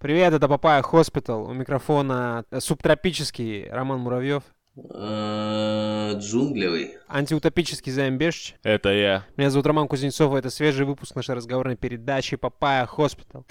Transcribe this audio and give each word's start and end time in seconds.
Привет, 0.00 0.32
это 0.32 0.48
Papaya 0.48 0.80
Hospital. 0.80 1.44
У 1.44 1.52
микрофона 1.52 2.46
э, 2.50 2.60
субтропический 2.60 3.68
Роман 3.68 4.00
Муравьев. 4.00 4.42
Э, 4.74 6.12
Джунглевый. 6.14 6.96
Антиутопический 7.06 7.92
Займ 7.92 8.16
Бешич. 8.16 8.54
Это 8.62 8.88
я. 8.94 9.26
Меня 9.36 9.50
зовут 9.50 9.66
Роман 9.66 9.88
Кузнецов, 9.88 10.34
и 10.34 10.38
это 10.38 10.48
свежий 10.48 10.86
выпуск 10.86 11.14
нашей 11.16 11.34
разговорной 11.34 11.76
передачи 11.76 12.38
Papaya 12.38 12.86
Hospital. 12.86 13.44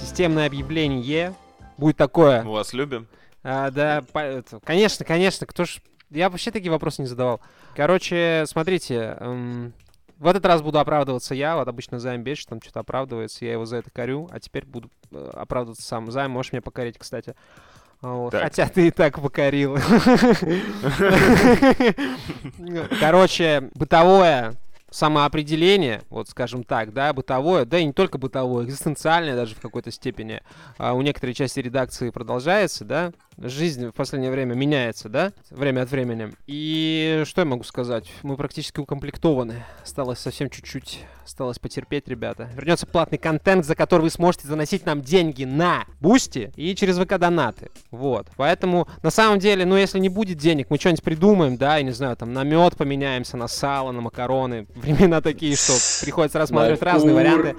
Системное 0.00 0.46
объявление 0.46 1.34
будет 1.82 1.96
такое. 1.96 2.42
Мы 2.42 2.52
вас 2.52 2.72
любим. 2.72 3.06
А, 3.42 3.70
да, 3.70 4.02
по- 4.12 4.42
конечно, 4.64 5.04
конечно, 5.04 5.46
кто 5.46 5.64
ж... 5.64 5.80
Я 6.10 6.30
вообще 6.30 6.50
такие 6.50 6.70
вопросы 6.70 7.02
не 7.02 7.08
задавал. 7.08 7.40
Короче, 7.74 8.44
смотрите, 8.46 9.16
эм, 9.18 9.72
в 10.18 10.26
этот 10.26 10.46
раз 10.46 10.62
буду 10.62 10.78
оправдываться 10.78 11.34
я, 11.34 11.56
вот 11.56 11.68
обычно 11.68 11.98
Займ 11.98 12.22
Беш 12.22 12.44
там 12.46 12.62
что-то 12.62 12.80
оправдывается, 12.80 13.44
я 13.44 13.52
его 13.52 13.66
за 13.66 13.78
это 13.78 13.90
корю, 13.90 14.28
а 14.30 14.38
теперь 14.38 14.64
буду 14.64 14.90
э, 15.10 15.30
оправдываться 15.34 15.82
сам. 15.82 16.10
Займ, 16.10 16.30
можешь 16.30 16.52
меня 16.52 16.62
покорить, 16.62 16.98
кстати. 16.98 17.34
Вот. 18.02 18.30
Так. 18.30 18.42
Хотя 18.42 18.68
ты 18.68 18.88
и 18.88 18.90
так 18.90 19.20
покорил. 19.20 19.76
Короче, 23.00 23.70
бытовое 23.74 24.54
самоопределение, 24.92 26.02
вот 26.10 26.28
скажем 26.28 26.64
так, 26.64 26.92
да, 26.92 27.12
бытовое, 27.12 27.64
да 27.64 27.78
и 27.78 27.84
не 27.84 27.92
только 27.92 28.18
бытовое, 28.18 28.66
экзистенциальное 28.66 29.34
даже 29.34 29.54
в 29.54 29.60
какой-то 29.60 29.90
степени, 29.90 30.42
а 30.78 30.92
у 30.92 31.02
некоторой 31.02 31.34
части 31.34 31.60
редакции 31.60 32.10
продолжается, 32.10 32.84
да, 32.84 33.12
жизнь 33.42 33.88
в 33.88 33.92
последнее 33.92 34.30
время 34.30 34.54
меняется, 34.54 35.08
да, 35.08 35.32
время 35.50 35.82
от 35.82 35.90
времени. 35.90 36.32
И 36.46 37.22
что 37.26 37.42
я 37.42 37.44
могу 37.44 37.64
сказать? 37.64 38.10
Мы 38.22 38.36
практически 38.36 38.80
укомплектованы. 38.80 39.64
Осталось 39.82 40.18
совсем 40.18 40.50
чуть-чуть, 40.50 41.00
осталось 41.24 41.58
потерпеть, 41.58 42.08
ребята. 42.08 42.48
Вернется 42.54 42.86
платный 42.86 43.18
контент, 43.18 43.64
за 43.64 43.74
который 43.74 44.02
вы 44.02 44.10
сможете 44.10 44.48
заносить 44.48 44.86
нам 44.86 45.00
деньги 45.02 45.44
на 45.44 45.84
Boosty 46.00 46.52
и 46.56 46.74
через 46.74 46.98
ВК 46.98 47.18
донаты. 47.18 47.70
Вот. 47.90 48.26
Поэтому, 48.36 48.88
на 49.02 49.10
самом 49.10 49.38
деле, 49.38 49.64
ну, 49.64 49.76
если 49.76 49.98
не 49.98 50.08
будет 50.08 50.38
денег, 50.38 50.68
мы 50.70 50.78
что-нибудь 50.78 51.02
придумаем, 51.02 51.56
да, 51.56 51.76
я 51.76 51.82
не 51.82 51.92
знаю, 51.92 52.16
там, 52.16 52.32
на 52.32 52.44
мед 52.44 52.76
поменяемся, 52.76 53.36
на 53.36 53.48
сало, 53.48 53.92
на 53.92 54.00
макароны. 54.00 54.66
Времена 54.74 55.20
такие, 55.20 55.56
что 55.56 55.72
приходится 56.04 56.38
рассматривать 56.38 56.82
разные 56.82 57.14
варианты. 57.14 57.56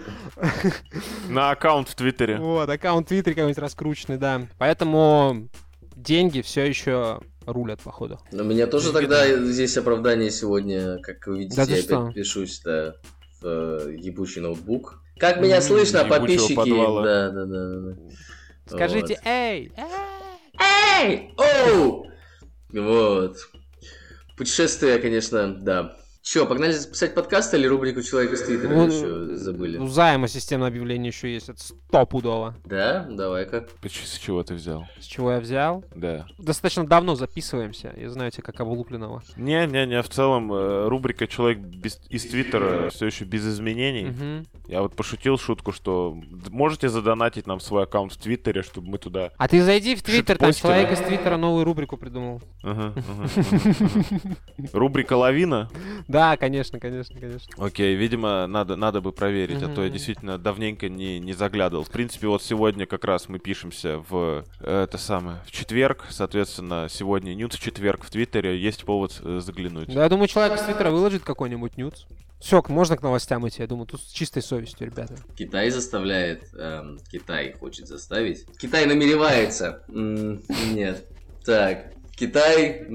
На 1.29 1.51
аккаунт 1.51 1.89
в 1.89 1.95
Твиттере. 1.95 2.37
Вот, 2.37 2.69
аккаунт 2.69 3.07
Твиттер 3.07 3.33
какой-нибудь 3.33 3.57
раскрученный, 3.57 4.17
да. 4.17 4.41
Поэтому 4.57 5.47
деньги 5.95 6.41
все 6.41 6.63
еще 6.65 7.19
рулят, 7.45 7.81
походу. 7.81 8.19
У 8.31 8.43
меня 8.43 8.67
тоже 8.67 8.91
тогда 8.93 9.25
здесь 9.45 9.77
оправдание 9.77 10.31
сегодня, 10.31 10.99
как 10.99 11.27
вы 11.27 11.39
видите, 11.39 11.65
Да 11.65 11.75
я 11.75 11.81
что? 11.81 12.01
опять 12.03 12.15
пишусь 12.15 12.61
да, 12.63 12.95
в 13.41 13.45
э, 13.45 13.95
ебучий 13.99 14.41
ноутбук. 14.41 15.01
Как 15.17 15.39
меня 15.41 15.61
слышно, 15.61 16.05
подписчики? 16.05 16.55
подвала. 16.55 17.03
Да, 17.03 17.29
да, 17.29 17.45
да, 17.45 17.67
да, 17.67 17.79
да. 17.91 17.95
Скажите, 18.65 19.15
Вот. 19.15 19.25
эй! 19.25 19.71
Эй! 20.59 21.33
Оу! 21.37 22.07
Вот. 22.71 23.37
Путешествие, 24.37 24.97
конечно, 24.99 25.53
да. 25.53 25.97
Че, 26.23 26.45
погнали 26.45 26.71
записать 26.71 27.13
подкаст 27.13 27.53
или 27.53 27.67
рубрику 27.67 28.01
«Человек 28.01 28.31
из 28.31 28.43
Твиттера» 28.43 28.69
Ну, 28.73 28.85
еще 28.87 29.35
забыли? 29.35 29.77
У 29.77 29.87
займа 29.87 30.29
системное 30.29 30.69
объявление 30.69 31.09
еще 31.09 31.33
есть, 31.33 31.49
это 31.49 31.61
стопудово. 31.61 32.55
Да? 32.63 33.05
Давай-ка. 33.11 33.67
С 33.83 34.17
чего 34.19 34.41
ты 34.41 34.53
взял? 34.53 34.87
С 35.01 35.03
чего 35.03 35.33
я 35.33 35.41
взял? 35.41 35.83
Да. 35.93 36.25
Достаточно 36.37 36.87
давно 36.87 37.15
записываемся, 37.15 37.93
я 37.97 38.09
знаю 38.09 38.31
тебя 38.31 38.43
как 38.43 38.61
облупленного. 38.61 39.21
Не-не-не, 39.35 40.01
в 40.01 40.07
целом 40.07 40.49
э, 40.53 40.87
рубрика 40.87 41.27
«Человек 41.27 41.57
без- 41.57 41.99
из 42.07 42.25
Твиттера» 42.25 42.89
все 42.89 43.05
еще 43.07 43.25
без 43.25 43.45
изменений. 43.45 44.05
Мгм. 44.05 44.45
Я 44.67 44.81
вот 44.81 44.95
пошутил 44.95 45.37
шутку, 45.37 45.73
что 45.73 46.17
можете 46.49 46.87
задонатить 46.87 47.47
нам 47.47 47.59
свой 47.59 47.83
аккаунт 47.83 48.13
в 48.13 48.17
Твиттере, 48.17 48.61
чтобы 48.63 48.91
мы 48.91 48.97
туда... 48.97 49.31
А 49.35 49.49
ты 49.49 49.61
зайди 49.61 49.93
в 49.93 50.01
Твиттер, 50.01 50.37
там 50.37 50.53
человек 50.53 50.89
из 50.93 50.99
Твиттера 50.99 51.35
новую 51.35 51.65
рубрику 51.65 51.97
придумал. 51.97 52.41
Рубрика 54.71 55.17
«Лавина». 55.17 55.69
Да, 56.13 56.37
конечно, 56.37 56.79
конечно, 56.79 57.19
конечно. 57.19 57.51
Окей, 57.57 57.95
видимо, 57.95 58.45
надо, 58.45 58.75
надо 58.75 59.01
бы 59.01 59.11
проверить, 59.11 59.63
а 59.63 59.67
то 59.67 59.83
я 59.83 59.89
действительно 59.89 60.37
давненько 60.37 60.87
не, 60.87 61.19
не 61.19 61.33
заглядывал. 61.33 61.83
В 61.83 61.89
принципе, 61.89 62.27
вот 62.27 62.43
сегодня 62.43 62.85
как 62.85 63.03
раз 63.03 63.29
мы 63.29 63.39
пишемся 63.39 63.97
в 64.07 64.45
э, 64.59 64.83
это 64.83 64.99
самое 64.99 65.41
в 65.47 65.51
четверг, 65.51 66.05
соответственно, 66.11 66.87
сегодня 66.87 67.33
ньюс 67.33 67.53
в 67.55 67.59
четверг 67.59 68.03
в 68.03 68.11
Твиттере, 68.11 68.59
есть 68.59 68.85
повод 68.85 69.19
э, 69.23 69.39
заглянуть. 69.43 69.91
Да, 69.91 70.03
я 70.03 70.09
думаю, 70.09 70.27
человек 70.27 70.59
из 70.59 70.63
Твиттера 70.63 70.91
выложит 70.91 71.23
какой-нибудь 71.23 71.77
нюц. 71.77 72.05
Все, 72.39 72.61
можно 72.67 72.95
к 72.95 73.01
новостям 73.01 73.47
идти, 73.47 73.63
я 73.63 73.67
думаю, 73.67 73.87
тут 73.87 74.01
с 74.01 74.11
чистой 74.11 74.43
совестью, 74.43 74.85
ребята. 74.85 75.15
Китай 75.35 75.71
заставляет... 75.71 76.43
эм, 76.53 76.99
Китай 77.11 77.53
хочет 77.53 77.87
заставить. 77.87 78.45
Китай 78.59 78.85
намеревается. 78.85 79.81
Нет. 79.87 81.07
Так. 81.43 81.93
Китай... 82.15 82.87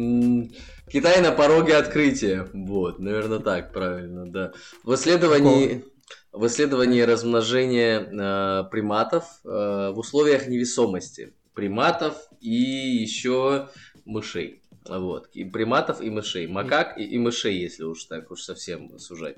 Китай 0.91 1.21
на 1.21 1.33
пороге 1.33 1.77
открытия. 1.77 2.49
Вот, 2.55 2.99
наверное, 2.99 3.41
так, 3.41 3.73
правильно, 3.73 4.31
да. 4.31 4.53
В 4.85 4.95
исследовании... 4.95 5.85
В 6.31 6.47
исследовании 6.47 7.01
размножения 7.01 8.01
э, 8.01 8.65
приматов 8.71 9.25
э, 9.45 9.49
в 9.95 9.99
условиях 9.99 10.47
невесомости. 10.47 11.33
Приматов 11.55 12.17
и 12.41 12.53
еще 12.55 13.71
мышей. 14.05 14.58
Вот. 14.89 15.29
И 15.35 15.45
приматов 15.45 16.01
и 16.01 16.11
мышей. 16.11 16.47
Макак 16.47 16.99
и, 16.99 17.05
и 17.05 17.19
мышей, 17.19 17.57
если 17.59 17.85
уж 17.85 18.05
так 18.05 18.31
уж 18.31 18.43
совсем 18.43 18.99
сужать. 18.99 19.37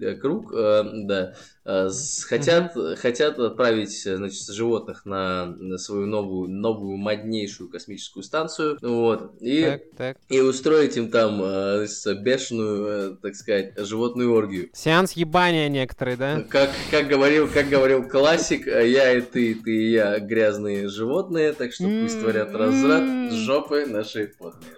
Э, 0.00 0.14
Круг, 0.14 0.52
э, 0.54 0.82
да. 1.04 1.34
Э, 1.64 1.88
с- 1.88 2.24
Хотят, 2.24 2.74
хотят 2.98 3.38
отправить 3.38 4.02
значит, 4.02 4.46
животных 4.48 5.04
на, 5.06 5.46
на 5.46 5.78
свою 5.78 6.06
новую, 6.06 6.48
новую 6.50 6.96
моднейшую 6.96 7.68
космическую 7.70 8.22
станцию. 8.22 8.78
Вот. 8.82 9.32
И, 9.40 9.62
Так, 9.64 9.82
так. 9.96 10.16
и 10.28 10.40
устроить 10.40 10.96
им 10.96 11.10
там 11.10 11.40
э, 11.42 11.86
бешеную, 12.22 12.86
э, 13.12 13.16
так 13.22 13.34
сказать, 13.34 13.74
животную 13.78 14.32
оргию. 14.32 14.70
Сеанс 14.72 15.12
ебания 15.12 15.68
некоторые, 15.68 16.16
да? 16.16 16.42
Как, 16.48 16.70
как, 16.90 17.06
говорил, 17.08 17.48
как 17.48 17.68
говорил 17.68 18.08
классик, 18.08 18.66
я 18.66 19.12
и 19.12 19.20
ты, 19.20 19.54
ты 19.54 19.76
и 19.76 19.90
я 19.92 20.18
грязные 20.18 20.88
животные, 20.88 21.52
так 21.52 21.72
что 21.72 21.84
пусть 21.84 22.20
творят 22.20 22.54
разврат 22.54 23.32
с 23.32 23.34
жопы 23.34 23.86
нашей 23.86 24.28
потные. 24.28 24.72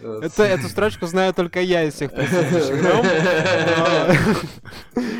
Это, 0.00 0.44
эту 0.44 0.68
строчку 0.68 1.06
знаю 1.06 1.34
только 1.34 1.60
я 1.60 1.84
из 1.84 1.94
всех 1.94 2.12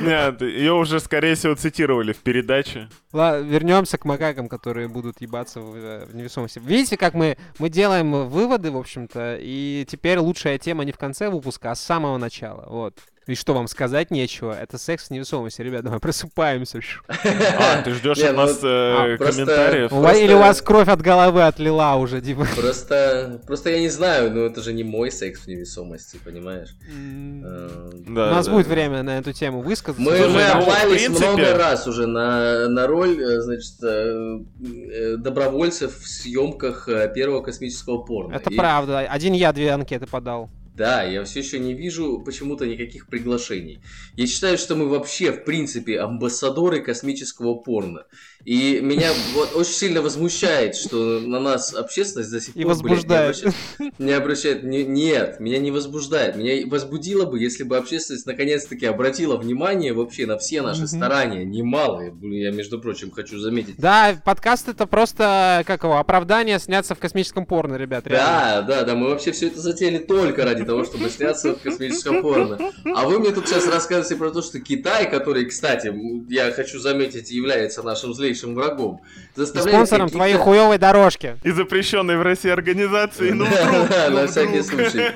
Нет, 0.00 0.40
ее 0.40 0.72
уже, 0.72 1.00
скорее 1.00 1.34
всего, 1.34 1.54
цитировали 1.54 2.12
в 2.12 2.18
передаче. 2.18 2.88
Ладно, 3.12 3.44
вернемся 3.44 3.98
к 3.98 4.04
макакам, 4.04 4.48
которые 4.48 4.88
будут 4.88 5.20
ебаться 5.20 5.60
в, 5.60 5.74
э, 5.76 6.06
в 6.06 6.14
невесомости. 6.14 6.60
Видите, 6.64 6.96
как 6.96 7.14
мы, 7.14 7.36
мы 7.58 7.68
делаем 7.68 8.28
выводы, 8.28 8.70
в 8.70 8.76
общем-то, 8.76 9.38
и 9.40 9.84
теперь 9.88 10.18
лучшая 10.18 10.58
тема 10.58 10.84
не 10.84 10.92
в 10.92 10.98
конце 10.98 11.28
выпуска, 11.28 11.72
а 11.72 11.74
с 11.74 11.80
самого 11.80 12.18
начала. 12.18 12.64
Вот. 12.68 12.94
И 13.28 13.34
что 13.34 13.52
вам 13.52 13.68
сказать 13.68 14.10
нечего? 14.10 14.58
Это 14.58 14.78
секс 14.78 15.08
в 15.08 15.10
невесомости, 15.10 15.60
ребят, 15.60 15.84
давай 15.84 16.00
просыпаемся. 16.00 16.80
А, 17.08 17.82
ты 17.82 17.92
ждешь 17.92 18.20
от 18.20 18.30
ну, 18.30 18.36
нас 18.38 18.58
э, 18.62 18.66
а, 18.66 19.18
комментариев? 19.18 19.92
Или 20.16 20.32
у 20.32 20.38
вас 20.38 20.62
кровь 20.62 20.88
от 20.88 21.02
головы 21.02 21.42
отлила 21.42 21.96
уже, 21.96 22.22
типа. 22.22 22.46
Просто, 22.56 23.42
просто 23.46 23.68
я 23.68 23.80
не 23.80 23.90
знаю, 23.90 24.32
но 24.32 24.46
это 24.46 24.62
же 24.62 24.72
не 24.72 24.82
мой 24.82 25.10
секс 25.10 25.42
в 25.42 25.46
невесомости, 25.46 26.18
понимаешь? 26.24 26.70
Э, 26.90 27.90
У 28.06 28.10
нас 28.10 28.48
будет 28.48 28.66
время 28.66 29.02
на 29.02 29.18
эту 29.18 29.34
тему 29.34 29.60
высказаться. 29.60 30.02
Мы, 30.02 30.26
мы 30.28 30.42
ну, 30.54 30.64
принципе- 30.90 31.28
много 31.28 31.54
раз 31.54 31.86
уже 31.86 32.06
на, 32.06 32.66
на 32.68 32.86
роль, 32.86 33.20
э, 33.22 33.40
значит, 33.42 35.22
добровольцев 35.22 35.98
в 35.98 36.08
съемках 36.08 36.88
первого 37.14 37.42
космического 37.42 37.98
порно. 37.98 38.34
Это 38.34 38.50
правда. 38.50 39.00
Один 39.00 39.34
я 39.34 39.52
две 39.52 39.70
анкеты 39.72 40.06
подал. 40.06 40.48
Да, 40.78 41.02
я 41.02 41.24
все 41.24 41.40
еще 41.40 41.58
не 41.58 41.74
вижу 41.74 42.22
почему-то 42.24 42.64
никаких 42.64 43.08
приглашений. 43.08 43.82
Я 44.14 44.28
считаю, 44.28 44.56
что 44.56 44.76
мы 44.76 44.88
вообще, 44.88 45.32
в 45.32 45.44
принципе, 45.44 45.98
амбассадоры 45.98 46.80
космического 46.80 47.56
порно. 47.56 48.06
И 48.48 48.80
меня 48.80 49.10
вот 49.34 49.54
очень 49.56 49.74
сильно 49.74 50.00
возмущает, 50.00 50.74
что 50.74 51.20
на 51.20 51.38
нас 51.38 51.74
общественность 51.74 52.30
до 52.30 52.40
сих 52.40 52.56
И 52.56 52.62
пор, 52.64 52.76
блядь, 52.76 52.82
не 52.82 52.88
возбуждает. 52.88 53.36
обращает- 53.44 53.98
Не 53.98 54.12
обращает. 54.12 54.62
не- 54.62 54.84
нет, 54.84 55.38
меня 55.38 55.58
не 55.58 55.70
возбуждает. 55.70 56.34
Меня 56.36 56.66
возбудило 56.66 57.26
бы, 57.26 57.38
если 57.38 57.64
бы 57.64 57.76
общественность 57.76 58.24
наконец-таки 58.24 58.86
обратила 58.86 59.36
внимание 59.36 59.92
вообще 59.92 60.24
на 60.24 60.38
все 60.38 60.62
наши 60.62 60.78
Мгм. 60.84 60.88
старания. 60.88 61.44
Немалые, 61.44 62.14
я, 62.22 62.50
между 62.50 62.80
прочим, 62.80 63.10
хочу 63.10 63.38
заметить. 63.38 63.74
Да, 63.76 64.18
подкаст 64.24 64.66
это 64.70 64.86
просто, 64.86 65.62
как 65.66 65.82
его, 65.84 65.98
оправдание 65.98 66.58
сняться 66.58 66.94
в 66.94 66.98
космическом 66.98 67.44
порно, 67.44 67.74
ребят. 67.74 68.06
реально. 68.06 68.26
Да, 68.26 68.62
да, 68.62 68.82
да, 68.84 68.94
мы 68.94 69.10
вообще 69.10 69.32
все 69.32 69.48
это 69.48 69.60
затеяли 69.60 69.98
только 69.98 70.44
ради 70.46 70.64
того, 70.64 70.84
чтобы 70.86 71.10
сняться 71.10 71.54
в 71.54 71.60
космическом 71.60 72.22
порно. 72.22 72.58
А 72.96 73.06
вы 73.06 73.18
мне 73.18 73.30
тут 73.30 73.46
сейчас 73.46 73.66
рассказываете 73.66 74.16
про 74.16 74.30
то, 74.30 74.40
что 74.40 74.58
Китай, 74.58 75.10
который, 75.10 75.44
кстати, 75.44 75.92
я 76.30 76.50
хочу 76.52 76.78
заметить, 76.78 77.30
является 77.30 77.82
нашим 77.82 78.14
злейшим 78.14 78.37
злейшим 78.38 78.54
врагом. 78.54 79.00
И 79.36 79.44
спонсором 79.44 80.08
твоей 80.08 80.34
хуевой 80.36 80.78
дорожки. 80.78 81.36
И 81.42 81.50
запрещенной 81.50 82.16
в 82.16 82.22
России 82.22 82.50
организации. 82.50 83.30
Ну, 83.30 83.44
Да, 83.44 84.08
ну, 84.10 84.20
на 84.20 84.26
всякий 84.26 84.60
вдруг. 84.60 84.88
случай. 84.88 85.12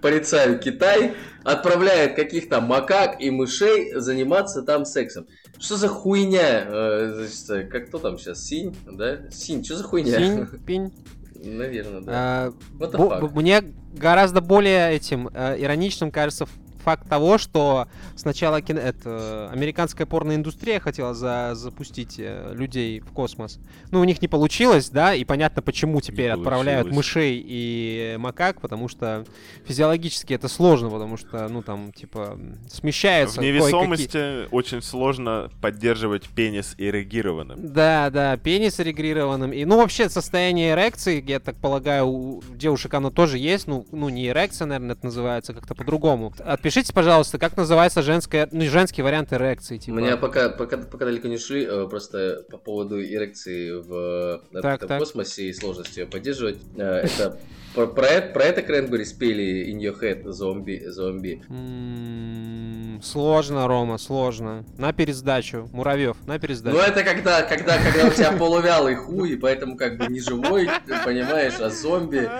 Порицаю 0.00 0.58
Китай, 0.58 1.14
отправляет 1.44 2.14
каких-то 2.16 2.60
макак 2.60 3.20
и 3.20 3.30
мышей 3.30 3.92
заниматься 3.94 4.62
там 4.62 4.84
сексом. 4.84 5.26
Что 5.58 5.76
за 5.76 5.88
хуйня? 5.88 6.64
Э, 6.66 7.26
значит, 7.26 7.70
как 7.70 7.88
кто 7.88 7.98
там 7.98 8.18
сейчас? 8.18 8.44
Синь, 8.44 8.76
да? 8.86 9.28
Синь, 9.30 9.64
что 9.64 9.76
за 9.76 9.84
хуйня? 9.84 10.18
Синь, 10.18 10.46
пинь. 10.64 10.92
Наверное, 11.34 12.00
да. 12.00 12.52
А, 12.80 13.28
Мне 13.34 13.62
гораздо 13.92 14.40
более 14.40 14.94
этим 14.94 15.28
э, 15.32 15.56
ироничным 15.60 16.10
кажется 16.10 16.46
факт 16.84 17.08
того, 17.08 17.38
что 17.38 17.86
сначала 18.16 18.60
кино- 18.62 18.80
это, 18.80 19.50
американская 19.52 20.06
порноиндустрия 20.06 20.80
хотела 20.80 21.14
за- 21.14 21.52
запустить 21.54 22.16
э, 22.18 22.52
людей 22.54 23.00
в 23.00 23.12
космос. 23.12 23.58
Ну, 23.90 24.00
у 24.00 24.04
них 24.04 24.22
не 24.22 24.28
получилось, 24.28 24.90
да, 24.90 25.14
и 25.14 25.24
понятно, 25.24 25.62
почему 25.62 26.00
теперь 26.00 26.30
отправляют 26.30 26.86
мышей 26.96 27.42
и 27.44 28.16
макак, 28.18 28.60
потому 28.60 28.88
что 28.88 29.24
физиологически 29.66 30.34
это 30.34 30.48
сложно, 30.48 30.90
потому 30.90 31.16
что, 31.16 31.48
ну, 31.48 31.62
там, 31.62 31.92
типа, 31.92 32.32
м, 32.34 32.58
смещаются 32.68 33.40
В 33.40 33.44
невесомости 33.44 34.48
очень 34.50 34.82
сложно 34.82 35.50
поддерживать 35.60 36.28
пенис 36.28 36.74
эрегированным. 36.78 37.72
Да, 37.72 38.10
да, 38.10 38.36
пенис 38.36 38.78
регрированным. 38.78 39.52
И, 39.52 39.64
ну, 39.64 39.76
вообще, 39.78 40.08
состояние 40.08 40.72
эрекции, 40.72 41.22
я 41.26 41.40
так 41.40 41.56
полагаю, 41.56 42.06
у 42.06 42.42
девушек 42.54 42.94
оно 42.94 43.10
тоже 43.10 43.38
есть. 43.38 43.66
Ну, 43.66 43.86
ну 43.92 44.08
не 44.08 44.28
эрекция, 44.28 44.66
наверное, 44.66 44.94
это 44.94 45.04
называется 45.06 45.52
как-то 45.54 45.74
по-другому. 45.74 46.32
Отпишите, 46.68 46.92
пожалуйста, 46.92 47.38
как 47.38 47.56
называется 47.56 48.02
женская, 48.02 48.46
ну, 48.52 48.60
женский 48.66 49.00
вариант 49.00 49.32
эрекции, 49.32 49.76
У 49.76 49.78
типа. 49.78 49.94
меня 49.96 50.18
пока, 50.18 50.50
пока, 50.50 50.76
пока 50.76 51.06
далеко 51.06 51.26
не 51.26 51.38
шли, 51.38 51.64
э, 51.64 51.86
просто 51.88 52.42
по 52.50 52.58
поводу 52.58 53.00
эрекции 53.02 53.70
в, 53.70 54.42
э, 54.52 54.60
Так, 54.60 54.86
так. 54.86 54.98
космосе 54.98 55.44
и 55.48 55.52
сложности 55.54 56.00
ее 56.00 56.06
поддерживать. 56.06 56.58
э, 56.76 56.82
Это 57.06 57.38
про, 57.74 57.86
про 57.86 58.06
это, 58.06 58.32
про 58.34 58.44
это 58.44 58.60
Кренбери 58.60 59.04
спели 59.04 59.72
In 59.72 59.78
Your 59.80 59.98
Head 59.98 60.30
зомби, 60.30 60.82
зомби. 60.88 61.42
М, 61.48 63.00
Сложно, 63.02 63.66
Рома, 63.66 63.96
сложно. 63.96 64.64
На 64.76 64.92
пересдачу. 64.92 65.70
Муравьев, 65.72 66.16
на 66.26 66.34
Ну 66.34 66.40
пересдачу. 66.40 66.76
это 66.76 67.02
когда, 67.02 67.42
когда, 67.44 67.78
когда 67.82 68.08
у 68.08 68.10
тебя 68.10 68.32
полувялый 68.32 68.94
хуй, 68.96 69.30
и 69.30 69.36
поэтому 69.36 69.76
как 69.78 69.96
бы 69.96 70.06
не 70.08 70.20
живой, 70.20 70.68
понимаешь, 71.04 71.54
а 71.60 71.70
зомби. 71.70 72.28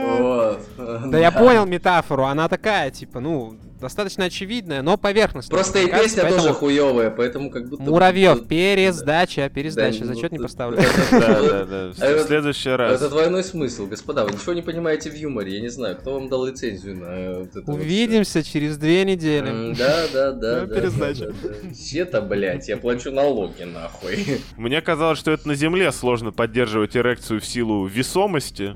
Вот. 0.00 0.62
Да 0.78 1.18
я 1.18 1.30
понял 1.30 1.66
метафору, 1.66 2.24
она 2.24 2.48
такая, 2.48 2.90
типа, 2.90 3.20
ну, 3.20 3.58
достаточно 3.80 4.24
очевидная, 4.26 4.82
но 4.82 4.96
поверхностная. 4.96 5.56
Просто 5.56 5.80
и 5.80 5.86
кажется, 5.86 6.16
песня 6.16 6.22
тоже 6.22 6.34
поэтому 6.36 6.54
хуевая, 6.54 7.10
поэтому 7.10 7.50
как 7.50 7.68
будто... 7.68 7.82
Муравьев, 7.82 8.46
пересдача, 8.46 9.48
пересдача, 9.48 10.00
Да, 10.00 10.06
зачет 10.06 10.30
ну, 10.32 10.36
не 10.36 10.38
тут- 10.38 10.46
поставлю. 10.46 10.78
Да, 11.10 11.42
да, 11.42 11.64
да. 11.64 11.88
В 12.22 12.26
следующий 12.26 12.70
раз. 12.70 13.00
Это 13.00 13.10
двойной 13.10 13.42
смысл, 13.44 13.86
господа. 13.86 14.24
Вы 14.24 14.32
ничего 14.32 14.52
не 14.52 14.62
понимаете 14.62 15.10
в 15.10 15.14
юморе. 15.14 15.54
Я 15.54 15.60
не 15.60 15.68
знаю, 15.68 15.96
кто 15.96 16.14
вам 16.14 16.28
дал 16.28 16.44
лицензию 16.46 16.96
на. 16.96 17.72
Увидимся 17.72 18.42
через 18.42 18.76
две 18.76 19.04
недели. 19.04 19.74
Да, 19.74 20.06
да, 20.12 20.32
да. 20.32 20.60
Да, 20.66 20.74
пересдача. 20.74 21.26
да, 21.26 21.32
да, 21.42 21.48
да. 21.62 21.74
Че-то, 21.74 22.22
блядь, 22.22 22.68
я 22.68 22.76
плачу 22.76 23.10
налоги, 23.10 23.62
нахуй. 23.64 24.40
Мне 24.56 24.80
казалось, 24.80 25.18
что 25.18 25.30
это 25.30 25.48
на 25.48 25.54
Земле 25.54 25.90
сложно 25.92 26.32
поддерживать 26.32 26.96
эрекцию 26.96 27.40
в 27.40 27.46
силу 27.46 27.86
весомости, 27.86 28.72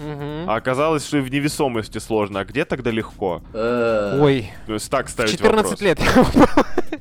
а 0.47 0.55
оказалось, 0.57 1.07
что 1.07 1.19
и 1.19 1.21
в 1.21 1.31
невесомости 1.31 1.99
сложно. 1.99 2.41
А 2.41 2.45
где 2.45 2.65
тогда 2.65 2.91
легко? 2.91 3.43
Э, 3.53 4.19
Ой, 4.21 4.51
То 4.67 4.75
есть 4.75 4.91
так 4.95 5.09
ставить 5.09 5.33
14 5.33 5.63
вопрос. 5.65 5.81
лет. 5.81 5.99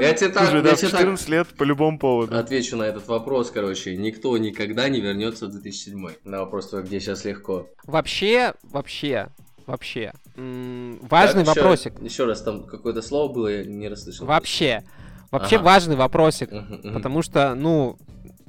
Я 0.00 0.14
тебе 0.14 0.28
так, 0.30 0.44
Слушай, 0.44 0.62
да, 0.62 0.68
я 0.70 0.74
в 0.76 0.78
тебе 0.78 0.90
так 0.90 1.00
14 1.00 1.28
лет 1.28 1.48
по 1.48 1.64
любому 1.64 1.98
поводу. 1.98 2.36
отвечу 2.38 2.76
на 2.76 2.84
этот 2.84 3.06
вопрос, 3.08 3.50
короче. 3.50 3.96
Никто 3.96 4.36
никогда 4.38 4.88
не 4.88 5.00
вернется 5.00 5.46
в 5.46 5.50
2007. 5.50 6.08
На 6.24 6.38
вопрос 6.40 6.72
где 6.72 7.00
сейчас 7.00 7.24
легко. 7.24 7.66
Вообще, 7.84 8.54
вообще, 8.62 9.28
вообще. 9.66 10.12
Важный 10.36 11.42
вопросик. 11.44 12.00
Еще 12.00 12.24
раз, 12.24 12.42
там 12.42 12.62
какое-то 12.64 13.02
слово 13.02 13.32
было, 13.32 13.48
я 13.48 13.64
не 13.64 13.88
расслышал. 13.88 14.26
Вообще. 14.26 14.84
Вообще 15.32 15.56
Ага. 15.56 15.64
важный 15.64 15.96
вопросик. 15.96 16.50
Потому 16.94 17.22
что, 17.22 17.54
ну, 17.54 17.98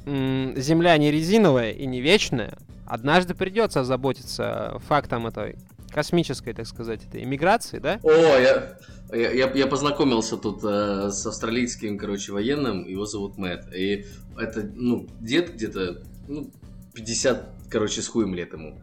Земля 0.05 0.97
не 0.97 1.11
резиновая 1.11 1.71
и 1.71 1.85
не 1.85 1.99
вечная. 2.01 2.57
Однажды 2.87 3.33
придется 3.35 3.81
озаботиться 3.81 4.79
фактом 4.87 5.27
этой 5.27 5.55
космической, 5.91 6.53
так 6.53 6.67
сказать, 6.67 7.05
этой 7.05 7.23
иммиграции, 7.23 7.79
да? 7.79 7.99
О, 8.03 8.09
я, 8.11 8.77
я, 9.13 9.51
я- 9.51 9.67
познакомился 9.67 10.37
тут 10.37 10.63
э, 10.63 11.09
с 11.11 11.25
австралийским, 11.25 11.97
короче, 11.97 12.31
военным, 12.31 12.87
его 12.87 13.05
зовут 13.05 13.37
Мэтт. 13.37 13.73
И 13.73 14.05
это, 14.37 14.69
ну, 14.73 15.07
дед 15.19 15.53
где-то, 15.55 16.03
ну, 16.27 16.51
50, 16.93 17.53
короче, 17.69 18.01
с 18.01 18.07
хуем 18.07 18.33
лет 18.35 18.53
ему. 18.53 18.81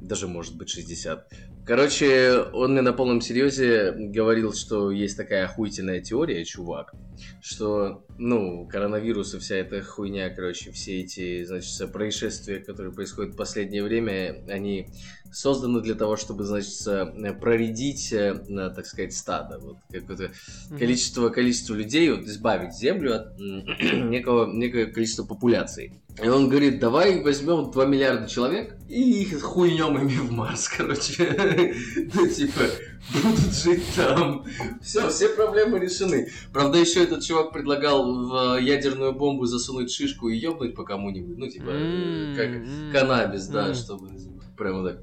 Даже, 0.00 0.26
может 0.28 0.56
быть, 0.56 0.68
60. 0.68 1.28
Короче, 1.64 2.40
он 2.52 2.72
мне 2.72 2.82
на 2.82 2.92
полном 2.92 3.20
серьезе 3.20 3.92
говорил, 3.92 4.52
что 4.52 4.90
есть 4.90 5.16
такая 5.16 5.44
охуительная 5.44 6.00
теория, 6.00 6.44
чувак, 6.44 6.92
что, 7.40 8.04
ну, 8.18 8.66
коронавирус 8.66 9.34
и 9.34 9.38
вся 9.38 9.56
эта 9.56 9.82
хуйня, 9.82 10.30
короче, 10.30 10.70
все 10.72 11.00
эти, 11.00 11.44
значит, 11.44 11.92
происшествия, 11.92 12.58
которые 12.58 12.92
происходят 12.92 13.34
в 13.34 13.36
последнее 13.36 13.82
время, 13.82 14.44
они 14.48 14.88
созданы 15.32 15.80
для 15.80 15.94
того, 15.94 16.16
чтобы, 16.16 16.44
значит, 16.44 16.86
э, 16.86 17.32
проредить, 17.34 18.12
э, 18.12 18.34
так 18.74 18.86
сказать, 18.86 19.14
стадо. 19.14 19.58
Вот 19.58 19.76
какое-то 19.90 20.32
количество, 20.78 21.30
количество 21.30 21.74
людей, 21.74 22.10
вот, 22.10 22.26
избавить 22.26 22.74
Землю 22.74 23.16
от 23.16 23.38
некого, 23.38 24.52
некого 24.52 24.84
количества 24.86 25.24
популяций. 25.24 25.92
И 26.22 26.28
он 26.28 26.50
говорит, 26.50 26.78
давай 26.78 27.22
возьмем 27.22 27.70
2 27.70 27.86
миллиарда 27.86 28.28
человек 28.28 28.76
и 28.88 29.22
их 29.22 29.40
хуйнем 29.40 29.96
ими 29.96 30.18
в 30.18 30.30
Марс, 30.30 30.68
короче. 30.76 31.74
Ну, 32.12 32.28
типа, 32.28 32.60
будут 33.14 33.54
жить 33.54 33.82
там. 33.96 34.44
Все, 34.82 35.08
все 35.08 35.30
проблемы 35.30 35.78
решены. 35.78 36.28
Правда, 36.52 36.78
еще 36.78 37.02
этот 37.02 37.24
чувак 37.24 37.52
предлагал 37.52 38.11
в 38.14 38.60
ядерную 38.60 39.12
бомбу 39.12 39.46
засунуть 39.46 39.90
шишку 39.90 40.28
и 40.28 40.36
ёбнуть 40.36 40.74
по 40.74 40.84
кому-нибудь. 40.84 41.38
Ну, 41.38 41.48
типа, 41.48 41.70
э, 41.70 42.34
как 42.36 42.92
каннабис, 42.92 43.46
да, 43.46 43.74
чтобы 43.74 44.10
прямо 44.56 44.90
так. 44.90 45.02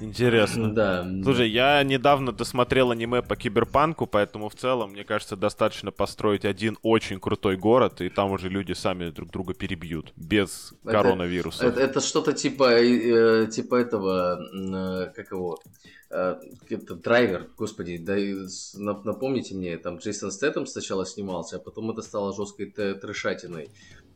Интересно. 0.00 0.72
Да. 0.72 1.08
Слушай, 1.22 1.50
я 1.50 1.82
недавно 1.82 2.32
досмотрел 2.32 2.90
аниме 2.90 3.22
по 3.22 3.36
киберпанку, 3.36 4.06
поэтому 4.06 4.48
в 4.48 4.54
целом, 4.54 4.92
мне 4.92 5.04
кажется, 5.04 5.36
достаточно 5.36 5.92
построить 5.92 6.44
один 6.44 6.78
очень 6.82 7.20
крутой 7.20 7.56
город, 7.56 8.00
и 8.00 8.08
там 8.08 8.32
уже 8.32 8.48
люди 8.48 8.72
сами 8.72 9.10
друг 9.10 9.30
друга 9.30 9.54
перебьют. 9.54 10.12
Без 10.16 10.74
Это- 10.82 10.92
коронавируса. 10.92 11.66
Это, 11.66 11.80
это 11.80 12.00
что-то 12.00 12.32
типа, 12.32 12.72
э, 12.72 13.46
типа 13.46 13.76
этого, 13.76 14.38
э, 14.40 15.12
как 15.14 15.30
его, 15.30 15.58
э, 16.10 16.36
это 16.70 16.94
драйвер, 16.96 17.48
господи, 17.56 17.98
да, 17.98 18.16
напомните 19.04 19.54
мне, 19.54 19.76
там 19.78 19.98
Джейсон 19.98 20.30
Стэттем 20.32 20.66
сначала 20.66 21.06
снимался, 21.06 21.56
а 21.56 21.58
потом 21.60 21.90
это 21.90 22.02
стало 22.02 22.34
жесткой 22.34 22.66
трешатиной. 22.66 23.68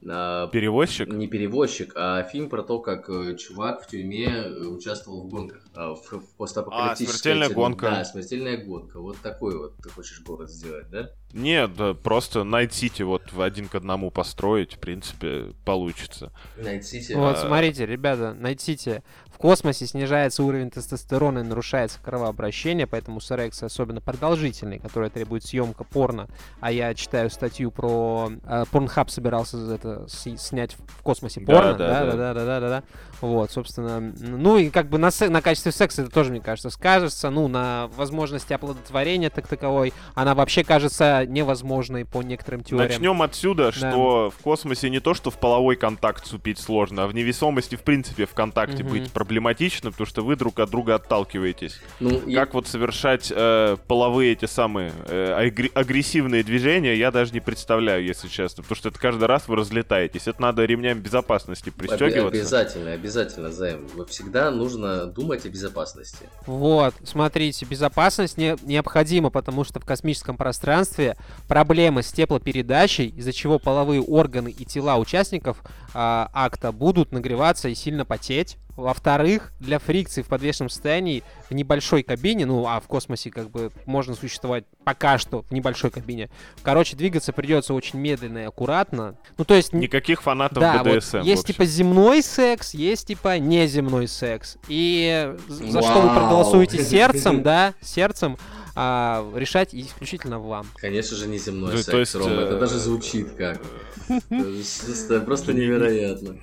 А, 0.06 0.46
Перевозчик? 0.48 1.08
не 1.08 1.26
перевозчик, 1.26 1.92
а 1.96 2.22
фильм 2.22 2.48
про 2.48 2.62
то, 2.62 2.78
как 2.78 3.08
э, 3.10 3.36
чувак 3.36 3.82
в 3.82 3.88
тюрьме 3.88 4.26
э, 4.28 4.64
участвовал 4.66 5.22
в 5.22 5.28
гонках, 5.28 5.60
а, 5.74 5.94
в, 5.94 6.00
в 6.12 6.34
постапокалиптической 6.36 7.06
А, 7.06 7.18
«Смертельная 7.18 7.48
тюрьме. 7.48 7.62
гонка». 7.62 7.90
Да, 7.90 8.04
смертельная 8.04 8.56
гонка. 8.64 9.00
Вот 9.00 9.16
такой 9.18 9.58
вот 9.58 9.76
ты 9.82 9.88
хочешь 9.90 10.20
город 10.22 10.50
сделать, 10.50 10.88
да? 10.90 11.10
Нет, 11.32 11.74
да, 11.76 11.92
просто 11.94 12.40
Night 12.40 12.70
City 12.70 13.04
вот 13.04 13.32
в 13.32 13.42
один 13.42 13.68
к 13.68 13.74
одному 13.74 14.10
построить, 14.10 14.76
в 14.76 14.78
принципе, 14.78 15.52
получится. 15.64 16.32
Найт 16.56 16.86
Сити. 16.86 17.12
Вот, 17.12 17.36
А. 17.36 17.46
смотрите, 17.46 17.84
ребята, 17.84 18.34
найдите. 18.38 19.02
В 19.26 19.36
космосе 19.40 19.86
снижается 19.86 20.42
уровень 20.42 20.70
тестостерона 20.70 21.40
и 21.40 21.42
нарушается 21.42 22.00
кровообращение, 22.02 22.86
поэтому 22.88 23.20
с 23.20 23.30
эрекцией 23.30 23.66
особенно 23.68 24.00
продолжительной, 24.00 24.78
которая 24.80 25.10
требует 25.10 25.44
съемка 25.44 25.84
порно. 25.84 26.28
А 26.60 26.72
я 26.72 26.92
читаю 26.94 27.30
статью 27.30 27.70
про... 27.70 28.30
э, 28.44 28.64
Порнхаб 28.72 29.10
собирался 29.10 29.58
это 29.72 29.87
с- 30.08 30.36
снять 30.38 30.74
в 30.74 31.02
космосе 31.02 31.40
Да, 31.40 31.52
порно. 31.54 31.74
да, 31.74 31.88
Да, 31.88 32.00
да, 32.04 32.12
да. 32.12 32.34
да, 32.34 32.44
да, 32.44 32.60
да, 32.60 32.68
да. 32.68 32.82
Вот, 33.20 33.50
собственно. 33.50 34.00
Ну 34.00 34.58
и 34.58 34.70
как 34.70 34.88
бы 34.88 34.98
на, 34.98 35.10
се- 35.10 35.28
на 35.28 35.42
качестве 35.42 35.72
секса 35.72 36.02
это 36.02 36.10
тоже, 36.10 36.30
мне 36.30 36.40
кажется, 36.40 36.70
скажется. 36.70 37.30
Ну, 37.30 37.48
на 37.48 37.88
возможности 37.96 38.52
оплодотворения 38.52 39.28
так 39.30 39.48
таковой. 39.48 39.92
Она 40.14 40.34
вообще 40.34 40.62
кажется 40.62 41.24
невозможной 41.26 42.04
по 42.04 42.22
некоторым 42.22 42.62
теориям. 42.62 42.88
Начнем 42.88 43.20
отсюда, 43.22 43.72
что 43.72 44.30
в 44.30 44.40
космосе 44.42 44.88
не 44.90 45.00
то, 45.00 45.14
что 45.14 45.30
в 45.30 45.38
половой 45.40 45.74
контакт 45.76 46.24
вступить 46.24 46.58
сложно, 46.58 47.04
а 47.04 47.06
в 47.08 47.14
невесомости, 47.14 47.74
в 47.74 47.82
принципе, 47.82 48.26
в 48.26 48.34
контакте 48.34 48.84
Мгм. 48.84 48.92
быть 48.92 49.12
проблематично, 49.12 49.90
потому 49.90 50.06
что 50.06 50.22
вы 50.24 50.36
друг 50.36 50.60
от 50.60 50.70
друга 50.70 50.94
отталкиваетесь. 50.96 51.80
Ну, 52.00 52.20
Как 52.32 52.54
вот 52.54 52.68
совершать 52.68 53.32
э, 53.34 53.76
половые 53.88 54.32
эти 54.32 54.44
самые 54.44 54.92
э, 55.06 55.48
агр- 55.48 55.70
агрессивные 55.74 56.42
движения, 56.44 56.94
я 56.94 57.10
даже 57.10 57.32
не 57.32 57.40
представляю, 57.40 58.04
если 58.04 58.28
честно. 58.28 58.62
Потому 58.62 58.76
что 58.76 58.88
это 58.90 58.98
каждый 59.00 59.24
раз 59.24 59.48
вы 59.48 59.56
разли- 59.56 59.77
разлетаетесь. 59.78 60.26
Это 60.26 60.42
надо 60.42 60.64
ремням 60.64 61.00
безопасности 61.00 61.70
пристегиваться. 61.70 62.38
Обязательно, 62.40 62.92
обязательно, 62.92 63.52
Займ. 63.52 63.88
Всегда 64.08 64.50
нужно 64.50 65.06
думать 65.06 65.44
о 65.46 65.48
безопасности. 65.48 66.28
Вот, 66.46 66.94
смотрите, 67.04 67.64
безопасность 67.64 68.36
не, 68.36 68.56
необходима, 68.62 69.30
потому 69.30 69.64
что 69.64 69.80
в 69.80 69.84
космическом 69.84 70.36
пространстве 70.36 71.16
проблемы 71.46 72.02
с 72.02 72.12
теплопередачей, 72.12 73.06
из-за 73.08 73.32
чего 73.32 73.58
половые 73.58 74.02
органы 74.02 74.50
и 74.50 74.64
тела 74.64 74.96
участников 74.96 75.62
а, 75.94 76.30
акта 76.32 76.72
будут 76.72 77.12
нагреваться 77.12 77.68
и 77.68 77.74
сильно 77.74 78.04
потеть. 78.04 78.56
Во-вторых, 78.78 79.50
для 79.58 79.80
фрикции 79.80 80.22
в 80.22 80.28
подвешенном 80.28 80.70
состоянии 80.70 81.24
в 81.50 81.54
небольшой 81.54 82.04
кабине, 82.04 82.46
ну 82.46 82.64
а 82.68 82.78
в 82.78 82.86
космосе 82.86 83.28
как 83.28 83.50
бы 83.50 83.72
можно 83.86 84.14
существовать 84.14 84.66
пока 84.84 85.18
что 85.18 85.42
в 85.42 85.50
небольшой 85.50 85.90
кабине. 85.90 86.30
Короче, 86.62 86.96
двигаться 86.96 87.32
придется 87.32 87.74
очень 87.74 87.98
медленно 87.98 88.38
и 88.38 88.42
аккуратно. 88.44 89.16
Ну 89.36 89.44
то 89.44 89.54
есть... 89.54 89.72
Никаких 89.72 90.22
фанатов 90.22 90.60
да, 90.60 90.84
БДСМ. 90.84 91.18
Вот 91.18 91.26
есть 91.26 91.46
типа 91.48 91.64
земной 91.64 92.22
секс, 92.22 92.72
есть 92.72 93.08
типа 93.08 93.40
неземной 93.40 94.06
секс. 94.06 94.58
И 94.68 95.34
за 95.48 95.82
что 95.82 96.00
вы 96.00 96.10
проголосуете 96.10 96.80
сердцем, 96.84 97.42
да, 97.42 97.74
сердцем, 97.80 98.38
а, 98.76 99.28
решать 99.34 99.74
исключительно 99.74 100.38
вам. 100.38 100.68
Конечно 100.76 101.16
же, 101.16 101.26
не 101.26 101.38
земной 101.38 101.72
ну, 101.72 101.78
секс, 101.78 101.86
то 101.88 101.98
есть, 101.98 102.14
Рома. 102.14 102.42
Это 102.42 102.54
э, 102.54 102.60
даже 102.60 102.78
звучит 102.78 103.32
как. 103.32 103.60
Просто 105.26 105.52
невероятно. 105.52 106.36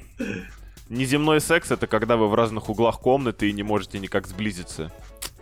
Неземной 0.90 1.42
секс 1.42 1.72
это 1.72 1.88
когда 1.88 2.16
вы 2.16 2.28
в 2.28 2.36
разных 2.36 2.70
углах 2.70 3.00
комнаты 3.00 3.50
и 3.50 3.54
не 3.54 3.64
можете 3.64 4.00
никак 4.00 4.28
сблизиться. 4.28 4.92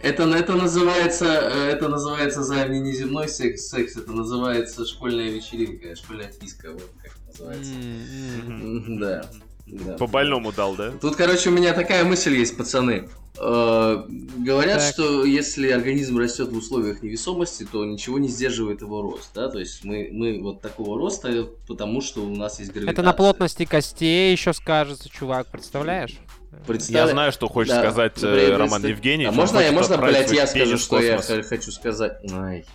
Это, 0.02 0.24
это 0.24 0.56
называется, 0.56 1.26
э, 1.26 1.70
это 1.70 1.88
называется 1.88 2.44
за 2.44 2.68
не 2.68 2.80
неземной 2.80 3.30
секс, 3.30 3.68
секс, 3.68 3.96
это 3.96 4.12
называется 4.12 4.86
школьная 4.86 5.30
вечеринка, 5.30 5.96
школьная 5.96 6.28
отписка, 6.28 6.72
вот 6.72 6.90
как 7.02 7.18
называется. 7.28 7.72
Mm-hmm. 7.72 9.00
Да. 9.00 9.30
Да. 9.66 9.94
По 9.94 10.08
больному 10.08 10.52
дал, 10.52 10.76
да? 10.76 10.92
Тут, 10.92 11.16
короче, 11.16 11.50
у 11.50 11.54
меня 11.54 11.74
такая 11.74 12.04
мысль 12.04 12.36
есть, 12.36 12.58
пацаны. 12.58 13.10
Э, 13.40 14.04
говорят, 14.38 14.80
так. 14.80 14.94
что 14.94 15.26
если 15.26 15.70
организм 15.72 16.20
растет 16.20 16.50
в 16.50 16.58
условиях 16.58 17.02
невесомости, 17.02 17.66
то 17.70 17.84
ничего 17.84 18.20
не 18.20 18.28
сдерживает 18.28 18.82
его 18.82 19.02
рост, 19.02 19.32
да, 19.34 19.50
то 19.50 19.58
есть 19.58 19.84
мы, 19.84 20.10
мы 20.12 20.40
вот 20.40 20.62
такого 20.62 21.00
роста, 21.00 21.48
потому 21.68 22.02
что 22.02 22.22
у 22.22 22.36
нас 22.36 22.60
есть 22.60 22.72
гравитация. 22.72 22.94
Это 22.94 23.02
на 23.02 23.14
плотности 23.14 23.66
костей 23.66 24.32
еще 24.32 24.54
скажется, 24.54 25.10
чувак, 25.10 25.48
представляешь? 25.48 26.20
Представля... 26.66 27.06
Я 27.06 27.08
знаю, 27.08 27.32
что 27.32 27.48
хочет 27.48 27.74
да. 27.74 27.82
сказать 27.82 28.24
э, 28.24 28.56
Роман 28.56 28.86
Евгений. 28.86 29.26
А 29.26 29.32
можно, 29.32 29.60
я, 29.60 29.72
можно, 29.72 29.98
блядь, 29.98 30.32
я 30.32 30.48
скажу, 30.48 30.78
что 30.78 31.00
я 31.02 31.20
хочу 31.20 31.72
сказать? 31.72 32.20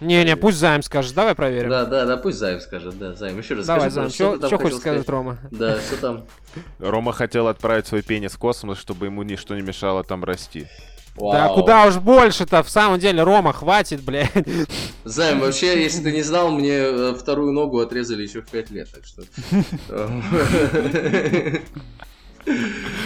Не-не, 0.00 0.36
пусть 0.36 0.58
Займ 0.58 0.82
скажет, 0.82 1.14
давай 1.14 1.34
проверим. 1.34 1.70
Да, 1.70 1.84
да, 1.84 2.04
да, 2.04 2.16
пусть 2.16 2.38
Займ 2.38 2.60
скажет, 2.60 2.98
да, 2.98 3.14
Займ, 3.14 3.38
еще 3.38 3.54
раз 3.54 3.66
Давай, 3.66 3.90
Займ, 3.90 4.10
что, 4.10 4.36
что 4.46 4.58
хочешь 4.58 4.78
сказать, 4.78 5.08
Рома? 5.08 5.38
Да, 5.50 5.76
что 5.80 5.96
там? 5.96 6.24
Рома 6.78 7.12
хотел 7.12 7.48
отправить 7.48 7.86
свой 7.86 8.02
пенис 8.02 8.32
в 8.32 8.38
космос, 8.38 8.78
чтобы 8.78 9.06
ему 9.06 9.22
ничто 9.22 9.54
не 9.54 9.62
мешало 9.62 10.04
там 10.04 10.24
расти. 10.24 10.66
Вау. 11.16 11.32
Да 11.32 11.48
куда 11.48 11.86
уж 11.86 11.96
больше-то, 11.96 12.62
в 12.62 12.70
самом 12.70 13.00
деле, 13.00 13.22
Рома, 13.22 13.52
хватит, 13.52 14.02
блядь. 14.02 14.30
Займ, 15.04 15.40
вообще, 15.40 15.82
если 15.82 16.02
ты 16.02 16.12
не 16.12 16.22
знал, 16.22 16.50
мне 16.50 16.74
э, 16.74 17.14
вторую 17.18 17.52
ногу 17.52 17.80
отрезали 17.80 18.22
еще 18.22 18.40
в 18.40 18.48
5 18.48 18.70
лет, 18.70 18.88
так 18.92 19.04
что... 19.04 19.22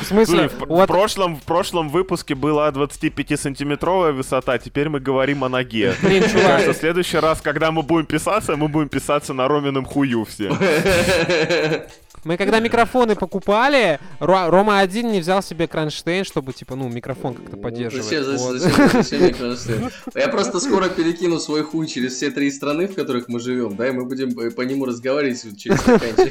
В 0.01 0.05
смысле? 0.05 0.49
В, 0.49 0.67
вот... 0.67 0.85
в, 0.85 0.87
прошлом, 0.87 1.37
в 1.37 1.43
прошлом 1.43 1.89
выпуске 1.89 2.35
была 2.35 2.71
25-сантиметровая 2.71 4.13
высота, 4.13 4.59
теперь 4.59 4.89
мы 4.89 5.01
говорим 5.01 5.45
о 5.45 5.49
ноге. 5.49 5.95
Блин, 6.03 6.25
чувак. 6.25 6.47
Кажется, 6.47 6.73
в 6.73 6.77
следующий 6.77 7.19
раз, 7.19 7.41
когда 7.41 7.71
мы 7.73 7.83
будем 7.83 8.07
писаться, 8.07 8.57
мы 8.57 8.69
будем 8.69 8.89
писаться 8.89 9.33
на 9.35 9.49
Ромином 9.49 9.85
хую 9.85 10.25
все. 10.25 10.51
Мы 12.25 12.37
когда 12.37 12.61
микрофоны 12.61 13.17
покупали, 13.17 13.99
Рома 14.21 14.79
один 14.79 15.11
не 15.11 15.21
взял 15.21 15.43
себе 15.43 15.67
кронштейн, 15.67 16.25
чтобы, 16.25 16.53
типа, 16.53 16.77
ну, 16.77 16.89
микрофон 16.89 17.35
как-то 17.35 17.57
ну, 17.57 17.63
поддерживать. 17.63 18.07
Зачем, 18.07 18.37
вот. 18.37 18.61
зачем, 18.61 19.03
зачем 19.03 19.35
кронштейн? 19.35 19.91
Я 20.15 20.29
просто 20.29 20.61
скоро 20.61 20.89
перекину 20.89 21.41
свой 21.41 21.65
хуй 21.65 21.89
через 21.89 22.15
все 22.15 22.31
три 22.31 22.53
страны, 22.53 22.87
в 22.87 22.95
которых 22.95 23.27
мы 23.27 23.41
живем, 23.41 23.75
да, 23.75 23.89
и 23.89 23.91
мы 23.91 24.05
будем 24.05 24.33
по 24.53 24.63
нему 24.63 24.85
разговаривать 24.85 25.59
через 25.59 25.81
стаканчик. 25.81 26.31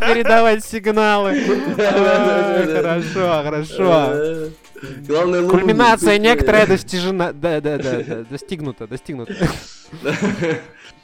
Передавать 0.00 0.62
сигналы. 0.64 1.40
Хорошо, 1.76 3.42
хорошо. 3.42 4.50
Главное, 5.06 5.48
Кульминация 5.48 6.18
некоторая 6.18 6.66
достижена. 6.66 7.32
Да, 7.32 7.60
да, 7.60 7.78
да, 7.78 8.24
достигнута, 8.28 8.86
достигнута. 8.86 9.34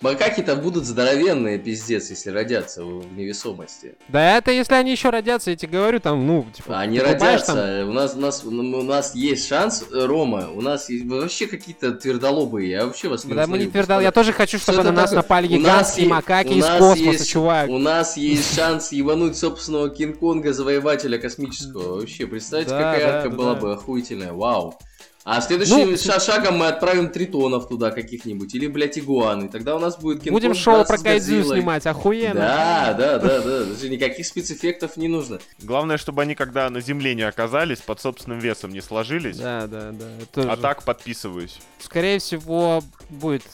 Макаки-то 0.02 0.56
будут 0.56 0.84
здоровенные, 0.84 1.58
пиздец, 1.58 2.10
если 2.10 2.30
родятся 2.30 2.84
в 2.84 3.12
невесомости. 3.16 3.94
Да 4.08 4.36
это 4.36 4.50
если 4.50 4.74
они 4.74 4.90
еще 4.90 5.10
родятся, 5.10 5.50
я 5.50 5.56
тебе 5.56 5.78
говорю, 5.78 6.00
там, 6.00 6.26
ну, 6.26 6.44
типа... 6.52 6.80
Они 6.80 6.98
родятся, 7.00 7.54
там... 7.54 7.88
у, 7.88 7.92
нас, 7.92 8.16
у, 8.16 8.18
нас, 8.18 8.44
у 8.44 8.82
нас 8.82 9.14
есть 9.14 9.46
шанс, 9.46 9.84
Рома, 9.92 10.50
у 10.50 10.60
нас 10.60 10.88
есть 10.88 11.06
вообще 11.06 11.46
какие-то 11.46 11.92
твердолобые, 11.92 12.70
я 12.70 12.86
вообще 12.86 13.08
вас 13.08 13.24
не 13.24 13.32
Да 13.32 13.46
мы 13.46 13.58
не 13.58 13.66
твердолобые, 13.66 14.06
я 14.06 14.12
тоже 14.12 14.32
хочу, 14.32 14.58
чтобы 14.58 14.82
на 14.82 14.90
нас 14.90 15.10
такое? 15.10 15.16
напали 15.18 15.46
гигантские 15.46 16.08
макаки 16.08 16.48
из 16.48 16.66
космоса, 16.66 17.02
есть, 17.02 17.30
чувак. 17.30 17.68
У 17.68 17.78
нас 17.78 18.16
есть 18.16 18.56
шанс 18.56 18.90
ебануть 18.90 19.36
собственного 19.36 19.88
Кинг-Конга, 19.88 20.52
завоевателя 20.52 21.18
космического. 21.18 22.00
Вообще, 22.00 22.26
представьте, 22.26 22.70
какая 22.70 23.18
арка 23.18 23.30
была 23.30 23.54
бы 23.54 23.72
охуительная, 23.72 24.32
вау. 24.32 24.78
А 25.24 25.40
следующим 25.40 25.92
ну, 25.92 26.20
шагом 26.20 26.56
мы 26.56 26.66
отправим 26.66 27.08
тритонов 27.08 27.68
туда 27.68 27.92
каких-нибудь, 27.92 28.52
или, 28.56 28.66
блядь, 28.66 28.98
игуаны. 28.98 29.48
Тогда 29.48 29.76
у 29.76 29.78
нас 29.78 29.96
будет 29.96 30.20
кинг 30.22 30.32
Будем 30.32 30.52
шоу 30.52 30.84
про 30.84 30.98
Кайдзю 30.98 31.44
снимать, 31.44 31.86
охуенно. 31.86 32.34
Да, 32.34 32.94
да, 32.98 33.18
да, 33.18 33.40
да. 33.40 33.64
Даже 33.64 33.88
никаких 33.88 34.26
спецэффектов 34.26 34.96
не 34.96 35.06
нужно. 35.06 35.38
Главное, 35.60 35.96
чтобы 35.96 36.22
они, 36.22 36.34
когда 36.34 36.68
на 36.70 36.80
земле 36.80 37.14
не 37.14 37.22
оказались, 37.22 37.78
под 37.78 38.00
собственным 38.00 38.40
весом 38.40 38.72
не 38.72 38.80
сложились. 38.80 39.36
Да, 39.36 39.68
да, 39.68 39.92
да. 39.92 40.06
Тоже. 40.32 40.50
А 40.50 40.56
так 40.56 40.82
подписываюсь. 40.82 41.60
Скорее 41.78 42.18
всего, 42.18 42.82
будет 43.08 43.44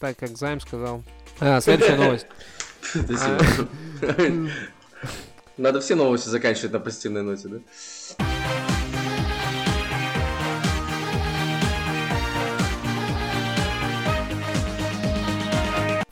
так, 0.00 0.18
как 0.18 0.36
Займ 0.36 0.60
сказал. 0.60 1.02
А, 1.40 1.60
следующая 1.60 1.96
новость. 1.96 2.26
Надо 5.56 5.80
все 5.80 5.94
новости 5.94 6.28
заканчивать 6.28 6.72
на 6.72 6.80
позитивной 6.80 7.22
ноте, 7.22 7.48
да? 7.48 7.58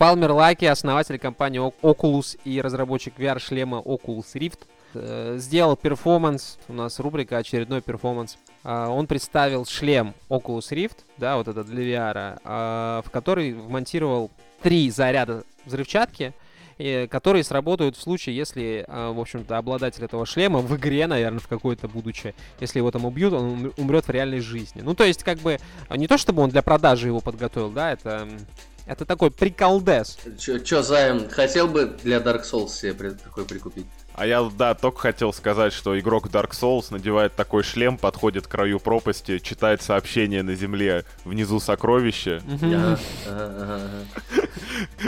Палмер 0.07 0.31
Лаки, 0.31 0.67
основатель 0.67 1.19
компании 1.19 1.61
Oculus 1.83 2.39
и 2.45 2.61
разработчик 2.61 3.19
VR-шлема 3.19 3.79
Oculus 3.79 4.35
Rift, 4.35 4.61
э, 4.95 5.35
сделал 5.37 5.75
перформанс, 5.75 6.59
у 6.69 6.75
нас 6.75 7.01
рубрика 7.01 7.39
«Очередной 7.39 7.81
перформанс». 7.81 8.39
Э, 8.63 8.87
он 8.87 9.09
представил 9.09 9.67
шлем 9.67 10.15
Oculus 10.29 10.71
Rift, 10.71 10.99
да, 11.17 11.37
вот 11.37 11.49
это 11.49 11.65
для 11.65 11.83
VR, 11.83 12.39
э, 12.45 13.03
в 13.05 13.11
который 13.11 13.53
вмонтировал 13.53 14.31
три 14.63 14.93
заряда 14.93 15.43
взрывчатки, 15.65 16.35
э, 16.79 17.09
которые 17.09 17.43
сработают 17.43 17.97
в 17.97 18.01
случае, 18.01 18.37
если, 18.37 18.85
э, 18.87 19.11
в 19.11 19.19
общем-то, 19.19 19.59
обладатель 19.59 20.05
этого 20.05 20.25
шлема 20.25 20.61
в 20.61 20.77
игре, 20.77 21.09
наверное, 21.09 21.41
в 21.41 21.49
какой-то 21.49 21.89
будущее, 21.89 22.37
если 22.61 22.79
его 22.79 22.93
там 22.93 23.07
убьют, 23.07 23.33
он 23.33 23.73
умрет 23.77 24.07
в 24.07 24.11
реальной 24.11 24.39
жизни. 24.39 24.83
Ну, 24.83 24.95
то 24.95 25.03
есть, 25.03 25.25
как 25.25 25.39
бы, 25.39 25.59
не 25.91 26.07
то 26.07 26.17
чтобы 26.17 26.43
он 26.43 26.51
для 26.51 26.63
продажи 26.63 27.09
его 27.09 27.19
подготовил, 27.19 27.71
да, 27.71 27.91
это 27.91 28.29
это 28.87 29.05
такой 29.05 29.31
приколдес. 29.31 30.17
Чё, 30.39 30.59
чё, 30.59 30.83
Займ, 30.83 31.29
хотел 31.29 31.67
бы 31.67 31.87
для 32.03 32.19
Dark 32.19 32.45
Souls 32.45 32.69
себе 32.69 33.11
такой 33.11 33.45
прикупить? 33.45 33.87
А 34.15 34.27
я, 34.27 34.43
да, 34.57 34.75
только 34.75 35.01
хотел 35.01 35.33
сказать, 35.33 35.73
что 35.73 35.99
игрок 35.99 36.29
Dark 36.29 36.53
Souls 36.53 36.87
надевает 36.91 37.35
такой 37.35 37.63
шлем, 37.63 37.99
подходит 37.99 38.47
к 38.47 38.51
краю 38.51 38.81
пропасти, 38.81 39.39
читает 39.39 39.83
сообщение 39.83 40.43
на 40.43 40.55
земле 40.55 41.05
внизу 41.25 41.61
сокровища. 41.61 42.41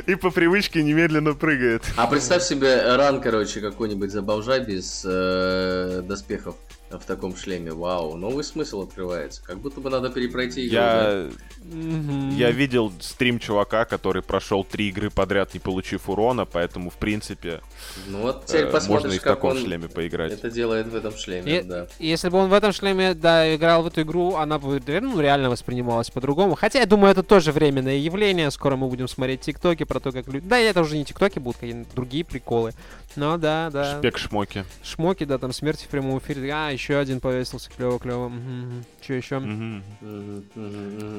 И 0.06 0.14
по 0.14 0.30
привычке 0.30 0.82
немедленно 0.82 1.34
прыгает. 1.34 1.84
А 1.96 2.06
представь 2.06 2.42
себе 2.42 2.96
ран, 2.96 3.20
короче, 3.20 3.60
какой-нибудь 3.60 4.10
за 4.10 4.22
бомжа 4.22 4.58
без 4.58 5.02
э, 5.06 6.02
доспехов 6.04 6.56
в 6.90 7.04
таком 7.04 7.36
шлеме. 7.36 7.72
Вау, 7.72 8.16
новый 8.16 8.44
смысл 8.44 8.82
открывается. 8.82 9.42
Как 9.44 9.58
будто 9.58 9.80
бы 9.80 9.90
надо 9.90 10.10
перепройти 10.10 10.66
игру. 10.66 10.76
Я, 10.76 11.28
да? 11.62 12.34
я 12.36 12.50
видел 12.50 12.92
стрим 13.00 13.38
чувака, 13.38 13.84
который 13.84 14.22
прошел 14.22 14.64
три 14.64 14.88
игры 14.88 15.10
подряд, 15.10 15.54
не 15.54 15.60
получив 15.60 16.08
урона, 16.08 16.44
поэтому, 16.46 16.90
в 16.90 16.96
принципе, 16.96 17.60
ну, 18.08 18.22
вот 18.22 18.46
теперь 18.46 18.66
э, 18.66 18.80
можно 18.88 19.12
и 19.12 19.18
в 19.18 19.22
таком 19.22 19.50
он 19.50 19.58
шлеме 19.58 19.88
поиграть. 19.88 20.32
Это 20.32 20.50
делает 20.50 20.86
в 20.86 20.94
этом 20.94 21.16
шлеме, 21.16 21.58
и, 21.58 21.62
да. 21.62 21.86
Если 21.98 22.28
бы 22.28 22.38
он 22.38 22.48
в 22.48 22.52
этом 22.52 22.72
шлеме, 22.72 23.14
да, 23.14 23.54
играл 23.54 23.82
в 23.82 23.88
эту 23.88 24.02
игру, 24.02 24.36
она 24.36 24.58
бы 24.58 24.80
ну, 24.86 25.20
реально 25.20 25.50
воспринималась 25.50 26.10
по-другому. 26.10 26.54
Хотя, 26.54 26.80
я 26.80 26.86
думаю, 26.86 27.12
это 27.12 27.22
тоже 27.22 27.52
временное 27.52 27.96
явление. 27.96 28.50
Скоро 28.50 28.76
мы 28.76 28.88
будем 28.88 29.08
смотреть 29.08 29.42
тиктоки 29.42 29.84
про 29.84 30.00
то, 30.00 30.12
как 30.12 30.26
люди... 30.28 30.46
Да, 30.46 30.58
это 30.58 30.80
уже 30.80 30.96
не 30.96 31.04
тиктоки 31.04 31.38
будут, 31.38 31.60
какие-то 31.60 31.94
другие 31.94 32.24
приколы. 32.24 32.72
Ну, 33.16 33.38
да, 33.38 33.70
да. 33.70 34.00
Шпек-шмоки. 34.00 34.64
Шмоки, 34.82 35.24
да, 35.24 35.38
там 35.38 35.52
смерти 35.52 35.84
в 35.84 35.88
прямом 35.88 36.18
эфире. 36.18 36.50
А, 36.52 36.70
еще 36.70 36.96
один 36.98 37.20
повесился, 37.20 37.70
клево-клево. 37.70 38.26
Угу. 38.26 38.84
Что 39.02 39.14
еще? 39.14 39.36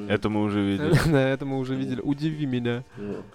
Это 0.10 0.30
мы 0.30 0.44
уже 0.44 0.62
видели. 0.62 1.00
Да, 1.10 1.28
это 1.28 1.46
мы 1.46 1.58
уже 1.58 1.76
видели. 1.76 2.02
Удиви 2.02 2.46
меня. 2.46 2.84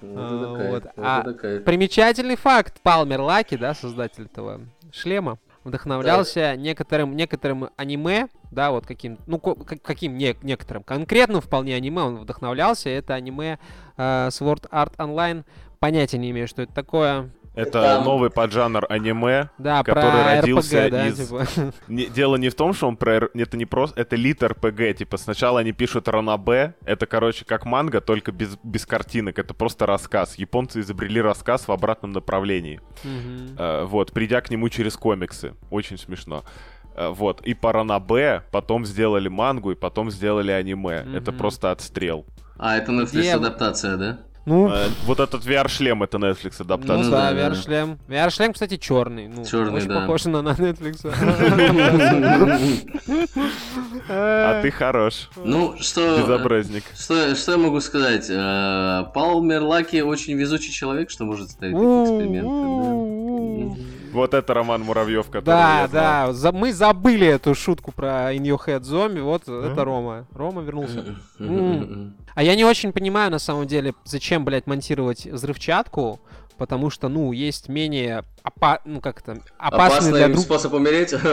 Вот. 0.00 0.84
А 0.96 1.22
примечательный 1.64 2.36
факт. 2.36 2.80
Палмер 2.82 3.20
Лаки, 3.20 3.56
да, 3.56 3.74
создатель 3.74 4.24
этого 4.24 4.60
шлема, 4.92 5.38
вдохновлялся 5.64 6.56
некоторым, 6.56 7.16
некоторым 7.16 7.70
аниме, 7.76 8.28
да, 8.50 8.70
вот 8.70 8.86
каким, 8.86 9.18
ну, 9.26 9.38
каким 9.38 10.16
не, 10.16 10.36
некоторым, 10.42 10.82
конкретным 10.82 11.40
вполне 11.40 11.74
аниме 11.74 12.02
он 12.02 12.18
вдохновлялся, 12.18 12.88
это 12.90 13.14
аниме 13.14 13.58
uh, 13.96 14.28
Sword 14.28 14.68
Art 14.70 14.94
Online, 14.96 15.44
понятия 15.80 16.18
не 16.18 16.30
имею, 16.30 16.46
что 16.46 16.62
это 16.62 16.72
такое, 16.72 17.30
это 17.54 17.82
Там... 17.82 18.04
новый 18.04 18.30
поджанр 18.30 18.84
аниме, 18.88 19.50
да, 19.58 19.84
который 19.84 20.40
родился 20.40 20.86
RPG, 20.86 20.90
да, 20.90 21.06
из... 21.06 21.28
Типа. 21.28 21.46
Не, 21.88 22.06
дело 22.06 22.34
не 22.36 22.48
в 22.48 22.54
том, 22.54 22.74
что 22.74 22.88
он 22.88 22.96
про... 22.96 23.28
Это 23.32 23.56
не 23.56 23.64
просто... 23.64 24.00
Это 24.00 24.16
лит 24.16 24.42
РПГ. 24.42 24.96
Типа 24.98 25.16
сначала 25.16 25.60
они 25.60 25.72
пишут 25.72 26.08
ранобе. 26.08 26.74
Это, 26.84 27.06
короче, 27.06 27.44
как 27.44 27.64
манга, 27.64 28.00
только 28.00 28.32
без, 28.32 28.58
без 28.64 28.84
картинок. 28.86 29.38
Это 29.38 29.54
просто 29.54 29.86
рассказ. 29.86 30.36
Японцы 30.36 30.80
изобрели 30.80 31.20
рассказ 31.20 31.68
в 31.68 31.72
обратном 31.72 32.10
направлении. 32.10 32.80
Mm-hmm. 33.04 33.56
Uh, 33.56 33.84
вот, 33.84 34.12
придя 34.12 34.40
к 34.40 34.50
нему 34.50 34.68
через 34.68 34.96
комиксы. 34.96 35.54
Очень 35.70 35.98
смешно. 35.98 36.44
Uh, 36.96 37.12
вот. 37.12 37.40
И 37.42 37.54
по 37.54 37.72
ранобе 37.72 38.42
потом 38.50 38.84
сделали 38.84 39.28
мангу, 39.28 39.70
и 39.70 39.76
потом 39.76 40.10
сделали 40.10 40.50
аниме. 40.50 41.02
Mm-hmm. 41.02 41.16
Это 41.18 41.32
просто 41.32 41.70
отстрел. 41.70 42.26
А, 42.58 42.76
это 42.76 42.90
Netflix 42.90 43.30
адаптация, 43.30 43.96
да? 43.96 44.18
Ну, 44.46 44.68
э, 44.68 44.88
вот 45.06 45.20
этот 45.20 45.46
VR-шлем 45.46 46.02
это 46.02 46.18
Netflix 46.18 46.60
адаптация. 46.60 47.04
Ну 47.04 47.10
да, 47.10 47.32
VR-шлем. 47.32 47.98
VR-шлем, 48.08 48.52
кстати, 48.52 48.76
черный. 48.76 49.28
Ну, 49.28 49.44
черный, 49.44 49.74
очень 49.74 49.88
да. 49.88 50.00
похож 50.00 50.24
на, 50.26 50.42
на 50.42 50.50
Netflix. 50.50 51.04
А 54.06 54.60
ты 54.60 54.70
хорош. 54.70 55.30
Ну, 55.36 55.76
что... 55.80 56.18
Безобразник. 56.18 56.84
Что, 56.94 57.34
что 57.34 57.52
я 57.52 57.58
могу 57.58 57.80
сказать? 57.80 58.26
Э, 58.28 59.04
Палмер 59.14 59.62
Лаки 59.62 60.02
очень 60.02 60.36
везучий 60.36 60.72
человек, 60.72 61.10
что 61.10 61.24
может 61.24 61.50
ставить 61.50 61.74
такие 61.74 62.04
эксперименты. 62.04 62.50
Вот 64.14 64.32
это 64.32 64.54
Роман 64.54 64.82
Муравьев, 64.82 65.26
который 65.26 65.44
Да, 65.44 65.88
да, 65.90 66.32
за, 66.32 66.52
мы 66.52 66.72
забыли 66.72 67.26
эту 67.26 67.54
шутку 67.54 67.90
про 67.92 68.32
In 68.34 68.42
Your 68.42 68.60
Head 68.64 68.82
Zombie, 68.82 69.20
вот 69.20 69.42
а? 69.48 69.72
это 69.72 69.84
Рома. 69.84 70.26
Рома 70.32 70.62
вернулся. 70.62 71.04
А 72.34 72.42
я 72.42 72.56
не 72.56 72.64
очень 72.64 72.92
понимаю, 72.92 73.30
на 73.30 73.38
самом 73.38 73.66
деле, 73.66 73.94
зачем, 74.04 74.44
блядь, 74.44 74.66
монтировать 74.66 75.26
взрывчатку, 75.26 76.20
потому 76.58 76.90
что, 76.90 77.08
ну, 77.08 77.32
есть 77.32 77.68
менее 77.68 78.24
опа... 78.42 78.80
ну, 78.84 79.00
как 79.00 79.20
это, 79.20 79.40
опасный 79.58 79.86
Опасный 79.98 80.12
для 80.12 80.28
друг... 80.28 80.40
способ 80.40 80.72
умереть? 80.74 81.14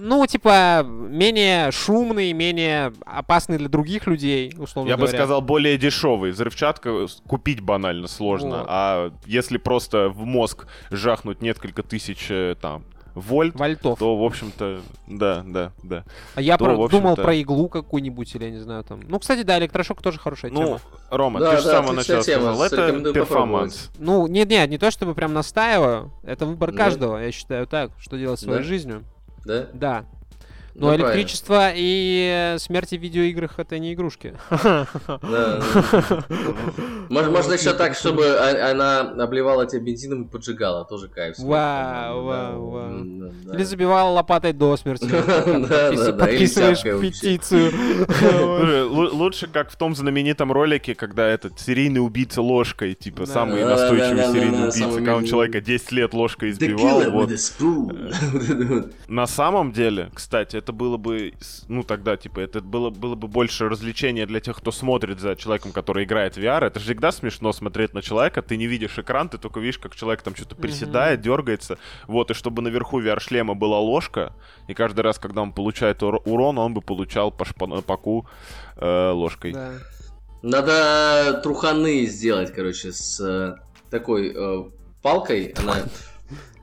Ну, 0.00 0.24
типа, 0.26 0.84
менее 0.84 1.72
шумный, 1.72 2.32
менее 2.32 2.92
опасный 3.04 3.58
для 3.58 3.68
других 3.68 4.06
людей, 4.06 4.54
условно 4.56 4.88
Я 4.88 4.96
говоря. 4.96 5.12
бы 5.12 5.18
сказал, 5.18 5.40
более 5.42 5.76
дешевый. 5.76 6.30
Взрывчатка 6.30 7.08
купить 7.26 7.60
банально 7.60 8.06
сложно, 8.06 8.58
вот. 8.58 8.66
а 8.68 9.12
если 9.26 9.58
просто 9.58 10.08
в 10.08 10.24
мозг 10.24 10.68
жахнуть 10.92 11.42
несколько 11.42 11.82
тысяч, 11.82 12.28
э, 12.30 12.54
там, 12.60 12.84
вольт, 13.20 13.54
Вольтов. 13.54 13.98
то, 13.98 14.16
в 14.16 14.24
общем-то, 14.24 14.80
да, 15.06 15.42
да, 15.46 15.72
да. 15.82 16.04
А 16.34 16.40
я 16.40 16.56
то, 16.56 16.64
про, 16.64 16.88
думал 16.88 17.16
про 17.16 17.34
иглу 17.34 17.68
какую-нибудь, 17.68 18.34
или 18.34 18.44
я 18.44 18.50
не 18.50 18.58
знаю, 18.58 18.84
там. 18.84 19.00
Ну, 19.06 19.18
кстати, 19.18 19.42
да, 19.42 19.58
электрошок 19.58 20.02
тоже 20.02 20.18
хорошая 20.18 20.50
ну, 20.50 20.64
тема. 20.64 20.80
Рома, 21.10 21.40
да, 21.40 21.50
ты 21.50 21.56
же 21.58 21.64
да, 21.64 21.68
с 21.68 21.72
самого 21.72 21.92
начала 21.92 22.22
сказал, 22.22 22.62
это 22.62 23.12
перформанс. 23.12 23.90
Ну, 23.98 24.26
нет, 24.26 24.48
нет, 24.48 24.68
не 24.70 24.78
то 24.78 24.90
чтобы 24.90 25.14
прям 25.14 25.32
настаиваю, 25.32 26.12
это 26.22 26.46
выбор 26.46 26.72
да. 26.72 26.76
каждого, 26.78 27.18
я 27.18 27.32
считаю 27.32 27.66
так, 27.66 27.90
что 27.98 28.16
делать 28.16 28.40
своей 28.40 28.58
да? 28.58 28.64
жизнью. 28.64 29.04
Да? 29.44 29.66
Да. 29.72 30.04
Но 30.78 30.90
ну, 30.90 30.96
электричество 30.96 31.54
правильно. 31.54 31.76
и 31.76 32.56
смерти 32.58 32.94
в 32.96 33.02
видеоиграх 33.02 33.58
это 33.58 33.80
не 33.80 33.94
игрушки. 33.94 34.34
Можно 37.08 37.52
еще 37.54 37.72
так, 37.72 37.96
чтобы 37.96 38.38
она 38.38 39.00
обливала 39.00 39.66
тебя 39.66 39.80
бензином 39.80 40.22
и 40.22 40.28
поджигала, 40.28 40.84
тоже 40.84 41.08
кайф. 41.08 41.36
Вау, 41.38 42.22
вау, 42.22 42.70
вау. 42.70 42.92
Или 43.52 43.64
забивала 43.64 44.10
лопатой 44.10 44.52
до 44.52 44.76
смерти. 44.76 45.08
Подписываешь 46.18 46.82
петицию. 46.82 47.72
Лучше, 48.90 49.48
как 49.48 49.72
в 49.72 49.76
том 49.76 49.96
знаменитом 49.96 50.52
ролике, 50.52 50.94
когда 50.94 51.26
этот 51.26 51.58
серийный 51.58 52.04
убийца 52.04 52.40
ложкой, 52.40 52.94
типа 52.94 53.26
самый 53.26 53.64
настойчивый 53.64 54.32
серийный 54.32 54.68
убийца, 54.68 54.94
когда 54.94 55.16
он 55.16 55.24
человека 55.24 55.60
10 55.60 55.92
лет 55.92 56.14
ложкой 56.14 56.50
избивал. 56.50 57.28
На 59.08 59.26
самом 59.26 59.72
деле, 59.72 60.10
кстати, 60.14 60.56
это 60.56 60.67
было 60.72 60.96
бы, 60.96 61.32
ну 61.68 61.82
тогда, 61.82 62.16
типа, 62.16 62.40
это 62.40 62.60
было, 62.60 62.90
было 62.90 63.14
бы 63.14 63.28
больше 63.28 63.68
развлечения 63.68 64.26
для 64.26 64.40
тех, 64.40 64.56
кто 64.56 64.72
смотрит 64.72 65.20
за 65.20 65.36
человеком, 65.36 65.72
который 65.72 66.04
играет 66.04 66.36
в 66.36 66.38
VR. 66.38 66.66
Это 66.66 66.78
же 66.78 66.86
всегда 66.86 67.12
смешно 67.12 67.52
смотреть 67.52 67.94
на 67.94 68.02
человека, 68.02 68.42
ты 68.42 68.56
не 68.56 68.66
видишь 68.66 68.98
экран, 68.98 69.28
ты 69.28 69.38
только 69.38 69.60
видишь, 69.60 69.78
как 69.78 69.94
человек 69.94 70.22
там 70.22 70.34
что-то 70.34 70.56
приседает, 70.56 71.20
mm-hmm. 71.20 71.24
дергается. 71.24 71.78
Вот, 72.06 72.30
и 72.30 72.34
чтобы 72.34 72.62
наверху 72.62 73.00
VR-шлема 73.00 73.54
была 73.54 73.78
ложка, 73.78 74.32
и 74.68 74.74
каждый 74.74 75.00
раз, 75.00 75.18
когда 75.18 75.42
он 75.42 75.52
получает 75.52 76.02
ур- 76.02 76.22
урон, 76.24 76.58
он 76.58 76.74
бы 76.74 76.80
получал 76.80 77.30
по 77.30 77.44
шпаку 77.44 78.26
э, 78.76 79.10
ложкой. 79.10 79.52
Да. 79.52 79.72
Надо 80.42 81.40
труханы 81.42 82.06
сделать, 82.06 82.52
короче, 82.54 82.92
с 82.92 83.20
э, 83.20 83.56
такой 83.90 84.32
э, 84.34 84.64
палкой. 85.02 85.54
Она 85.56 85.84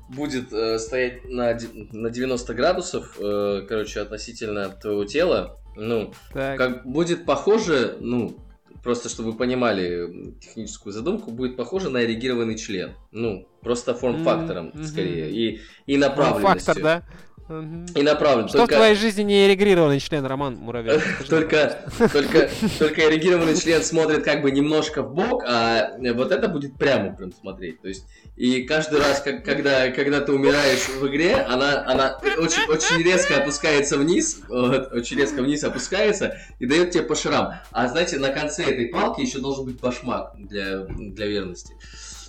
будет 0.09 0.53
э, 0.53 0.79
стоять 0.79 1.25
на, 1.25 1.57
на 1.91 2.09
90 2.09 2.53
градусов, 2.53 3.17
э, 3.19 3.65
короче, 3.67 4.01
относительно 4.01 4.69
твоего 4.69 5.05
тела, 5.05 5.59
ну, 5.75 6.13
так. 6.33 6.57
как 6.57 6.85
будет 6.85 7.25
похоже, 7.25 7.97
ну, 7.99 8.37
просто 8.83 9.09
чтобы 9.09 9.31
вы 9.31 9.37
понимали 9.37 10.35
техническую 10.39 10.93
задумку, 10.93 11.31
будет 11.31 11.57
похоже 11.57 11.89
на 11.89 12.03
эрегированный 12.03 12.55
член. 12.55 12.93
Ну, 13.11 13.47
просто 13.61 13.93
форм-фактором, 13.93 14.67
mm-hmm. 14.67 14.85
скорее, 14.85 15.31
и, 15.31 15.61
и 15.85 15.97
направленностью. 15.97 16.73
Форм-фактор, 16.73 16.83
да? 16.83 17.03
И 17.47 18.01
направлен. 18.01 18.47
Что 18.47 18.59
только... 18.59 18.73
в 18.73 18.77
твоей 18.77 18.95
жизни 18.95 19.21
не 19.21 19.45
эрегированный 19.45 19.99
член, 19.99 20.25
Роман 20.25 20.55
Муравьев? 20.55 21.25
Только, 21.29 21.77
только, 22.11 22.49
только 22.79 23.07
эрегированный 23.07 23.55
член 23.55 23.83
смотрит 23.83 24.23
как 24.23 24.41
бы 24.41 24.49
немножко 24.49 25.03
в 25.03 25.13
бок, 25.13 25.43
а 25.45 25.91
вот 26.13 26.31
это 26.31 26.47
будет 26.47 26.75
прямо 26.75 27.13
прям 27.13 27.31
смотреть. 27.31 27.81
То 27.81 27.87
есть, 27.87 28.05
и 28.35 28.63
каждый 28.63 28.99
раз, 28.99 29.21
как, 29.21 29.45
когда, 29.45 29.91
когда 29.91 30.21
ты 30.21 30.31
умираешь 30.31 30.89
в 30.89 31.07
игре, 31.07 31.35
она, 31.35 31.85
она 31.85 32.19
очень, 32.37 32.67
очень 32.67 33.03
резко 33.03 33.37
опускается 33.37 33.97
вниз, 33.97 34.41
вот, 34.47 34.91
очень 34.91 35.17
резко 35.17 35.41
вниз 35.43 35.63
опускается 35.63 36.37
и 36.57 36.65
дает 36.65 36.91
тебе 36.91 37.03
по 37.03 37.15
шрам. 37.15 37.53
А 37.71 37.87
знаете, 37.87 38.17
на 38.17 38.29
конце 38.29 38.63
этой 38.63 38.87
палки 38.87 39.21
еще 39.21 39.37
должен 39.37 39.65
быть 39.65 39.79
башмак 39.79 40.33
для, 40.35 40.79
для 40.79 41.27
верности. 41.27 41.75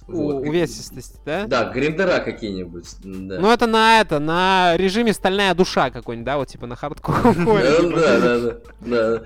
Вот. 0.07 0.47
увесистости, 0.47 1.19
да? 1.25 1.47
Да, 1.47 1.65
гриндера 1.71 2.21
какие-нибудь. 2.21 2.97
Да. 3.03 3.41
Ну, 3.41 3.51
это 3.51 3.67
на 3.67 4.01
это, 4.01 4.21
на 4.21 4.77
режиме 4.77 5.13
стальная 5.13 5.55
душа 5.55 5.91
какой-нибудь, 5.91 6.27
да, 6.27 6.37
вот 6.37 6.49
типа 6.49 6.67
на 6.67 6.77
хардкоре. 6.77 7.35
Да, 7.97 8.39
да, 8.39 8.57
да. 8.81 9.23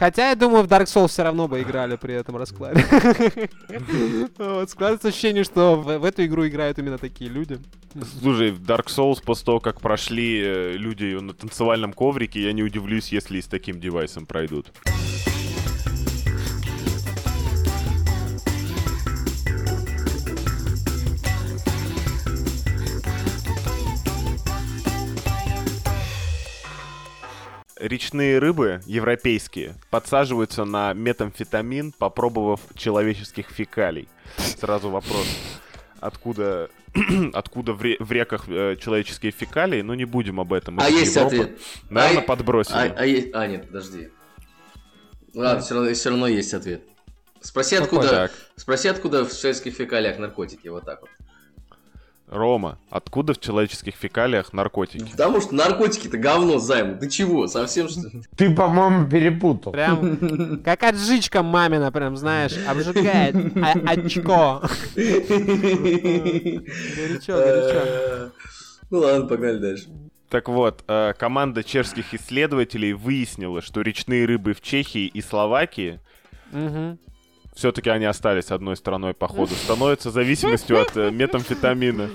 Хотя, 0.00 0.30
я 0.30 0.34
думаю, 0.34 0.64
в 0.64 0.66
Dark 0.66 0.84
Souls 0.84 1.08
все 1.08 1.24
равно 1.24 1.46
бы 1.46 1.60
играли 1.60 1.96
при 1.96 2.14
этом 2.14 2.34
раскладе. 2.38 2.82
вот, 4.38 4.70
складывается 4.70 5.08
ощущение, 5.08 5.44
что 5.44 5.76
в, 5.76 5.98
в 5.98 6.04
эту 6.06 6.24
игру 6.24 6.48
играют 6.48 6.78
именно 6.78 6.96
такие 6.96 7.30
люди. 7.30 7.58
Слушай, 8.18 8.50
в 8.50 8.62
Dark 8.62 8.86
Souls 8.86 9.22
после 9.22 9.44
того, 9.44 9.60
как 9.60 9.82
прошли 9.82 10.40
э, 10.42 10.72
люди 10.78 11.18
на 11.20 11.34
танцевальном 11.34 11.92
коврике, 11.92 12.40
я 12.40 12.54
не 12.54 12.62
удивлюсь, 12.62 13.12
если 13.12 13.36
и 13.36 13.42
с 13.42 13.46
таким 13.46 13.78
девайсом 13.78 14.24
пройдут. 14.24 14.72
Речные 27.80 28.38
рыбы, 28.38 28.80
европейские, 28.86 29.74
подсаживаются 29.90 30.64
на 30.64 30.92
метамфетамин, 30.92 31.92
попробовав 31.92 32.60
человеческих 32.74 33.48
фекалий. 33.50 34.08
Сразу 34.36 34.90
вопрос. 34.90 35.26
Откуда, 36.00 36.70
откуда 37.32 37.72
в, 37.72 37.82
в 37.82 38.12
реках 38.12 38.48
э, 38.48 38.76
человеческие 38.76 39.32
фекалии? 39.32 39.82
Ну, 39.82 39.94
не 39.94 40.04
будем 40.04 40.40
об 40.40 40.52
этом. 40.52 40.78
А 40.80 40.88
есть 40.88 41.16
Европа. 41.16 41.34
ответ. 41.34 41.58
Наверное, 41.90 42.22
а, 42.22 42.26
подбросили. 42.26 42.74
А, 42.76 42.94
а, 42.96 43.06
есть... 43.06 43.28
а, 43.34 43.46
нет, 43.46 43.66
подожди. 43.66 44.08
Ладно, 45.34 45.62
все 45.62 45.74
равно, 45.74 45.94
все 45.94 46.10
равно 46.10 46.26
есть 46.26 46.54
ответ. 46.54 46.82
Спроси, 47.40 47.76
откуда, 47.76 48.30
спроси, 48.56 48.88
откуда 48.88 49.24
в 49.24 49.36
человеческих 49.36 49.74
фекалиях 49.74 50.18
наркотики, 50.18 50.68
вот 50.68 50.84
так 50.84 51.00
вот. 51.00 51.10
Рома, 52.30 52.78
откуда 52.90 53.34
в 53.34 53.40
человеческих 53.40 53.96
фекалиях 53.96 54.52
наркотики? 54.52 55.10
Потому 55.10 55.40
что 55.40 55.52
наркотики-то 55.54 56.16
говно 56.16 56.58
займ. 56.58 56.96
Ты 56.98 57.10
чего, 57.10 57.48
совсем 57.48 57.88
что 57.88 58.02
ли? 58.08 58.22
Ты, 58.36 58.54
по-моему, 58.54 59.08
перепутал. 59.08 59.72
Прям 59.72 60.60
как 60.64 60.84
отжичка 60.84 61.42
мамина, 61.42 61.90
прям, 61.90 62.16
знаешь, 62.16 62.54
обжигает 62.68 63.34
очко. 63.86 64.62
Горячо, 66.96 67.34
горячо. 67.36 68.30
Ну 68.90 68.98
ладно, 68.98 69.26
погнали 69.26 69.58
дальше. 69.58 69.88
Так 70.28 70.48
вот, 70.48 70.84
э, 70.86 71.12
команда 71.18 71.64
чешских 71.64 72.14
исследователей 72.14 72.92
выяснила, 72.92 73.60
что 73.60 73.80
речные 73.80 74.24
рыбы 74.26 74.54
в 74.54 74.60
Чехии 74.60 75.06
и 75.06 75.20
Словакии 75.20 75.98
все-таки 77.60 77.90
они 77.90 78.06
остались 78.06 78.50
одной 78.50 78.74
стороной 78.74 79.12
по 79.12 79.28
ходу, 79.28 79.54
становятся 79.54 80.10
зависимостью 80.10 80.80
от 80.80 80.96
э, 80.96 81.10
метамфетамина. 81.10 82.08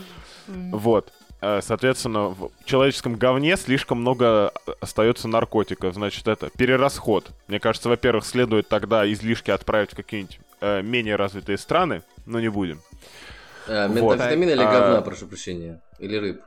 Вот. 0.48 1.14
Э, 1.40 1.60
соответственно, 1.62 2.30
в 2.30 2.52
человеческом 2.66 3.16
говне 3.16 3.56
слишком 3.56 4.02
много 4.02 4.52
остается 4.82 5.28
наркотиков. 5.28 5.94
Значит, 5.94 6.28
это 6.28 6.50
перерасход. 6.50 7.30
Мне 7.48 7.60
кажется, 7.60 7.90
во-первых, 7.90 8.26
следует 8.26 8.68
тогда 8.70 9.12
излишки 9.12 9.52
отправить 9.52 9.92
в 9.92 9.96
какие-нибудь 9.96 10.40
э, 10.62 10.82
менее 10.82 11.16
развитые 11.16 11.60
страны, 11.60 12.02
но 12.26 12.40
не 12.40 12.50
будем. 12.50 12.82
А, 13.68 13.88
метамфетамин 13.88 14.48
вот. 14.48 14.56
или 14.56 14.64
говна, 14.64 14.98
а... 14.98 15.02
прошу 15.02 15.28
прощения? 15.28 15.80
Или 16.00 16.18
рыб? 16.18 16.42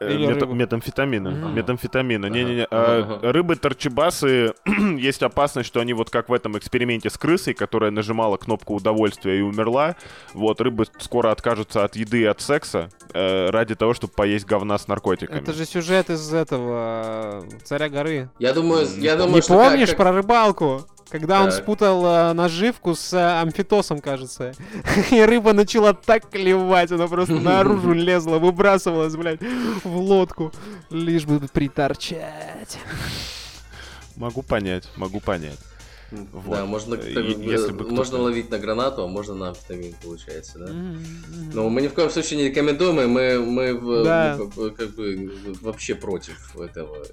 Э, 0.00 0.16
Мет, 0.16 0.46
метамфетамина. 0.46 1.28
Mm. 1.28 1.52
Метамфетамина. 1.54 2.26
Не-не-не. 2.26 2.66
Ага. 2.70 3.20
А, 3.22 3.32
рыбы 3.32 3.56
торчебасы, 3.56 4.54
есть 4.98 5.22
опасность, 5.22 5.68
что 5.68 5.80
они 5.80 5.92
вот 5.92 6.10
как 6.10 6.28
в 6.28 6.32
этом 6.32 6.56
эксперименте 6.56 7.10
с 7.10 7.18
крысой, 7.18 7.54
которая 7.54 7.90
нажимала 7.90 8.36
кнопку 8.36 8.74
удовольствия 8.74 9.38
и 9.38 9.40
умерла. 9.40 9.96
Вот, 10.34 10.60
рыбы 10.60 10.86
скоро 10.98 11.32
откажутся 11.32 11.84
от 11.84 11.96
еды 11.96 12.20
и 12.20 12.24
от 12.24 12.40
секса 12.40 12.90
э, 13.12 13.50
ради 13.50 13.74
того, 13.74 13.94
чтобы 13.94 14.12
поесть 14.12 14.46
говна 14.46 14.78
с 14.78 14.86
наркотиками. 14.86 15.40
Это 15.40 15.52
же 15.52 15.64
сюжет 15.64 16.10
из 16.10 16.32
этого 16.32 17.44
«Царя 17.64 17.88
горы». 17.88 18.30
Я 18.38 18.52
думаю, 18.52 18.86
я 18.98 19.16
думаю, 19.16 19.36
Не 19.36 19.42
что 19.42 19.54
помнишь 19.54 19.88
как, 19.88 19.96
как... 19.96 20.06
про 20.06 20.12
рыбалку? 20.12 20.86
Когда 21.10 21.42
он 21.42 21.52
спутал 21.52 22.04
э, 22.04 22.32
наживку 22.34 22.94
с 22.94 23.12
э, 23.14 23.40
амфитосом, 23.40 24.00
кажется. 24.00 24.52
И 25.10 25.20
рыба 25.22 25.52
начала 25.52 25.94
так 25.94 26.28
клевать, 26.28 26.92
она 26.92 27.08
просто 27.08 27.34
наружу 27.40 27.92
лезла, 27.92 28.38
выбрасывалась, 28.38 29.16
блядь, 29.16 29.40
в 29.84 29.96
лодку. 29.96 30.52
Лишь 30.90 31.24
бы 31.24 31.40
приторчать. 31.40 32.78
Могу 34.16 34.42
понять, 34.42 34.88
могу 34.96 35.20
понять. 35.20 35.58
Вот. 36.10 36.56
Да, 36.56 36.64
можно, 36.64 36.94
если 36.94 37.72
бы 37.72 37.86
можно 37.90 38.18
ловить 38.18 38.50
на 38.50 38.58
гранату, 38.58 39.02
а 39.02 39.06
можно 39.06 39.34
на 39.34 39.48
амфетамин, 39.48 39.94
получается, 40.02 40.58
да? 40.58 40.66
Mm-hmm. 40.66 41.50
Но 41.52 41.68
мы 41.68 41.82
ни 41.82 41.88
в 41.88 41.92
коем 41.92 42.08
случае 42.08 42.38
не 42.38 42.48
рекомендуем, 42.48 43.00
и 43.00 43.06
мы, 43.06 43.38
мы, 43.38 44.04
да. 44.04 44.38
мы 44.56 44.70
как 44.70 44.94
бы 44.94 45.30
вообще 45.60 45.94
против 45.94 46.56
этого. 46.58 47.04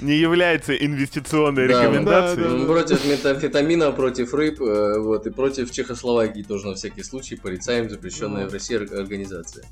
Не 0.00 0.16
является 0.16 0.74
инвестиционной 0.74 1.66
да, 1.66 1.82
рекомендацией. 1.82 2.48
Да, 2.48 2.58
да, 2.58 2.66
против 2.66 3.04
метамфетамина, 3.04 3.90
против 3.90 4.32
рыб, 4.32 4.60
э, 4.60 4.98
вот, 5.00 5.26
и 5.26 5.30
против 5.30 5.72
Чехословакии 5.72 6.42
тоже 6.42 6.68
на 6.68 6.74
всякий 6.74 7.02
случай 7.02 7.34
порицаем 7.34 7.90
запрещенная 7.90 8.44
mm-hmm. 8.44 8.50
в 8.50 8.52
России 8.52 8.76
организация. 8.76 9.64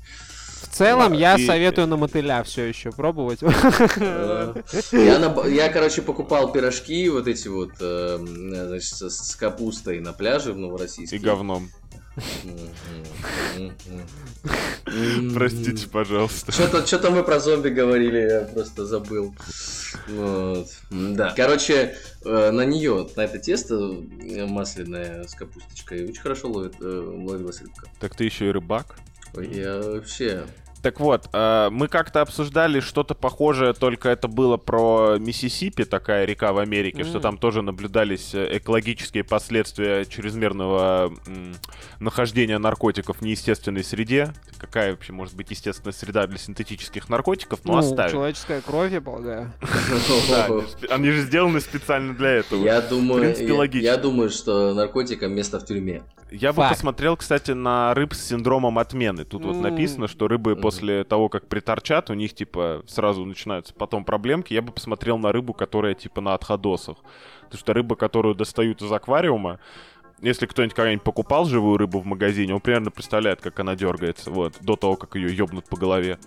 В 0.73 0.75
целом, 0.75 1.11
да, 1.11 1.19
я 1.19 1.35
и... 1.35 1.45
советую 1.45 1.85
на 1.85 1.97
мотыля 1.97 2.41
все 2.41 2.63
еще 2.63 2.91
пробовать. 2.91 3.41
Я, 3.43 5.19
на, 5.19 5.45
я, 5.45 5.69
короче, 5.69 6.01
покупал 6.01 6.51
пирожки 6.51 7.07
вот 7.09 7.27
эти 7.27 7.47
вот, 7.47 7.73
э, 7.79 8.17
значит, 8.19 8.95
с, 8.95 9.35
капустой 9.35 9.99
на 9.99 10.13
пляже 10.13 10.51
в 10.51 10.57
Новороссийске. 10.57 11.17
И 11.17 11.19
говном. 11.19 11.69
Простите, 15.35 15.87
пожалуйста. 15.89 16.51
Что-то 16.51 16.87
что 16.87 17.11
мы 17.11 17.23
про 17.23 17.39
зомби 17.39 17.69
говорили, 17.69 18.17
я 18.17 18.41
просто 18.41 18.87
забыл. 18.87 19.35
Вот. 20.07 20.69
Да. 20.89 21.35
Короче, 21.35 21.95
э, 22.25 22.49
на 22.49 22.65
нее, 22.65 23.07
на 23.15 23.21
это 23.21 23.37
тесто 23.37 23.95
масляное 24.47 25.27
с 25.27 25.35
капусточкой 25.35 26.05
очень 26.05 26.21
хорошо 26.21 26.49
ловит, 26.49 26.73
э, 26.81 26.85
ловилась 26.85 27.61
рыбка. 27.61 27.87
Так 27.99 28.15
ты 28.15 28.23
еще 28.23 28.47
и 28.47 28.51
рыбак? 28.51 28.95
Я 29.35 29.79
вообще... 29.79 30.45
Так 30.83 30.99
вот, 30.99 31.29
э, 31.31 31.69
мы 31.71 31.87
как-то 31.87 32.19
обсуждали 32.19 32.81
что-то 32.81 33.15
похожее, 33.15 33.71
только 33.71 34.09
это 34.09 34.27
было 34.27 34.57
про 34.57 35.15
Миссисипи, 35.17 35.85
такая 35.85 36.25
река 36.25 36.51
в 36.51 36.57
Америке, 36.57 37.03
mm. 37.03 37.05
что 37.05 37.21
там 37.21 37.37
тоже 37.37 37.61
наблюдались 37.61 38.35
э, 38.35 38.57
экологические 38.57 39.23
последствия 39.23 40.03
чрезмерного 40.03 41.13
нахождения 42.01 42.57
наркотиков 42.57 43.19
в 43.19 43.21
неестественной 43.21 43.81
среде. 43.85 44.33
Какая 44.59 44.91
вообще 44.91 45.13
может 45.13 45.35
быть 45.35 45.51
естественная 45.51 45.93
среда 45.93 46.27
для 46.27 46.37
синтетических 46.37 47.07
наркотиков? 47.07 47.61
Ну, 47.63 47.73
ну 47.73 47.77
оставим. 47.77 48.11
человеческая 48.11 48.59
кровь, 48.59 48.91
я 48.91 48.99
полагаю. 48.99 49.53
Они 50.89 51.11
же 51.11 51.21
сделаны 51.21 51.61
специально 51.61 52.13
для 52.13 52.29
этого. 52.29 52.61
Я 52.61 52.81
думаю, 52.81 53.33
я 53.71 53.95
думаю, 53.95 54.29
что 54.29 54.73
наркотикам 54.73 55.33
место 55.33 55.61
в 55.61 55.65
тюрьме. 55.65 56.03
Я 56.33 56.51
бы 56.51 56.63
посмотрел, 56.67 57.15
кстати, 57.15 57.51
на 57.51 57.93
рыб 57.93 58.15
с 58.15 58.27
синдромом 58.27 58.79
отмены. 58.79 59.23
Тут 59.23 59.45
вот 59.45 59.57
написано, 59.57 60.07
что 60.07 60.27
рыбы 60.27 60.55
после 60.55 60.72
после 60.73 61.03
того, 61.03 61.29
как 61.29 61.47
приторчат, 61.47 62.09
у 62.09 62.13
них, 62.13 62.33
типа, 62.33 62.83
сразу 62.87 63.25
начинаются 63.25 63.73
потом 63.73 64.03
проблемки, 64.03 64.53
я 64.53 64.61
бы 64.61 64.71
посмотрел 64.71 65.17
на 65.17 65.31
рыбу, 65.31 65.53
которая, 65.53 65.93
типа, 65.93 66.21
на 66.21 66.33
отходосах. 66.33 66.97
Потому 67.43 67.59
что 67.59 67.73
рыба, 67.73 67.95
которую 67.95 68.35
достают 68.35 68.81
из 68.81 68.91
аквариума, 68.91 69.59
если 70.21 70.45
кто-нибудь 70.45 70.75
когда-нибудь 70.75 71.03
покупал 71.03 71.45
живую 71.45 71.77
рыбу 71.77 71.99
в 71.99 72.05
магазине, 72.05 72.53
он 72.53 72.61
примерно 72.61 72.91
представляет, 72.91 73.41
как 73.41 73.59
она 73.59 73.75
дергается, 73.75 74.31
вот, 74.31 74.55
до 74.61 74.75
того, 74.75 74.95
как 74.95 75.15
ее 75.15 75.35
ёбнут 75.35 75.65
по 75.67 75.75
голове. 75.75 76.17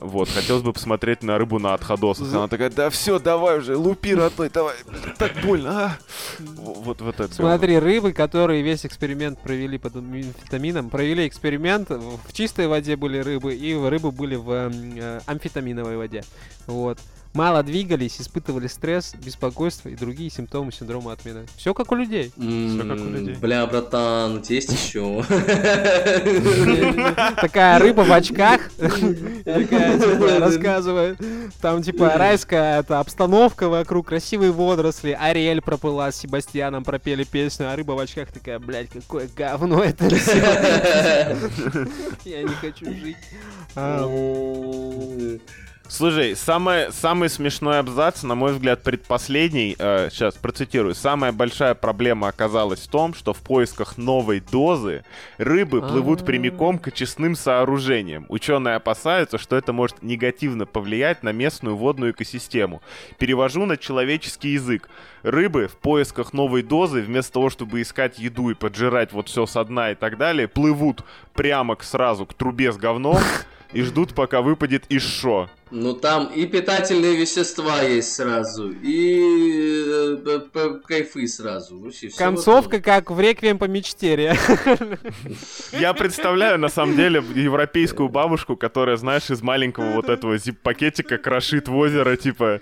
Вот, 0.00 0.28
хотелось 0.28 0.62
бы 0.62 0.72
посмотреть 0.72 1.22
на 1.22 1.38
рыбу 1.38 1.58
на 1.58 1.74
отходосах. 1.74 2.32
Она 2.32 2.48
такая, 2.48 2.70
да 2.70 2.90
все, 2.90 3.18
давай 3.18 3.58
уже, 3.58 3.76
лупи, 3.76 4.14
родной, 4.14 4.50
давай. 4.50 4.74
Так 5.18 5.32
больно, 5.44 5.84
а? 5.86 5.98
Вот, 6.38 7.00
вот 7.00 7.20
это. 7.20 7.32
Смотри, 7.32 7.78
рыбы, 7.78 8.12
которые 8.12 8.62
весь 8.62 8.86
эксперимент 8.86 9.38
провели 9.40 9.78
под 9.78 9.96
амфетамином, 9.96 10.90
провели 10.90 11.26
эксперимент, 11.26 11.90
в 11.90 12.32
чистой 12.32 12.68
воде 12.68 12.96
были 12.96 13.18
рыбы, 13.18 13.54
и 13.54 13.74
рыбы 13.74 14.12
были 14.12 14.36
в 14.36 14.50
э, 14.50 15.20
амфетаминовой 15.26 15.96
воде. 15.96 16.24
Вот 16.66 16.98
мало 17.36 17.62
двигались, 17.62 18.20
испытывали 18.20 18.66
стресс, 18.66 19.14
беспокойство 19.14 19.90
и 19.90 19.94
другие 19.94 20.30
симптомы 20.30 20.72
синдрома 20.72 21.12
отмены. 21.12 21.44
Все 21.56 21.74
как 21.74 21.92
у 21.92 21.94
людей. 21.94 22.32
Все 22.34 22.78
как 22.78 22.98
у 22.98 23.10
людей. 23.10 23.34
Бля, 23.34 23.66
братан, 23.66 24.36
у 24.36 24.40
тебя 24.40 24.54
есть 24.56 24.72
еще? 24.72 25.22
Такая 27.40 27.78
рыба 27.78 28.00
в 28.00 28.12
очках. 28.12 28.70
Такая, 28.78 29.98
типа, 29.98 30.38
рассказывает. 30.38 31.20
Там, 31.60 31.82
типа, 31.82 32.14
райская 32.16 32.80
это 32.80 33.00
обстановка 33.00 33.68
вокруг, 33.68 34.08
красивые 34.08 34.52
водоросли. 34.52 35.10
Ариэль 35.10 35.60
проплыла 35.60 36.10
с 36.10 36.16
Себастьяном, 36.16 36.84
пропели 36.84 37.24
песню, 37.24 37.70
а 37.70 37.76
рыба 37.76 37.92
в 37.92 37.98
очках 37.98 38.32
такая, 38.32 38.58
блядь, 38.58 38.88
какое 38.88 39.28
говно 39.36 39.84
это 39.84 40.06
Я 42.24 42.42
не 42.42 42.54
хочу 42.54 42.86
жить. 42.86 43.18
Слушай, 45.88 46.34
самый, 46.34 46.90
самый 46.90 47.28
смешной 47.28 47.78
абзац, 47.78 48.24
на 48.24 48.34
мой 48.34 48.52
взгляд, 48.52 48.82
предпоследний, 48.82 49.76
э, 49.78 50.08
сейчас 50.10 50.34
процитирую. 50.34 50.96
Самая 50.96 51.30
большая 51.30 51.74
проблема 51.74 52.26
оказалась 52.26 52.80
в 52.80 52.88
том, 52.88 53.14
что 53.14 53.32
в 53.32 53.38
поисках 53.38 53.96
новой 53.96 54.40
дозы 54.40 55.04
рыбы 55.38 55.80
плывут 55.80 56.20
А-а-а. 56.20 56.26
прямиком 56.26 56.78
к 56.80 56.88
очистным 56.88 57.36
сооружениям. 57.36 58.26
Ученые 58.28 58.74
опасаются, 58.74 59.38
что 59.38 59.54
это 59.54 59.72
может 59.72 60.02
негативно 60.02 60.66
повлиять 60.66 61.22
на 61.22 61.30
местную 61.30 61.76
водную 61.76 62.10
экосистему. 62.10 62.82
Перевожу 63.18 63.64
на 63.64 63.76
человеческий 63.76 64.50
язык. 64.50 64.88
Рыбы 65.22 65.68
в 65.68 65.76
поисках 65.76 66.32
новой 66.32 66.62
дозы, 66.62 67.00
вместо 67.00 67.34
того, 67.34 67.48
чтобы 67.48 67.80
искать 67.80 68.18
еду 68.18 68.50
и 68.50 68.54
поджирать 68.54 69.12
вот 69.12 69.28
все 69.28 69.46
со 69.46 69.64
дна 69.64 69.92
и 69.92 69.94
так 69.94 70.18
далее, 70.18 70.48
плывут 70.48 71.04
прямо 71.32 71.76
к, 71.76 71.84
сразу 71.84 72.26
к 72.26 72.34
трубе 72.34 72.72
с 72.72 72.76
говном, 72.76 73.18
и 73.76 73.82
ждут, 73.82 74.14
пока 74.14 74.40
выпадет 74.40 74.84
из 74.88 75.02
шо. 75.02 75.50
Ну 75.70 75.92
там 75.92 76.32
и 76.34 76.46
питательные 76.46 77.14
вещества 77.16 77.82
есть 77.82 78.14
сразу, 78.14 78.70
и 78.70 80.16
э, 80.24 80.78
кайфы 80.86 81.26
сразу. 81.28 81.78
Вообще, 81.80 82.08
Концовка 82.08 82.80
как 82.80 83.10
в 83.10 83.20
реквием 83.20 83.58
по 83.58 83.66
мечтере. 83.66 84.34
Я 85.72 85.92
представляю, 85.92 86.58
на 86.58 86.68
самом 86.68 86.96
деле, 86.96 87.22
европейскую 87.34 88.08
бабушку, 88.08 88.56
которая, 88.56 88.96
знаешь, 88.96 89.28
из 89.28 89.42
маленького 89.42 89.92
вот 89.92 90.08
этого 90.08 90.38
зип-пакетика 90.38 91.18
крошит 91.18 91.68
в 91.68 91.76
озеро, 91.76 92.16
типа, 92.16 92.60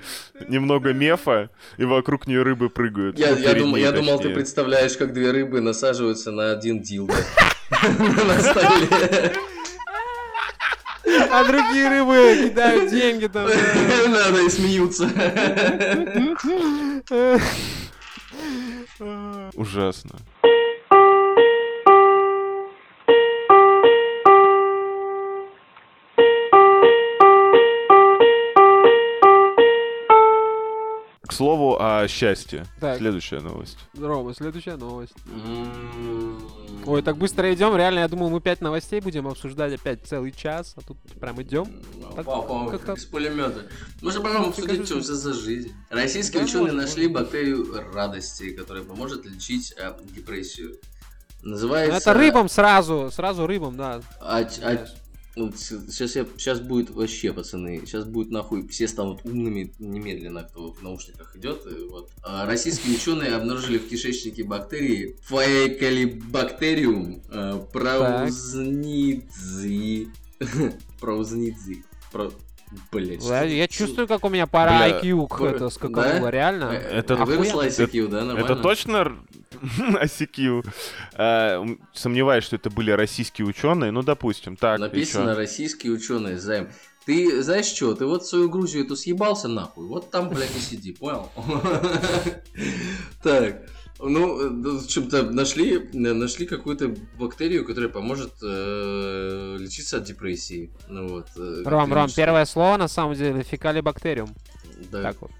немного 0.49 0.93
мефа, 0.93 1.51
и 1.77 1.85
вокруг 1.85 2.27
нее 2.27 2.43
рыбы 2.43 2.71
прыгают. 2.71 3.19
Я, 3.19 3.37
ну, 3.37 3.39
я, 3.39 3.55
дум, 3.55 3.77
я 3.77 3.93
думал, 3.93 4.19
ты 4.19 4.31
представляешь, 4.31 4.97
как 4.97 5.13
две 5.13 5.31
рыбы 5.31 5.61
насаживаются 5.61 6.33
на 6.33 6.51
один 6.51 6.81
дилдо 6.81 7.15
на 7.71 8.41
столе. 8.41 9.35
А 11.07 11.45
другие 11.45 11.89
рыбы 11.89 12.49
кидают 12.49 12.91
деньги 12.91 13.27
там. 13.27 13.47
Надо 13.47 14.43
и 14.43 14.49
смеются. 14.49 15.11
Ужасно. 19.55 20.19
К 31.27 31.33
слову 31.33 31.77
о 31.81 32.07
счастье. 32.09 32.65
Так. 32.81 32.99
Следующая 32.99 33.41
новость. 33.41 33.79
Рома, 33.99 34.35
следующая 34.35 34.77
новость. 34.77 35.15
Ой, 36.87 37.03
так 37.03 37.17
быстро 37.17 37.53
идем. 37.55 37.77
Реально, 37.77 38.01
я 38.01 38.09
думал, 38.09 38.31
мы 38.31 38.41
пять 38.41 38.61
новостей 38.61 39.01
будем 39.01 39.27
обсуждать 39.27 39.73
опять 39.75 40.05
целый 40.05 40.33
час, 40.33 40.75
а 40.77 40.83
тут 40.83 40.99
прям 41.21 41.41
идем. 41.43 41.67
Так, 42.15 42.27
Папа, 42.27 42.79
как 42.79 42.99
с 42.99 43.05
пулемета. 43.05 43.67
Можно 44.03 44.21
потом 44.21 44.49
обсудить, 44.51 44.87
что 44.87 45.01
за 45.01 45.33
жизнь. 45.33 45.73
Российские 45.91 46.45
ученые 46.45 46.73
нашли 46.73 47.09
бактерию 47.09 47.93
радости, 47.93 48.51
которая 48.51 48.85
поможет 48.85 49.25
лечить 49.25 49.75
э, 49.77 49.93
депрессию. 50.15 50.77
Называется... 51.43 51.97
Это 51.99 52.19
рыбам 52.19 52.49
сразу, 52.49 53.11
сразу 53.13 53.47
рыбам, 53.47 53.77
да. 53.77 54.01
А, 54.21 54.41
а, 54.41 54.87
вот 55.37 55.59
сейчас, 55.59 56.17
я, 56.17 56.27
сейчас 56.37 56.61
будет 56.61 56.91
вообще, 56.91 57.33
пацаны, 57.33 57.81
сейчас 57.85 58.05
будет 58.05 58.31
нахуй, 58.31 58.69
все 58.69 58.87
станут 58.87 59.25
умными 59.25 59.73
немедленно, 59.79 60.45
кто 60.45 60.73
в 60.73 60.83
наушниках 60.83 61.35
идет. 61.37 61.63
Вот. 61.91 62.11
А 62.23 62.45
российские 62.47 62.95
ученые 62.95 63.35
обнаружили 63.35 63.79
в 63.79 63.89
кишечнике 63.89 64.45
бактерии 64.45 65.17
Фаекалибактериум 65.23 67.23
э. 67.31 67.67
Праузнизи. 67.73 69.27
Блять. 72.91 73.23
Я 73.25 73.69
чувствую, 73.69 74.09
как 74.09 74.25
у 74.25 74.29
меня 74.29 74.47
пара 74.47 74.77
Бля, 74.79 75.01
IQ 75.01 75.47
это 75.49 75.71
скаканула, 75.71 76.21
да? 76.21 76.31
реально. 76.31 76.65
Э, 76.73 76.99
это 76.99 77.17
выросло 77.17 77.67
ICQ, 77.67 78.09
да, 78.09 78.25
нормально? 78.25 78.45
Это 78.45 78.57
точно 78.57 79.17
ICQ? 79.51 80.67
А, 81.17 81.65
сомневаюсь, 81.93 82.45
что 82.45 82.57
это 82.57 82.71
были 82.71 82.91
российские 82.91 83.47
ученые, 83.47 83.93
ну, 83.93 84.03
допустим. 84.03 84.57
Так, 84.57 84.81
Написано 84.81 85.35
российские 85.37 85.93
ученые, 85.93 86.39
Займ. 86.39 86.71
Ты 87.07 87.43
знаешь 87.43 87.67
что, 87.67 87.95
ты 87.95 88.07
вот 88.07 88.27
свою 88.27 88.49
Грузию 88.49 88.85
эту 88.85 88.97
съебался 88.97 89.47
нахуй, 89.47 89.87
вот 89.87 90.11
там, 90.11 90.31
блядь, 90.31 90.57
и 90.57 90.61
сиди, 90.61 90.93
понял? 90.93 91.31
Так, 93.23 93.63
ну, 94.09 94.79
в 94.79 94.87
чем-то 94.87 95.23
нашли, 95.31 95.89
нашли 95.93 96.47
какую-то 96.47 96.95
бактерию, 97.19 97.65
которая 97.65 97.91
поможет 97.91 98.33
э, 98.43 99.57
лечиться 99.59 99.99
от 99.99 100.05
депрессии. 100.05 100.71
Ну, 100.89 101.09
вот, 101.09 101.27
э, 101.37 101.63
Ром, 101.65 101.93
Ром, 101.93 102.09
первое 102.15 102.45
слово 102.45 102.77
на 102.77 102.89
самом 102.89 103.15
деле 103.15 103.43
фекалибактериум. 103.43 104.35
Да. 104.91 105.03
Так 105.03 105.23
вот. 105.23 105.31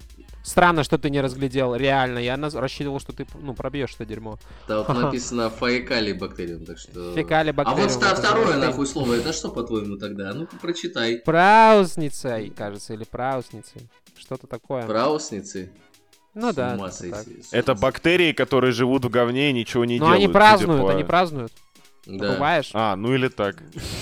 Странно, 0.45 0.83
что 0.83 0.99
ты 0.99 1.09
не 1.09 1.21
разглядел, 1.21 1.75
реально. 1.75 2.19
Я 2.19 2.37
наз... 2.37 2.53
рассчитывал, 2.53 2.99
что 2.99 3.13
ты 3.13 3.25
ну, 3.41 3.55
пробьешь 3.55 3.95
это 3.95 4.05
дерьмо. 4.05 4.37
Да, 4.67 4.83
вот 4.83 4.89
написано 4.95 5.49
фаекалибактериум, 5.49 6.65
так 6.65 6.77
что... 6.77 7.13
Фекалибактериум. 7.15 7.79
А 7.79 7.83
вот 7.83 8.17
второе 8.17 8.57
нахуй 8.57 8.85
слово, 8.85 9.15
это 9.15 9.33
что, 9.33 9.49
по-твоему, 9.49 9.97
тогда? 9.97 10.31
Ну-ка, 10.33 10.55
прочитай. 10.57 11.17
Праусницей, 11.17 12.51
кажется, 12.51 12.93
или 12.93 13.05
праусницей. 13.05 13.89
Что-то 14.17 14.45
такое. 14.45 14.85
Праусницей? 14.85 15.71
Ну 16.35 16.51
да. 16.53 16.77
Это 17.51 17.73
бактерии, 17.73 18.33
которые 18.33 18.73
живут 18.73 19.05
в 19.05 19.09
говне 19.09 19.49
и 19.49 19.53
ничего 19.53 19.85
не 19.85 19.97
Но 19.99 20.05
делают. 20.05 20.19
Но 20.19 20.25
они 20.25 20.33
празднуют, 20.33 20.89
они 20.89 21.03
празднуют. 21.03 21.53
Да. 22.05 22.33
Бываешь? 22.33 22.69
А, 22.73 22.95
ну 22.95 23.15
или 23.15 23.29
так. 23.29 23.55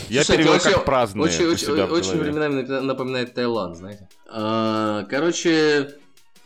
Я 0.10 0.24
Слушайте, 0.24 0.34
перевел 0.34 0.60
как 0.60 0.84
праздные. 0.84 1.24
Очень, 1.24 1.46
очень, 1.46 1.72
очень 1.84 2.18
временами 2.18 2.64
напоминает 2.82 3.34
Таиланд, 3.34 3.78
знаете. 3.78 4.10
А, 4.28 5.04
короче, 5.04 5.96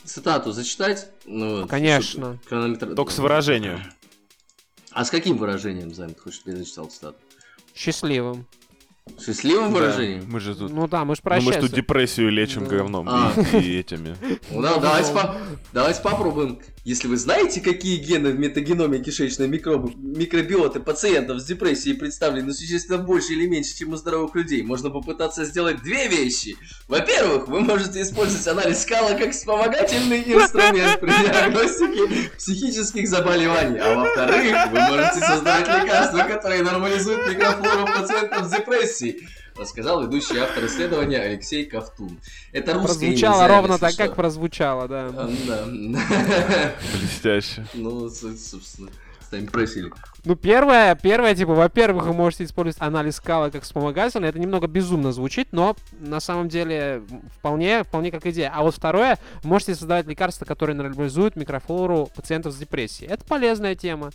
цитату 0.04 0.52
зачитать? 0.52 1.10
Ну, 1.26 1.68
Конечно. 1.68 2.38
Хронометр... 2.48 2.94
Только 2.94 3.12
с 3.12 3.18
выражением. 3.18 3.82
А 4.92 5.04
с 5.04 5.10
каким 5.10 5.38
выражением, 5.38 5.94
Займ, 5.94 6.14
ты 6.14 6.22
хочешь, 6.22 6.40
чтобы 6.40 6.58
я 6.58 6.64
зачитал 6.64 6.86
цитату? 6.86 7.18
Счастливым. 7.76 8.46
Счастливым 9.24 9.74
да, 9.74 9.80
выражением? 9.80 10.26
Мы 10.28 10.40
же 10.40 10.56
тут... 10.56 10.72
Ну 10.72 10.88
да, 10.88 11.06
мы 11.06 11.16
же 11.16 11.22
прощаемся. 11.22 11.50
Ну, 11.50 11.56
мы 11.58 11.62
же 11.62 11.70
тут 11.70 11.76
депрессию 11.76 12.30
лечим 12.30 12.66
да. 12.66 12.76
говном 12.76 13.08
а. 13.10 13.34
и, 13.54 13.80
этими. 13.80 14.16
Ну 14.52 14.62
да, 14.62 14.78
давайте 15.74 16.02
попробуем. 16.02 16.60
Если 16.88 17.10
вы 17.10 17.18
знаете, 17.18 17.60
какие 17.60 17.98
гены 17.98 18.30
в 18.30 18.40
метагеноме 18.40 19.00
кишечной 19.00 19.50
микробы, 19.50 19.92
микробиоты 19.98 20.80
пациентов 20.80 21.42
с 21.42 21.44
депрессией 21.44 21.98
представлены 21.98 22.54
существенно 22.54 22.98
больше 22.98 23.34
или 23.34 23.46
меньше, 23.46 23.78
чем 23.78 23.92
у 23.92 23.98
здоровых 23.98 24.34
людей, 24.36 24.64
можно 24.64 24.90
попытаться 24.90 25.44
сделать 25.44 25.84
две 25.84 26.08
вещи. 26.08 26.56
Во-первых, 26.88 27.50
вы 27.50 27.60
можете 27.60 28.02
использовать 28.02 28.48
анализ 28.48 28.84
скала 28.84 29.16
как 29.16 29.34
вспомогательный 29.34 30.24
инструмент 30.32 31.02
при 31.02 31.10
диагностике 31.10 32.30
психических 32.38 33.10
заболеваний. 33.10 33.80
А 33.80 33.94
во-вторых, 33.94 34.56
вы 34.72 34.80
можете 34.80 35.20
создать 35.20 35.68
лекарства, 35.68 36.20
которые 36.20 36.64
нормализуют 36.64 37.28
микрофлору 37.28 37.86
пациентов 37.86 38.46
с 38.46 38.50
депрессией 38.50 39.28
рассказал 39.58 40.04
ведущий 40.04 40.38
автор 40.38 40.66
исследования 40.66 41.20
Алексей 41.20 41.66
Ковтун. 41.66 42.20
Это 42.52 42.74
русское 42.74 43.08
Прозвучало 43.08 43.46
имя, 43.46 43.48
ровно 43.48 43.78
так, 43.78 43.92
что. 43.92 44.06
как 44.06 44.16
прозвучало, 44.16 44.88
да. 44.88 45.10
Да. 45.10 45.66
Блестяще. 46.94 47.66
Ну, 47.74 48.10
собственно, 48.10 48.90
просили. 49.52 49.92
Ну, 50.26 50.36
первое, 50.36 50.96
первое, 50.96 51.36
типа, 51.36 51.54
во-первых, 51.54 52.06
вы 52.06 52.14
можете 52.14 52.44
использовать 52.44 52.82
анализ 52.82 53.18
скала 53.18 53.50
как 53.50 53.64
вспомогательный. 53.64 54.30
Это 54.30 54.40
немного 54.40 54.68
безумно 54.68 55.12
звучит, 55.12 55.50
но 55.52 55.76
на 56.00 56.20
самом 56.20 56.50
деле 56.50 57.04
вполне, 57.38 57.84
вполне 57.84 58.12
как 58.12 58.26
идея. 58.28 58.52
А 58.54 58.64
вот 58.64 58.76
второе, 58.76 59.18
можете 59.44 59.76
создавать 59.76 60.06
лекарства, 60.08 60.46
которые 60.46 60.76
нормализуют 60.76 61.36
микрофлору 61.36 62.10
пациентов 62.16 62.54
с 62.54 62.58
депрессией. 62.58 63.10
Это 63.10 63.24
полезная 63.26 63.76
тема. 63.76 64.12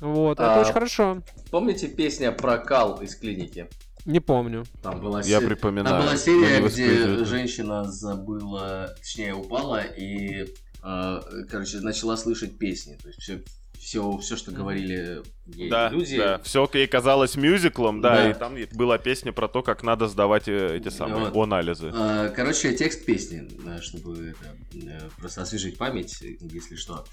Вот, 0.00 0.38
это 0.38 0.56
а, 0.56 0.60
очень 0.60 0.72
хорошо. 0.72 1.18
Помните 1.50 1.88
песня 1.88 2.30
про 2.30 2.58
кал 2.58 3.00
из 3.00 3.16
клиники? 3.16 3.66
Не 4.06 4.20
помню. 4.20 4.64
Там 4.82 5.00
была, 5.00 5.20
Я 5.22 5.40
се... 5.40 5.46
припоминаю. 5.46 5.96
Там 5.96 6.02
была 6.02 6.16
серия, 6.16 6.60
где 6.60 7.24
женщина 7.24 7.84
забыла, 7.84 8.94
точнее, 8.96 9.34
упала 9.34 9.82
и, 9.82 10.46
э, 10.82 11.20
короче, 11.50 11.80
начала 11.80 12.16
слышать 12.16 12.56
песни. 12.56 12.96
То 13.02 13.08
есть 13.08 13.20
все, 13.20 13.42
все, 13.86 14.18
все 14.18 14.34
что 14.34 14.50
говорили 14.50 15.22
ей 15.46 15.70
да, 15.70 15.90
люди. 15.90 16.16
Да, 16.16 16.40
все 16.42 16.68
ей 16.74 16.88
казалось 16.88 17.36
мюзиклом, 17.36 18.00
да, 18.00 18.16
да, 18.16 18.30
и 18.30 18.34
там 18.34 18.56
была 18.72 18.98
песня 18.98 19.32
про 19.32 19.46
то, 19.46 19.62
как 19.62 19.84
надо 19.84 20.08
сдавать 20.08 20.48
э, 20.48 20.76
эти 20.76 20.88
самые 20.88 21.30
вот. 21.30 21.44
анализы. 21.44 21.92
А, 21.94 22.28
короче, 22.30 22.74
текст 22.74 23.06
песни, 23.06 23.48
чтобы 23.80 24.30
это, 24.30 24.56
э, 24.74 25.08
просто 25.18 25.42
освежить 25.42 25.78
память, 25.78 26.20
если 26.20 26.74
что. 26.74 27.04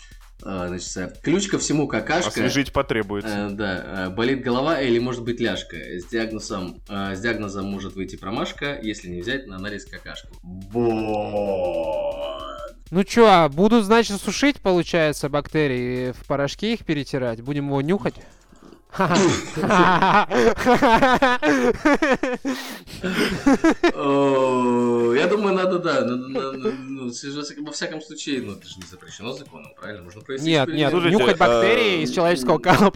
А, 0.42 0.68
значит, 0.68 1.20
ключ 1.22 1.48
ко 1.48 1.60
всему 1.60 1.88
какашка. 1.88 2.30
Освежить 2.30 2.74
потребуется. 2.74 3.30
Э, 3.30 3.50
да, 3.52 4.08
э, 4.08 4.10
болит 4.10 4.42
голова 4.42 4.82
или 4.82 4.98
может 4.98 5.24
быть 5.24 5.40
ляжка. 5.40 5.78
С 5.78 6.06
диагнозом, 6.06 6.82
э, 6.90 7.16
с 7.16 7.22
диагнозом 7.22 7.68
может 7.68 7.94
выйти 7.94 8.16
промашка, 8.16 8.80
если 8.82 9.10
не 9.10 9.22
взять 9.22 9.46
на 9.46 9.58
анализ 9.58 9.86
какашку. 9.86 10.36
Вот. 10.42 12.33
Ну 12.92 13.04
чё, 13.04 13.26
а 13.28 13.50
буду, 13.50 13.82
значит, 13.82 14.22
сушить, 14.22 14.62
получается, 14.62 15.30
бактерии 15.30 16.12
в 16.12 16.26
порошке 16.28 16.74
их 16.74 16.86
перетирать? 16.86 17.42
Будем 17.42 17.68
его 17.68 17.82
нюхать? 17.82 18.16
Я 18.94 20.28
думаю, 25.28 25.56
надо, 25.56 25.80
да, 25.80 26.02
ну, 26.06 27.10
во 27.66 27.72
всяком 27.72 28.02
случае, 28.02 28.44
ну, 28.44 28.52
это 28.54 28.68
же 28.68 28.78
не 28.78 28.86
запрещено 28.86 29.34
законом, 29.34 29.72
правильно? 29.80 30.04
Можно 30.04 30.22
провести 30.22 30.48
Нет, 30.48 30.68
нет, 30.68 30.94
нюхать 30.94 31.40
бактерии 31.40 32.04
из 32.04 32.12
человеческого 32.12 32.60
кала 32.60 32.92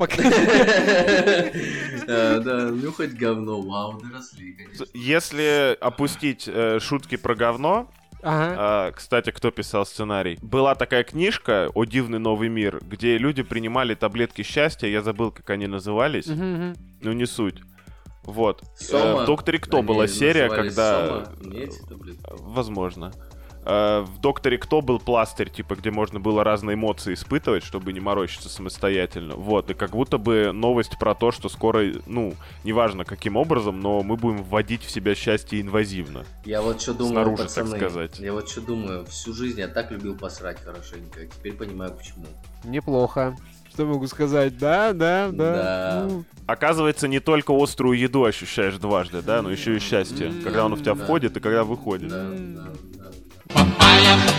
Да, 2.07 2.69
нюхать 2.69 3.17
говно, 3.17 3.59
вау, 3.61 3.99
доросли, 3.99 4.53
конечно. 4.53 4.85
Если 4.93 5.75
опустить 5.81 6.47
э, 6.47 6.77
шутки 6.79 7.17
про 7.17 7.33
говно, 7.33 7.89
Ага. 8.23 8.55
А, 8.57 8.91
кстати, 8.91 9.31
кто 9.31 9.51
писал 9.51 9.85
сценарий? 9.85 10.37
Была 10.41 10.75
такая 10.75 11.03
книжка 11.03 11.69
«О 11.73 11.85
дивный 11.85 12.19
новый 12.19 12.49
мир», 12.49 12.79
где 12.83 13.17
люди 13.17 13.43
принимали 13.43 13.95
таблетки 13.95 14.41
счастья, 14.41 14.87
я 14.87 15.01
забыл, 15.01 15.31
как 15.31 15.49
они 15.49 15.67
назывались, 15.67 16.27
угу, 16.27 16.43
угу. 16.43 16.73
но 17.01 17.13
не 17.13 17.25
суть. 17.25 17.61
Вот. 18.23 18.63
Сома? 18.75 19.21
Э, 19.21 19.23
в 19.23 19.25
«Докторе 19.25 19.59
Кто» 19.59 19.77
они 19.77 19.87
была 19.87 20.07
серия, 20.07 20.49
когда... 20.49 21.25
Сома? 21.25 21.33
Не 21.41 21.69
Возможно. 22.29 23.13
Э, 23.69 24.05
в 24.07 24.21
«Докторе 24.21 24.57
Кто» 24.57 24.81
был 24.81 24.97
пластырь, 24.97 25.49
типа, 25.49 25.75
где 25.75 25.91
можно 25.91 26.21
было 26.21 26.45
разные 26.45 26.75
эмоции 26.75 27.13
испытывать, 27.13 27.65
чтобы 27.65 27.91
не 27.91 27.99
морочиться 27.99 28.47
самостоятельно. 28.47 29.35
Вот, 29.35 29.69
и 29.69 29.73
как 29.73 29.91
будто 29.91 30.17
бы 30.17 30.51
новость 30.53 30.97
про 30.97 31.13
то, 31.13 31.33
что 31.33 31.49
скоро, 31.49 31.83
ну, 32.05 32.33
неважно 32.63 33.03
каким 33.03 33.35
образом, 33.35 33.81
но 33.81 34.03
мы 34.03 34.15
будем 34.15 34.41
вводить 34.41 34.83
в 34.83 34.89
себя 34.89 35.15
счастье 35.15 35.59
инвазивно. 35.59 36.25
Я 36.45 36.61
вот 36.61 36.81
что 36.81 36.93
думаю, 36.93 37.11
Снаружи, 37.11 37.43
пацаны, 37.43 37.71
так 37.71 37.79
сказать. 37.79 38.19
Я 38.19 38.31
вот 38.31 38.47
что 38.47 38.61
думаю, 38.61 39.05
всю 39.07 39.33
жизнь 39.33 39.59
я 39.59 39.67
так 39.67 39.91
любил 39.91 40.17
посрать 40.17 40.61
хорошенько, 40.63 41.25
теперь 41.25 41.53
понимаю 41.53 41.91
почему. 41.91 42.25
Неплохо. 42.63 43.35
Что 43.69 43.85
могу 43.85 44.07
сказать? 44.07 44.57
Да, 44.57 44.93
да, 44.93 45.29
да. 45.31 45.53
да. 45.53 46.07
Ну. 46.09 46.23
Оказывается, 46.47 47.09
не 47.09 47.19
только 47.19 47.51
острую 47.51 47.99
еду 47.99 48.23
ощущаешь 48.23 48.77
дважды, 48.77 49.21
да, 49.21 49.41
но 49.41 49.51
еще 49.51 49.75
и 49.75 49.79
счастье, 49.79 50.31
когда 50.43 50.65
он 50.65 50.73
в 50.75 50.81
тебя 50.81 50.95
да. 50.95 51.03
входит 51.03 51.35
и 51.35 51.39
когда 51.41 51.65
выходит. 51.65 52.07
Да, 52.07 52.29
да, 52.31 52.73
да. 53.53 53.61
Э, 53.61 54.37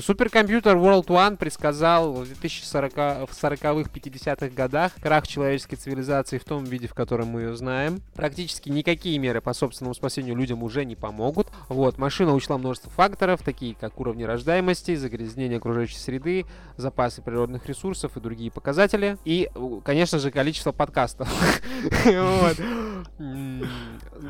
суперкомпьютер 0.00 0.76
World 0.76 1.06
One 1.06 1.36
предсказал 1.36 2.12
в 2.12 2.22
2040-х, 2.22 3.90
50-х 3.92 4.48
годах 4.48 4.92
крах 5.02 5.28
человеческой 5.28 5.76
цивилизации 5.76 6.38
в 6.38 6.44
том 6.44 6.64
виде, 6.64 6.88
в 6.88 6.94
котором 6.94 7.28
мы 7.28 7.42
ее 7.42 7.56
знаем. 7.56 8.00
Практически 8.14 8.70
никакие 8.70 9.18
меры 9.18 9.42
по 9.42 9.52
собственному 9.52 9.94
спасению 9.94 10.36
людям 10.36 10.62
уже 10.62 10.86
не 10.86 10.96
помогут. 10.96 11.48
Вот, 11.68 11.98
машина 11.98 12.32
учла 12.34 12.56
множество 12.56 12.90
факторов, 12.90 13.42
такие 13.42 13.74
как 13.74 14.00
уровни 14.00 14.22
рождаемости, 14.24 14.94
загрязнение 14.94 15.58
окружающей 15.58 15.98
среды, 15.98 16.46
запасы 16.78 17.20
природных 17.20 17.66
ресурсов 17.66 18.16
и 18.16 18.20
другие 18.20 18.50
показатели. 18.50 19.18
И, 19.26 19.50
конечно 19.84 20.18
же, 20.18 20.30
количество 20.30 20.72
подкастов. 20.72 21.28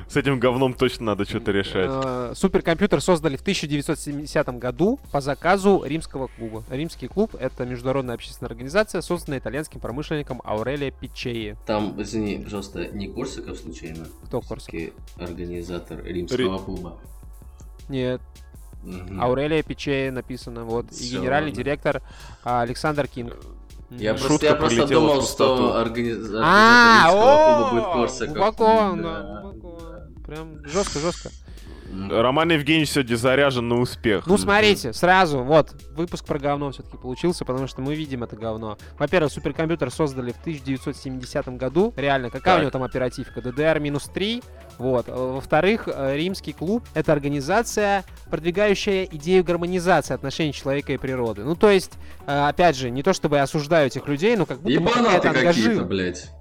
С 0.09 0.17
этим 0.17 0.41
говном 0.41 0.75
точно 0.75 1.07
надо 1.07 1.25
что-то 1.25 1.53
решать. 1.53 1.91
Э, 1.91 2.33
суперкомпьютер 2.35 3.01
создали 3.01 3.37
в 3.37 3.41
1970 3.43 4.49
году 4.59 4.99
по 5.13 5.21
заказу 5.21 5.44
римского 5.45 6.29
клуба. 6.29 6.65
Римский 6.71 7.07
клуб— 7.07 7.35
это 7.39 7.67
международная 7.67 8.15
общественная 8.15 8.51
организация, 8.51 9.03
созданная 9.03 9.39
итальянским 9.39 9.79
промышленником 9.79 10.41
Аурелия 10.45 10.91
Пичеи. 10.91 11.57
Там, 11.67 12.01
извини, 12.01 12.39
пожалуйста, 12.39 12.87
не 12.89 13.09
Корсаков 13.09 13.59
случайно? 13.59 14.07
Кто 14.25 14.41
Корсаков? 14.41 14.81
Организатор 15.19 16.03
римского 16.03 16.59
клуба. 16.59 16.99
Нет, 17.89 18.21
Угу. 18.85 19.19
Аурелия 19.19 19.63
Пичея 19.63 20.13
написано, 20.13 20.65
вот, 20.65 20.91
Все, 20.91 21.05
и 21.05 21.11
генеральный 21.13 21.51
ладно. 21.51 21.65
директор 21.65 22.03
а, 22.45 22.61
Александр 22.61 23.07
Кинг. 23.09 23.35
Я 23.91 24.15
просто, 24.15 24.45
я 24.47 24.55
просто 24.57 24.87
думал, 24.87 25.23
что 25.23 25.77
организатор 25.77 26.43
а, 26.45 27.11
клуба 27.11 27.71
будет 27.71 27.93
Корсаков. 27.95 28.35
Глубоко, 28.35 28.97
да, 28.97 29.55
Прям 30.27 30.67
жестко, 30.67 30.99
жестко. 30.99 31.31
Роман 32.11 32.51
Евгеньевич 32.51 32.91
сегодня 32.91 33.17
заряжен 33.17 33.69
на 33.69 33.79
успех. 33.79 34.27
Ну, 34.27 34.37
смотрите, 34.37 34.93
сразу, 34.93 35.43
вот, 35.43 35.75
выпуск 35.95 36.25
про 36.25 36.39
говно 36.39 36.73
все-таки 36.73 36.97
получился, 36.97 37.45
потому 37.45 37.67
что 37.69 37.81
мы 37.83 37.95
видим 37.95 38.25
это 38.25 38.37
говно. 38.37 38.79
Во-первых, 38.99 39.33
суперкомпьютер 39.33 39.91
создали 39.91 40.33
в 40.33 40.41
1970 40.41 41.49
году. 41.57 41.95
Реально, 41.97 42.31
какая 42.31 42.55
так. 42.55 42.59
у 42.59 42.61
него 42.63 42.71
там 42.71 42.83
оперативка? 42.83 43.41
DDR-3, 43.41 44.45
вот. 44.79 45.07
Во-вторых, 45.09 45.89
э, 45.89 46.17
Римский 46.17 46.53
клуб— 46.53 46.85
это 46.95 47.13
организация, 47.13 48.05
продвигающая 48.31 49.05
идею 49.05 49.45
гармонизации 49.45 50.15
отношений 50.15 50.53
человека 50.53 50.93
и 50.93 50.97
природы. 50.97 51.45
Ну, 51.45 51.55
то 51.55 51.71
есть, 51.71 51.93
опять 52.27 52.77
же, 52.77 52.91
не 52.91 53.03
то 53.03 53.13
чтобы 53.13 53.37
я 53.37 53.43
осуждаю 53.43 53.87
этих 53.87 54.07
людей, 54.07 54.37
но 54.37 54.47
как 54.47 54.61
будто 54.61 54.81
бы 54.81 54.91
какая-то 54.91 55.31
ангажи... 55.31 55.87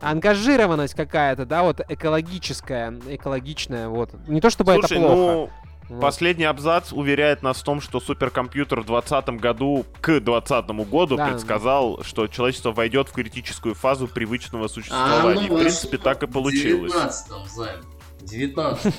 ангажированность 0.01 0.93
какая-то, 0.93 1.45
да, 1.45 1.63
вот 1.63 1.81
экологическая, 1.87 2.93
экологичная, 3.07 3.87
вот. 3.87 4.11
Не 4.27 4.41
то 4.41 4.49
чтобы 4.49 4.73
Слушай, 4.73 4.97
это 4.97 5.07
плохо. 5.07 5.15
Ну... 5.15 5.49
Вот. 5.89 6.01
Последний 6.01 6.45
абзац 6.45 6.93
уверяет 6.93 7.43
нас 7.43 7.57
в 7.57 7.63
том, 7.63 7.81
что 7.81 7.99
суперкомпьютер 7.99 8.81
в 8.81 8.85
2020 8.85 9.41
году 9.41 9.85
к 9.99 10.19
2020 10.19 10.67
году 10.89 11.17
да, 11.17 11.27
предсказал, 11.27 11.97
да. 11.97 12.03
что 12.03 12.27
человечество 12.27 12.71
войдет 12.71 13.09
в 13.09 13.11
критическую 13.11 13.75
фазу 13.75 14.07
привычного 14.07 14.69
существования. 14.69 15.39
А, 15.39 15.41
ну, 15.41 15.41
и, 15.41 15.49
в 15.49 15.59
принципе, 15.59 15.97
так 15.97 16.23
и 16.23 16.27
получилось. 16.27 16.91
В 16.91 16.95
19 16.95 17.83
19 18.21 18.93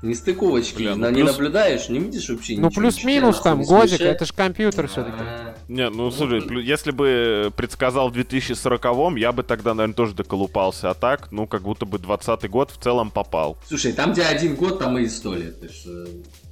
Нестыковочки 0.00 0.76
Бля, 0.76 0.94
ну, 0.94 1.10
не 1.10 1.22
плюс... 1.22 1.32
наблюдаешь, 1.32 1.88
не 1.88 1.98
видишь 1.98 2.28
вообще 2.28 2.56
Ну 2.56 2.70
плюс-минус 2.70 3.40
там, 3.40 3.62
годик, 3.62 4.00
это 4.00 4.24
же 4.24 4.32
компьютер 4.32 4.86
все-таки. 4.86 5.18
Не, 5.66 5.90
ну 5.90 6.10
слушай, 6.12 6.42
если 6.64 6.92
бы 6.92 7.52
предсказал 7.56 8.10
в 8.10 8.16
2040-м, 8.16 9.16
я 9.16 9.32
бы 9.32 9.42
тогда, 9.42 9.74
наверное, 9.74 9.94
тоже 9.94 10.14
доколупался. 10.14 10.90
А 10.90 10.94
так, 10.94 11.32
ну 11.32 11.48
как 11.48 11.62
будто 11.62 11.84
бы 11.84 11.98
20 11.98 12.48
год 12.48 12.70
в 12.70 12.78
целом 12.78 13.10
попал. 13.10 13.58
Слушай, 13.66 13.92
там 13.92 14.12
где 14.12 14.22
один 14.22 14.54
год, 14.54 14.78
там 14.78 14.96
и 14.98 15.08
сто 15.08 15.34
лет. 15.34 15.56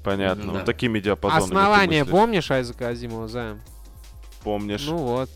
Понятно, 0.02 0.52
вот 0.52 0.64
такими 0.64 0.98
диапазонами. 0.98 1.44
Основание 1.44 2.04
помнишь 2.04 2.50
Айзека 2.50 2.88
Азимова, 2.88 3.28
Займ? 3.28 3.61
Помнишь. 4.42 4.87
Ну 4.87 4.96
вот. 4.96 5.30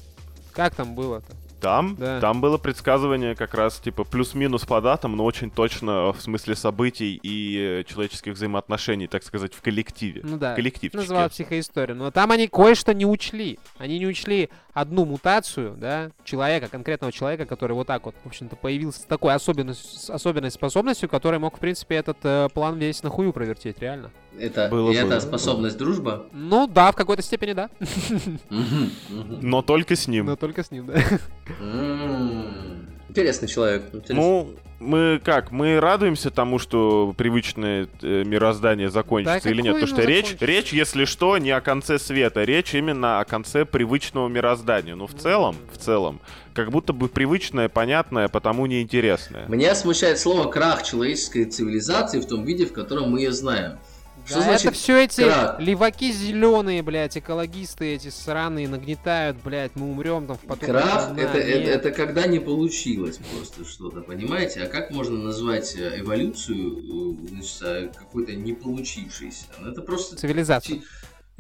Как 0.52 0.74
там 0.74 0.94
было-то? 0.94 1.39
Там, 1.60 1.96
да. 1.96 2.20
там 2.20 2.40
было 2.40 2.58
предсказывание 2.58 3.34
как 3.34 3.54
раз 3.54 3.78
типа 3.78 4.04
плюс-минус 4.04 4.64
по 4.64 4.80
датам, 4.80 5.16
но 5.16 5.24
очень 5.24 5.50
точно 5.50 6.12
в 6.12 6.20
смысле 6.20 6.56
событий 6.56 7.20
и 7.22 7.84
человеческих 7.86 8.34
взаимоотношений, 8.34 9.06
так 9.06 9.22
сказать, 9.22 9.54
в 9.54 9.60
коллективе. 9.60 10.22
Ну 10.24 10.38
да. 10.38 10.54
Коллективчике. 10.54 10.98
Называла 10.98 11.28
психоисторию. 11.28 11.96
Но 11.96 12.10
там 12.10 12.30
они 12.30 12.48
кое-что 12.48 12.94
не 12.94 13.06
учли. 13.06 13.58
Они 13.78 13.98
не 13.98 14.06
учли 14.06 14.48
одну 14.72 15.04
мутацию, 15.04 15.74
да, 15.76 16.10
человека, 16.24 16.68
конкретного 16.68 17.12
человека, 17.12 17.46
который 17.46 17.72
вот 17.72 17.86
так 17.86 18.06
вот, 18.06 18.14
в 18.24 18.26
общем-то, 18.28 18.56
появился 18.56 19.00
с 19.00 19.04
такой 19.04 19.34
особенностью, 19.34 20.14
особенной 20.14 20.50
способностью, 20.50 21.08
который 21.08 21.38
мог, 21.38 21.56
в 21.56 21.60
принципе, 21.60 21.96
этот 21.96 22.18
э, 22.22 22.48
план 22.54 22.78
весь 22.78 23.02
на 23.02 23.10
хую 23.10 23.32
провертеть, 23.32 23.80
реально. 23.80 24.10
Это, 24.38 24.68
было, 24.68 24.90
и 24.90 25.00
было. 25.00 25.06
это 25.06 25.20
способность 25.20 25.76
дружба? 25.76 26.26
Ну 26.32 26.66
да, 26.66 26.92
в 26.92 26.96
какой-то 26.96 27.22
степени 27.22 27.52
да. 27.52 27.70
Но 29.42 29.62
только 29.62 29.96
с 29.96 30.06
ним. 30.06 30.26
Но 30.26 30.36
только 30.36 30.62
с 30.62 30.70
ним, 30.70 30.86
да. 30.86 31.02
Интересный 33.08 33.48
человек. 33.48 33.82
Интересный. 33.92 34.14
Ну, 34.14 34.54
мы 34.78 35.20
как? 35.22 35.50
Мы 35.50 35.80
радуемся 35.80 36.30
тому, 36.30 36.58
что 36.60 37.12
привычное 37.16 37.88
э, 38.02 38.24
мироздание 38.24 38.88
закончится 38.88 39.42
да, 39.42 39.50
или 39.50 39.62
нет? 39.62 39.74
Потому 39.74 39.92
что 39.92 40.06
речь, 40.06 40.36
речь, 40.40 40.72
если 40.72 41.04
что, 41.04 41.36
не 41.36 41.50
о 41.50 41.60
конце 41.60 41.98
света, 41.98 42.44
речь 42.44 42.72
именно 42.74 43.20
о 43.20 43.24
конце 43.24 43.64
привычного 43.64 44.28
мироздания. 44.28 44.94
Ну, 44.94 45.06
в 45.06 45.14
целом, 45.14 45.56
в 45.72 45.76
целом, 45.76 46.20
как 46.54 46.70
будто 46.70 46.92
бы 46.92 47.08
привычное, 47.08 47.68
понятное, 47.68 48.28
потому 48.28 48.64
неинтересное. 48.66 49.46
Меня 49.48 49.74
смущает 49.74 50.18
слово 50.18 50.48
крах 50.48 50.84
человеческой 50.84 51.44
цивилизации 51.44 52.20
в 52.20 52.26
том 52.26 52.44
виде, 52.44 52.64
в 52.64 52.72
котором 52.72 53.10
мы 53.10 53.20
ее 53.20 53.32
знаем. 53.32 53.78
Что 54.30 54.38
да, 54.38 54.44
значит 54.44 54.66
это 54.66 54.74
все 54.76 55.04
эти 55.04 55.24
крак? 55.24 55.60
леваки 55.60 56.12
зеленые, 56.12 56.82
блядь, 56.82 57.18
экологисты 57.18 57.94
эти 57.94 58.10
сраные 58.10 58.68
нагнетают, 58.68 59.38
блядь, 59.42 59.74
мы 59.74 59.90
умрем 59.90 60.26
там 60.26 60.36
в 60.36 60.40
потом. 60.40 60.68
Крах 60.68 61.18
это, 61.18 61.38
это, 61.38 61.70
это 61.70 61.90
когда 61.90 62.26
не 62.26 62.38
получилось 62.38 63.18
просто 63.34 63.64
что-то, 63.64 64.02
понимаете? 64.02 64.62
А 64.62 64.66
как 64.68 64.92
можно 64.92 65.18
назвать 65.18 65.74
э, 65.76 66.00
эволюцию 66.00 66.78
э, 66.78 67.28
значит, 67.28 67.62
э, 67.62 67.90
какой-то 67.98 68.32
не 68.34 68.52
получившейся? 68.52 69.46
Ну, 69.58 69.70
это 69.70 69.82
просто... 69.82 70.16
Цивилизация 70.16 70.80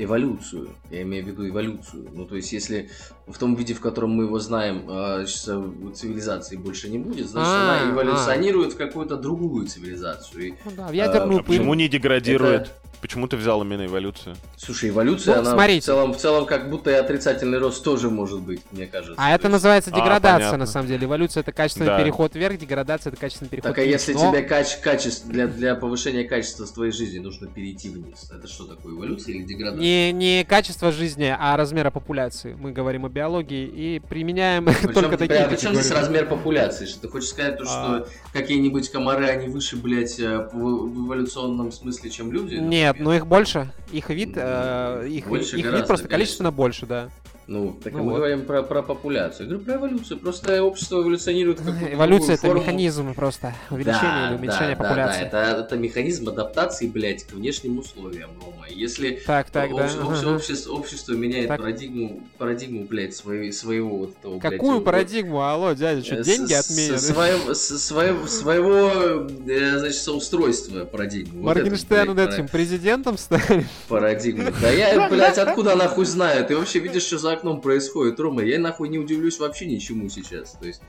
эволюцию. 0.02 0.70
Я 0.90 1.02
имею 1.02 1.24
в 1.24 1.28
виду 1.28 1.48
эволюцию. 1.48 2.08
Ну, 2.12 2.24
то 2.24 2.36
есть, 2.36 2.52
если 2.52 2.88
в 3.26 3.38
том 3.38 3.54
виде, 3.54 3.74
в 3.74 3.80
котором 3.80 4.10
мы 4.10 4.24
его 4.24 4.38
знаем, 4.38 4.84
а, 4.88 5.24
цивилизации 5.24 6.56
больше 6.56 6.88
не 6.88 6.98
будет, 6.98 7.28
значит, 7.28 7.52
а, 7.52 7.82
она 7.82 7.92
эволюционирует 7.92 8.72
в 8.72 8.76
какую-то 8.76 9.16
другую 9.16 9.66
цивилизацию. 9.66 10.56
Ну 10.64 10.70
да, 10.76 10.88
в 10.88 10.92
ядерную 10.92 11.40
а, 11.40 11.42
Почему 11.42 11.74
не 11.74 11.88
деградирует? 11.88 12.72
Почему 13.00 13.26
ты 13.26 13.36
взял 13.36 13.62
именно 13.62 13.86
эволюцию? 13.86 14.36
Слушай, 14.56 14.90
эволюция, 14.90 15.36
ну, 15.36 15.40
она 15.40 15.52
смотрите. 15.52 15.80
в 15.80 15.84
целом, 15.84 16.12
в 16.12 16.16
целом 16.18 16.46
как 16.46 16.68
будто 16.68 16.90
и 16.90 16.94
отрицательный 16.94 17.58
рост 17.58 17.82
тоже 17.82 18.10
может 18.10 18.40
быть, 18.40 18.60
мне 18.72 18.86
кажется. 18.86 19.14
А 19.16 19.34
это 19.34 19.44
есть... 19.44 19.52
называется 19.52 19.90
а, 19.90 19.96
деградация, 19.96 20.52
а, 20.52 20.56
на 20.58 20.66
самом 20.66 20.88
деле. 20.88 21.06
Эволюция 21.06 21.40
это 21.40 21.52
качественный 21.52 21.86
да. 21.86 22.02
переход 22.02 22.34
вверх, 22.34 22.58
деградация 22.58 23.10
это 23.10 23.20
качественный 23.20 23.48
переход 23.48 23.74
так, 23.74 23.78
вниз. 23.78 24.04
Так, 24.04 24.08
а 24.08 24.12
если 24.12 24.24
но... 24.24 24.30
тебе 24.30 24.46
каче- 24.46 24.82
качество, 24.82 25.32
для, 25.32 25.46
для 25.46 25.74
повышения 25.74 26.24
качества 26.24 26.66
твоей 26.66 26.92
жизни 26.92 27.18
нужно 27.18 27.48
перейти 27.48 27.88
вниз, 27.88 28.30
это 28.30 28.46
что 28.46 28.64
такое, 28.64 28.94
эволюция 28.94 29.34
или 29.34 29.42
деградация? 29.44 29.82
Не, 29.82 30.12
не 30.12 30.44
качество 30.44 30.92
жизни, 30.92 31.34
а 31.36 31.56
размера 31.56 31.90
популяции. 31.90 32.54
Мы 32.58 32.72
говорим 32.72 33.06
о 33.06 33.08
биологии 33.08 33.66
и 33.66 33.98
применяем 34.00 34.64
причем, 34.82 34.92
только 34.92 35.16
такие 35.16 35.46
Причем 35.48 35.74
здесь 35.74 35.90
размер 35.90 36.26
популяции? 36.26 36.86
Что 36.86 37.00
ты 37.02 37.08
хочешь 37.08 37.30
сказать, 37.30 37.58
то, 37.58 37.64
что 37.64 37.72
а... 37.74 38.06
какие-нибудь 38.32 38.90
комары, 38.90 39.26
они 39.26 39.48
выше, 39.48 39.76
блядь, 39.76 40.18
э, 40.20 40.48
в 40.52 41.06
эволюционном 41.06 41.72
смысле, 41.72 42.10
чем 42.10 42.32
люди? 42.32 42.56
Нет, 42.56 42.89
но 42.98 43.14
их 43.14 43.26
больше. 43.26 43.72
Их 43.92 44.08
вид, 44.10 44.32
э, 44.36 45.06
их, 45.08 45.26
больше 45.26 45.56
их 45.56 45.66
вид 45.66 45.86
просто 45.86 46.08
количественно 46.08 46.50
больше, 46.50 46.86
да. 46.86 47.08
Ну, 47.50 47.76
так 47.82 47.94
ну, 47.94 48.04
мы 48.04 48.10
вот. 48.12 48.18
говорим 48.18 48.44
про, 48.44 48.62
про 48.62 48.80
популяцию. 48.80 49.48
Я 49.48 49.56
говорю 49.56 49.64
про 49.64 49.74
эволюцию. 49.74 50.20
Просто 50.20 50.62
общество 50.62 51.02
эволюционирует 51.02 51.60
как 51.60 51.92
Эволюция 51.92 52.34
это 52.36 52.46
форму. 52.46 52.60
механизм 52.60 53.12
просто 53.12 53.52
увеличения 53.70 54.02
да, 54.02 54.28
или 54.28 54.38
уменьшения 54.38 54.76
да, 54.76 54.84
популяции. 54.84 55.24
Да, 55.24 55.30
да, 55.30 55.50
это, 55.50 55.60
это 55.62 55.76
механизм 55.76 56.28
адаптации, 56.28 56.86
блядь, 56.86 57.24
к 57.24 57.32
внешним 57.32 57.80
условиям, 57.80 58.30
Рома. 58.40 58.68
Если 58.68 59.20
так, 59.26 59.50
так, 59.50 59.72
обще, 59.72 59.96
да. 59.96 60.06
обще, 60.06 60.26
общество, 60.28 60.72
общество 60.74 61.12
меняет 61.14 61.48
так. 61.48 61.58
парадигму, 61.58 62.22
парадигму, 62.38 62.84
блядь, 62.84 63.16
своего, 63.16 63.52
своего 63.52 63.96
вот 63.98 64.16
этого, 64.16 64.38
Какую 64.38 64.74
блядь, 64.74 64.84
парадигму? 64.84 65.42
Алло, 65.42 65.72
дядя, 65.72 66.04
что, 66.04 66.22
деньги 66.22 66.52
отменят? 66.52 67.00
Своего, 67.00 67.54
своего, 67.54 68.26
своего, 68.28 69.26
э, 69.48 69.76
значит, 69.76 70.00
соустройства 70.00 70.84
парадигму. 70.84 71.42
Моргенштерн 71.42 72.14
вот 72.14 72.18
этим 72.20 72.46
президентом 72.46 73.18
станет? 73.18 73.66
Парадигму. 73.88 74.52
Да 74.62 74.70
я, 74.70 75.08
блядь, 75.08 75.38
откуда 75.38 75.74
нахуй 75.74 76.06
знаю? 76.06 76.46
Ты 76.46 76.56
вообще 76.56 76.78
видишь, 76.78 77.02
что 77.02 77.18
за 77.18 77.39
окном 77.40 77.60
происходит, 77.60 78.20
Рома. 78.20 78.42
Я 78.42 78.58
нахуй 78.58 78.88
не 78.88 78.98
удивлюсь 78.98 79.38
вообще 79.38 79.66
ничему 79.66 80.08
сейчас. 80.08 80.52
То 80.52 80.66
есть 80.66 80.82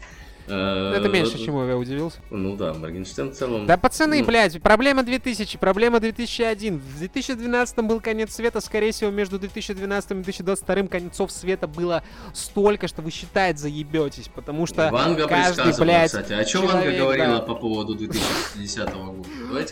Э, 0.47 0.93
Это 0.97 1.07
меньше, 1.07 1.43
чему 1.43 1.65
я 1.65 1.77
удивился. 1.77 2.19
Ну 2.29 2.55
да, 2.55 2.73
Моргенштерн 2.73 3.31
в 3.31 3.35
целом... 3.35 3.65
Да, 3.65 3.77
пацаны, 3.77 4.19
ну... 4.19 4.25
блядь, 4.25 4.61
проблема 4.61 5.03
2000, 5.03 5.57
проблема 5.57 5.99
2001. 5.99 6.79
В 6.79 6.97
2012 6.99 7.77
был 7.79 8.01
конец 8.01 8.35
света, 8.35 8.59
скорее 8.59 8.91
всего, 8.91 9.11
между 9.11 9.39
2012 9.39 10.11
и 10.11 10.13
2022 10.15 10.87
концов 10.87 11.31
света 11.31 11.67
было 11.67 12.03
столько, 12.33 12.87
что 12.87 13.01
вы 13.01 13.11
считать 13.11 13.59
заебетесь, 13.59 14.29
потому 14.33 14.65
что 14.65 14.89
Ванга 14.91 15.27
каждый, 15.27 15.77
блядь... 15.79 16.11
кстати. 16.11 16.33
А 16.33 16.45
что 16.45 16.61
Ванга 16.61 16.91
говорила 16.91 17.37
да. 17.37 17.41
по 17.41 17.55
поводу 17.55 17.95
2010 17.95 18.93
года? 18.93 19.27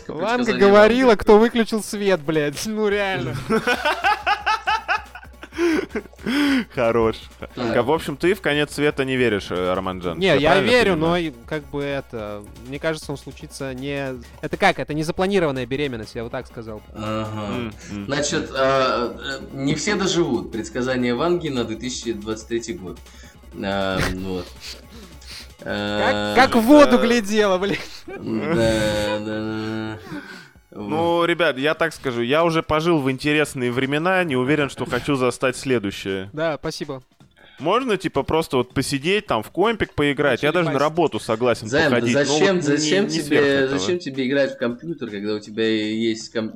Ванга 0.08 0.52
говорила, 0.54 1.14
кто 1.16 1.38
выключил 1.38 1.82
свет, 1.82 2.20
блядь. 2.20 2.66
Ну 2.70 2.88
реально. 2.88 3.34
Хорош. 6.74 7.16
В 7.56 7.90
общем, 7.90 8.16
ты 8.16 8.34
в 8.34 8.40
конец 8.40 8.74
света 8.74 9.04
не 9.04 9.16
веришь, 9.16 9.50
э, 9.50 9.72
Романджан. 9.72 10.18
Не, 10.18 10.36
я 10.38 10.60
верю, 10.60 10.96
но 10.96 11.16
как 11.46 11.64
бы 11.70 11.82
это... 11.82 12.42
Мне 12.66 12.78
кажется, 12.78 13.12
он 13.12 13.18
случится 13.18 13.74
не... 13.74 14.14
Это 14.40 14.56
как? 14.56 14.78
Это 14.78 14.94
не 14.94 15.02
запланированная 15.02 15.66
беременность, 15.66 16.14
я 16.14 16.22
вот 16.22 16.32
так 16.32 16.46
сказал. 16.46 16.82
Значит, 17.90 18.50
а, 18.54 19.16
э, 19.18 19.40
не 19.52 19.74
все 19.74 19.94
доживут. 19.96 20.52
Предсказание 20.52 21.14
Ванги 21.14 21.48
на 21.48 21.64
2023 21.64 22.74
год. 22.74 22.98
А, 23.62 23.98
вот. 24.14 24.46
Как, 25.62 26.36
как 26.36 26.56
в 26.56 26.62
воду 26.62 26.98
глядела, 26.98 27.58
блин. 27.58 27.76
Да, 28.06 29.18
да, 29.18 29.98
да. 29.98 29.98
Ну, 30.70 31.24
ребят, 31.24 31.58
я 31.58 31.74
так 31.74 31.92
скажу, 31.92 32.22
я 32.22 32.44
уже 32.44 32.62
пожил 32.62 33.00
в 33.00 33.10
интересные 33.10 33.72
времена, 33.72 34.22
не 34.24 34.36
уверен, 34.36 34.68
что 34.68 34.86
хочу 34.86 35.16
застать 35.16 35.56
следующее. 35.56 36.30
Да, 36.32 36.56
спасибо. 36.58 37.02
Можно, 37.60 37.96
типа, 37.96 38.22
просто 38.22 38.56
вот 38.56 38.72
посидеть, 38.72 39.26
там, 39.26 39.42
в 39.42 39.50
компик 39.50 39.94
поиграть? 39.94 40.42
Я 40.42 40.52
даже 40.52 40.70
на 40.70 40.78
работу 40.78 41.20
согласен 41.20 41.68
Займ, 41.68 41.90
походить. 41.90 42.14
Зачем, 42.14 42.56
вот 42.56 42.64
зачем, 42.64 43.06
не, 43.06 43.20
тебе, 43.20 43.68
зачем 43.68 43.98
тебе 43.98 44.26
играть 44.26 44.54
в 44.54 44.58
компьютер, 44.58 45.10
когда 45.10 45.34
у 45.34 45.38
тебя 45.38 45.66
есть 45.68 46.32
комп 46.32 46.54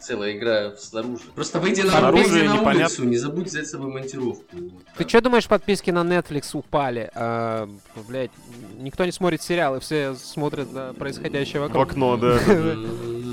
целая 0.00 0.36
игра 0.36 0.76
снаружи. 0.76 1.24
Просто 1.34 1.58
выйди 1.58 1.80
на, 1.80 1.90
снаружи 1.90 2.44
на 2.44 2.52
непонятно... 2.54 2.84
улицу, 2.84 3.04
не 3.04 3.16
забудь 3.16 3.46
взять 3.46 3.66
с 3.66 3.70
собой 3.70 3.90
монтировку. 3.92 4.56
Ты 4.96 5.08
что 5.08 5.20
думаешь, 5.20 5.46
подписки 5.46 5.90
на 5.90 6.02
Netflix 6.02 6.50
упали? 6.52 7.10
А, 7.14 7.68
блять, 8.06 8.30
никто 8.78 9.04
не 9.04 9.12
смотрит 9.12 9.42
сериалы, 9.42 9.80
все 9.80 10.14
смотрят 10.14 10.72
да, 10.72 10.92
происходящее 10.92 11.62
вокруг. 11.62 11.86
В 11.86 11.90
окно, 11.90 12.16
да. 12.16 12.38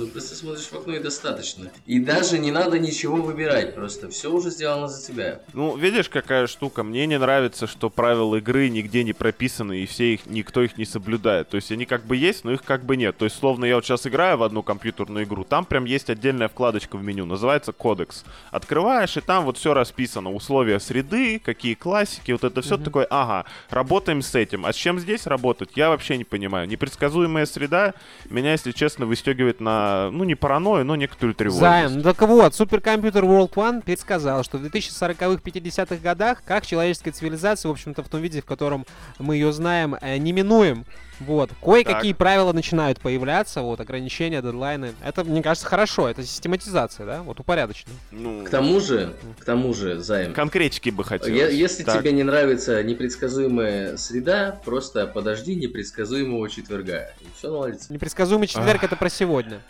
Просто 0.07 0.35
смотришь 0.35 0.65
в 0.65 0.73
окно 0.73 0.95
и 0.95 0.99
достаточно. 0.99 1.71
И 1.85 1.99
даже 1.99 2.39
не 2.39 2.51
надо 2.51 2.79
ничего 2.79 3.17
выбирать, 3.17 3.75
просто 3.75 4.09
все 4.09 4.31
уже 4.31 4.49
сделано 4.49 4.87
за 4.87 5.05
тебя. 5.05 5.41
Ну, 5.53 5.75
видишь, 5.77 6.09
какая 6.09 6.47
штука? 6.47 6.83
Мне 6.83 7.05
не 7.05 7.17
нравится, 7.17 7.67
что 7.67 7.89
правила 7.89 8.35
игры 8.37 8.69
нигде 8.69 9.03
не 9.03 9.13
прописаны, 9.13 9.79
и 9.79 9.85
все 9.85 10.15
их, 10.15 10.25
никто 10.25 10.61
их 10.61 10.77
не 10.77 10.85
соблюдает. 10.85 11.49
То 11.49 11.55
есть 11.55 11.71
они 11.71 11.85
как 11.85 12.05
бы 12.05 12.15
есть, 12.15 12.43
но 12.43 12.51
их 12.51 12.63
как 12.63 12.83
бы 12.83 12.97
нет. 12.97 13.17
То 13.17 13.25
есть, 13.25 13.37
словно 13.37 13.65
я 13.65 13.75
вот 13.75 13.85
сейчас 13.85 14.05
играю 14.07 14.37
в 14.37 14.43
одну 14.43 14.63
компьютерную 14.63 15.25
игру, 15.25 15.43
там 15.43 15.65
прям 15.65 15.85
есть 15.85 16.09
отдельная 16.09 16.47
вкладочка 16.47 16.97
в 16.97 17.03
меню, 17.03 17.25
называется 17.25 17.71
кодекс. 17.71 18.23
Открываешь, 18.51 19.17
и 19.17 19.21
там 19.21 19.45
вот 19.45 19.57
все 19.57 19.73
расписано. 19.73 20.31
Условия 20.31 20.79
среды, 20.79 21.39
какие 21.43 21.73
классики, 21.73 22.31
вот 22.31 22.43
это 22.43 22.61
все 22.61 22.75
mm-hmm. 22.75 22.83
такое, 22.83 23.07
ага, 23.09 23.45
работаем 23.69 24.21
с 24.21 24.35
этим. 24.35 24.65
А 24.65 24.73
с 24.73 24.75
чем 24.75 24.99
здесь 24.99 25.27
работать, 25.27 25.71
я 25.75 25.89
вообще 25.89 26.17
не 26.17 26.23
понимаю. 26.23 26.67
Непредсказуемая 26.67 27.45
среда 27.45 27.93
меня, 28.29 28.51
если 28.51 28.71
честно, 28.71 29.05
выстегивает 29.05 29.59
на, 29.59 29.94
ну, 30.11 30.23
не 30.23 30.35
паранойю, 30.35 30.85
но 30.85 30.95
некоторую 30.95 31.35
тревогу. 31.35 31.59
Займ, 31.59 31.97
ну 31.97 32.03
так 32.03 32.21
вот, 32.21 32.55
суперкомпьютер 32.55 33.23
World 33.23 33.53
One 33.53 33.81
предсказал, 33.81 34.43
что 34.43 34.57
в 34.57 34.63
2040-х, 34.63 35.41
50-х 35.43 35.95
годах, 35.97 36.43
как 36.45 36.65
человеческая 36.65 37.11
цивилизация, 37.11 37.69
в 37.69 37.71
общем-то, 37.73 38.03
в 38.03 38.09
том 38.09 38.21
виде, 38.21 38.41
в 38.41 38.45
котором 38.45 38.85
мы 39.19 39.35
ее 39.35 39.51
знаем, 39.51 39.95
э, 40.01 40.17
неминуем 40.17 40.85
вот. 41.19 41.51
Кое-какие 41.63 42.13
правила 42.13 42.53
начинают 42.53 42.99
появляться, 42.99 43.61
вот, 43.61 43.79
ограничения, 43.79 44.41
дедлайны. 44.41 44.93
Это, 45.03 45.23
мне 45.23 45.41
кажется, 45.41 45.67
хорошо, 45.67 46.07
это 46.09 46.23
систематизация, 46.23 47.05
да? 47.05 47.21
Вот 47.23 47.39
упорядочено. 47.39 47.91
Ну... 48.11 48.43
К 48.43 48.49
тому 48.49 48.79
же, 48.79 49.13
к 49.39 49.45
тому 49.45 49.73
же, 49.73 49.99
Займ. 49.99 50.33
Конкретики 50.33 50.89
бы 50.89 51.03
хотел. 51.03 51.33
Если 51.33 51.83
так. 51.83 51.99
тебе 51.99 52.11
не 52.11 52.23
нравится 52.23 52.83
непредсказуемая 52.83 53.97
среда, 53.97 54.59
просто 54.65 55.07
подожди 55.07 55.55
непредсказуемого 55.55 56.49
четверга. 56.49 57.11
И 57.21 57.25
все 57.37 57.49
наладится. 57.49 57.93
Непредсказуемый 57.93 58.47
четверг 58.47 58.83
это 58.83 58.95
про 58.95 59.09
сегодня. 59.09 59.61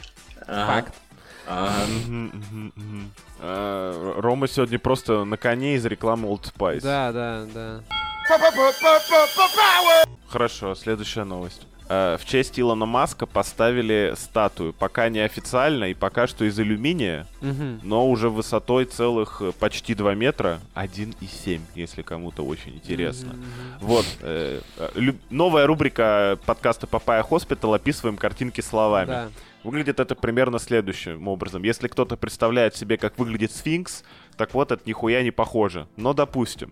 Факт. 0.47 0.93
А, 1.47 1.85
Рома 4.17 4.47
сегодня 4.47 4.79
просто 4.79 5.25
на 5.25 5.37
коне 5.37 5.75
из 5.75 5.85
рекламы 5.85 6.27
Old 6.27 6.51
Spice. 6.51 6.81
Да, 6.81 7.11
да, 7.11 7.45
да. 7.53 7.83
Хорошо, 10.27 10.75
следующая 10.75 11.23
новость. 11.23 11.67
Э, 11.87 12.17
в 12.19 12.25
честь 12.25 12.59
Илона 12.59 12.85
Маска 12.85 13.27
поставили 13.27 14.13
статую, 14.17 14.73
пока 14.73 15.09
не 15.09 15.19
официально 15.19 15.85
и 15.85 15.93
пока 15.93 16.25
что 16.25 16.43
из 16.45 16.57
алюминия, 16.57 17.27
угу. 17.41 17.79
но 17.83 18.09
уже 18.09 18.29
высотой 18.29 18.85
целых 18.85 19.41
э, 19.41 19.51
почти 19.51 19.93
2 19.93 20.15
метра, 20.15 20.59
1,7, 20.73 21.61
если 21.75 22.01
кому-то 22.01 22.43
очень 22.43 22.75
интересно. 22.75 23.33
Угу. 23.33 23.87
Вот, 23.87 24.05
э, 24.21 24.61
э 24.77 25.13
новая 25.29 25.67
рубрика 25.67 26.39
подкаста 26.45 26.87
Papaya 26.87 27.21
Hospital 27.21 27.75
«Описываем 27.75 28.17
картинки 28.17 28.61
словами». 28.61 29.07
Да. 29.07 29.29
Выглядит 29.63 29.99
это 29.99 30.13
примерно 30.13 30.59
следующим 30.59 31.27
образом. 31.27 31.63
Если 31.63 31.87
кто-то 31.87 32.17
представляет 32.17 32.75
себе, 32.75 32.97
как 32.97 33.17
выглядит 33.17 33.51
сфинкс, 33.51 34.03
так 34.37 34.53
вот, 34.53 34.71
это 34.71 34.81
нихуя 34.85 35.23
не 35.23 35.31
похоже. 35.31 35.87
Но, 35.95 36.13
допустим, 36.13 36.71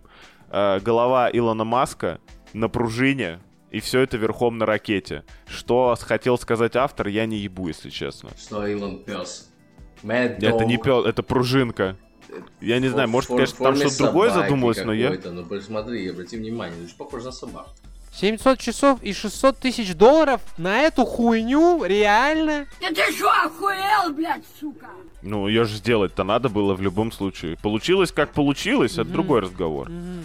э, 0.54 0.80
голова 0.80 1.28
Илона 1.30 1.64
Маска 1.64 2.20
на 2.52 2.68
пружине, 2.68 3.40
и 3.70 3.80
все 3.80 4.00
это 4.00 4.16
верхом 4.16 4.58
на 4.58 4.66
ракете. 4.66 5.24
Что 5.46 5.96
хотел 6.00 6.38
сказать 6.38 6.76
автор, 6.76 7.08
я 7.08 7.26
не 7.26 7.38
ебу, 7.38 7.68
если 7.68 7.90
честно. 7.90 8.30
Что 8.38 8.66
Илон 8.66 9.02
пес. 9.02 9.50
Mad 10.02 10.36
это 10.44 10.64
не 10.64 10.76
пес, 10.76 11.04
это 11.04 11.22
пружинка. 11.22 11.96
Я 12.60 12.78
не 12.78 12.88
знаю, 12.88 13.08
может, 13.08 13.30
конечно, 13.30 13.64
там 13.64 13.76
что-то 13.76 13.98
другое 13.98 14.30
задумалось, 14.30 14.82
но 14.84 14.92
я... 14.92 15.16
Ну, 15.24 15.44
посмотри, 15.44 16.08
обрати 16.08 16.36
внимание, 16.36 16.86
же 16.86 16.94
похоже 16.96 17.26
на 17.26 17.32
собаку. 17.32 17.70
700 18.14 18.60
часов 18.60 19.02
и 19.02 19.12
600 19.12 19.58
тысяч 19.58 19.94
долларов 19.94 20.40
на 20.56 20.82
эту 20.82 21.04
хуйню? 21.04 21.84
Реально? 21.84 22.66
Да 22.80 22.88
ты 22.88 23.12
что, 23.12 23.28
охуел, 23.28 24.12
блядь, 24.14 24.44
сука? 24.60 24.86
Ну, 25.22 25.48
ее 25.48 25.64
же 25.64 25.76
сделать-то 25.76 26.22
надо 26.22 26.48
было 26.48 26.74
в 26.74 26.82
любом 26.82 27.10
случае. 27.10 27.56
Получилось, 27.56 28.12
как 28.12 28.32
получилось, 28.32 28.92
mm-hmm. 28.92 29.02
это 29.02 29.10
другой 29.10 29.40
разговор. 29.40 29.88
Mm-hmm. 29.88 30.24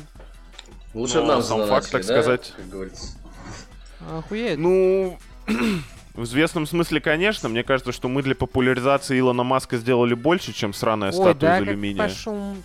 Лучше 0.93 1.21
Но 1.21 1.25
нам 1.25 1.43
сам 1.43 1.67
факт, 1.67 1.91
так 1.91 2.05
да? 2.05 2.21
сказать. 2.21 2.53
Как 2.55 2.69
говорится. 2.69 3.07
Охуеть. 4.09 4.57
Ну, 4.57 5.17
в 6.13 6.23
известном 6.23 6.65
смысле, 6.65 7.01
конечно. 7.01 7.49
Мне 7.49 7.63
кажется, 7.63 7.91
что 7.91 8.07
мы 8.07 8.23
для 8.23 8.35
популяризации 8.35 9.19
Илона 9.19 9.43
Маска 9.43 9.77
сделали 9.77 10.13
больше, 10.13 10.53
чем 10.53 10.73
сраная 10.73 11.09
Ой, 11.09 11.13
статуя 11.13 11.51
да, 11.51 11.59
из 11.59 11.67
алюминия. 11.67 12.03
Пошел 12.03 12.55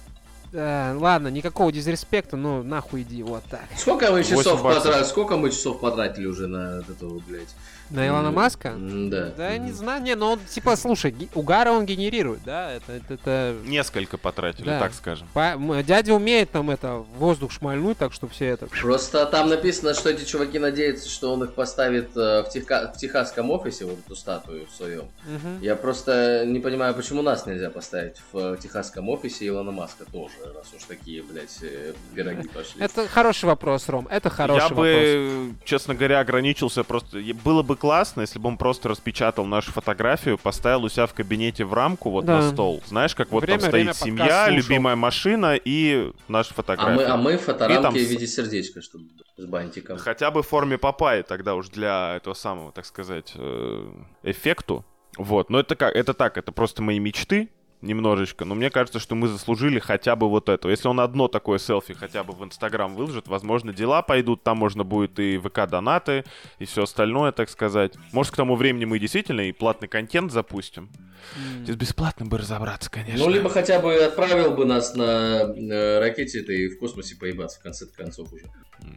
Э, 0.54 0.96
ладно, 0.96 1.28
никакого 1.28 1.72
дизреспекта, 1.72 2.36
ну 2.36 2.62
нахуй 2.62 3.02
иди, 3.02 3.24
вот 3.24 3.42
так. 3.50 3.64
Сколько 3.76 4.12
мы 4.12 4.22
часов 4.22 4.62
потратили, 4.62 5.02
сколько 5.02 5.36
мы 5.36 5.50
часов 5.50 5.80
потратили 5.80 6.26
уже 6.26 6.46
на 6.46 6.80
этого, 6.88 7.18
блядь? 7.26 7.54
На 7.90 8.08
Илона 8.08 8.30
Маска? 8.30 8.74
Да. 8.76 9.30
Да, 9.36 9.58
не 9.58 9.72
знаю, 9.72 10.02
не, 10.02 10.14
но 10.14 10.32
он, 10.32 10.40
типа, 10.40 10.76
слушай, 10.76 11.14
угара 11.34 11.70
он 11.70 11.84
генерирует, 11.84 12.40
да, 12.44 12.72
это... 12.72 12.92
это, 12.92 13.14
это... 13.14 13.56
Несколько 13.64 14.16
потратили, 14.16 14.66
да. 14.66 14.80
так 14.80 14.94
скажем. 14.94 15.28
По... 15.34 15.54
Дядя 15.86 16.14
умеет 16.14 16.50
там 16.50 16.70
это, 16.70 17.04
воздух 17.16 17.52
шмальнуть, 17.52 17.98
так 17.98 18.12
что 18.12 18.26
все 18.26 18.46
это... 18.46 18.66
Просто 18.66 19.26
там 19.26 19.48
написано, 19.48 19.94
что 19.94 20.08
эти 20.10 20.24
чуваки 20.24 20.58
надеются, 20.58 21.08
что 21.08 21.32
он 21.32 21.44
их 21.44 21.52
поставит 21.52 22.16
э, 22.16 22.42
в, 22.42 22.48
Теха... 22.50 22.92
в 22.94 22.98
техасском 22.98 23.50
офисе, 23.50 23.84
вот 23.84 23.98
эту 24.04 24.16
статую 24.16 24.66
в 24.66 24.70
своем. 24.70 25.02
Угу. 25.26 25.62
Я 25.62 25.76
просто 25.76 26.44
не 26.46 26.60
понимаю, 26.60 26.94
почему 26.94 27.22
нас 27.22 27.46
нельзя 27.46 27.70
поставить 27.70 28.16
в 28.32 28.56
техасском 28.56 29.08
офисе 29.08 29.46
Илона 29.46 29.72
Маска 29.72 30.04
тоже, 30.10 30.34
раз 30.54 30.72
уж 30.74 30.84
такие, 30.84 31.22
блядь, 31.22 31.58
э, 31.62 31.92
пироги 32.14 32.48
пошли. 32.54 32.82
Это 32.82 33.06
хороший 33.08 33.44
вопрос, 33.44 33.88
Ром, 33.88 34.08
это 34.10 34.30
хороший 34.30 34.62
Я 34.62 34.68
вопрос. 34.68 34.86
Я 34.86 34.94
бы, 34.94 35.54
честно 35.64 35.94
говоря, 35.94 36.20
ограничился 36.20 36.82
просто... 36.82 37.18
Было 37.44 37.62
бы 37.62 37.73
классно, 37.76 38.22
если 38.22 38.38
бы 38.38 38.48
он 38.48 38.56
просто 38.56 38.88
распечатал 38.88 39.44
нашу 39.44 39.72
фотографию, 39.72 40.38
поставил 40.38 40.84
у 40.84 40.88
себя 40.88 41.06
в 41.06 41.14
кабинете 41.14 41.64
в 41.64 41.72
рамку 41.72 42.10
вот 42.10 42.24
да. 42.24 42.40
на 42.40 42.50
стол. 42.50 42.82
Знаешь, 42.86 43.14
как 43.14 43.30
вот 43.30 43.42
время, 43.42 43.60
там 43.60 43.68
стоит 43.68 43.96
семья, 43.96 44.48
любимая 44.48 44.96
машина 44.96 45.58
и 45.62 46.12
наша 46.28 46.54
фотография. 46.54 46.92
А 46.92 46.96
мы, 46.96 47.04
а 47.04 47.16
мы 47.16 47.36
фоторамки 47.36 47.82
там... 47.82 47.94
в 47.94 47.96
виде 47.96 48.26
сердечка, 48.26 48.80
чтобы 48.82 49.04
с 49.36 49.44
бантиком. 49.44 49.98
Хотя 49.98 50.30
бы 50.30 50.42
в 50.42 50.48
форме 50.48 50.78
папайи 50.78 51.22
тогда 51.22 51.54
уж 51.54 51.68
для 51.68 52.16
этого 52.16 52.34
самого, 52.34 52.72
так 52.72 52.86
сказать, 52.86 53.32
э, 53.36 53.92
эффекту. 54.22 54.84
Вот, 55.16 55.50
но 55.50 55.60
это 55.60 55.76
как, 55.76 55.94
это 55.94 56.14
так, 56.14 56.38
это 56.38 56.52
просто 56.52 56.82
мои 56.82 56.98
мечты, 56.98 57.48
немножечко, 57.84 58.44
но 58.44 58.54
мне 58.54 58.70
кажется, 58.70 58.98
что 58.98 59.14
мы 59.14 59.28
заслужили 59.28 59.78
хотя 59.78 60.16
бы 60.16 60.28
вот 60.28 60.48
это. 60.48 60.68
Если 60.68 60.88
он 60.88 61.00
одно 61.00 61.28
такое 61.28 61.58
селфи 61.58 61.94
хотя 61.94 62.24
бы 62.24 62.32
в 62.32 62.44
Инстаграм 62.44 62.94
выложит, 62.94 63.28
возможно, 63.28 63.72
дела 63.72 64.02
пойдут, 64.02 64.42
там 64.42 64.58
можно 64.58 64.84
будет 64.84 65.18
и 65.18 65.38
ВК-донаты, 65.38 66.24
и 66.58 66.64
все 66.64 66.84
остальное, 66.84 67.32
так 67.32 67.48
сказать. 67.48 67.94
Может, 68.12 68.32
к 68.32 68.36
тому 68.36 68.56
времени 68.56 68.84
мы 68.84 68.98
действительно 68.98 69.42
и 69.42 69.52
платный 69.52 69.88
контент 69.88 70.32
запустим. 70.32 70.90
Mm. 71.36 71.64
Здесь 71.64 71.76
бесплатно 71.76 72.26
бы 72.26 72.38
разобраться, 72.38 72.90
конечно. 72.90 73.24
Ну, 73.24 73.30
либо 73.30 73.48
хотя 73.48 73.80
бы 73.80 73.94
отправил 73.94 74.52
бы 74.52 74.64
нас 74.64 74.94
на, 74.94 75.46
на 75.54 76.00
ракете 76.00 76.40
это 76.40 76.52
и 76.52 76.68
в 76.68 76.78
космосе 76.78 77.16
поебаться 77.16 77.60
в 77.60 77.62
конце 77.62 77.86
концов 77.86 78.32
уже. 78.32 78.44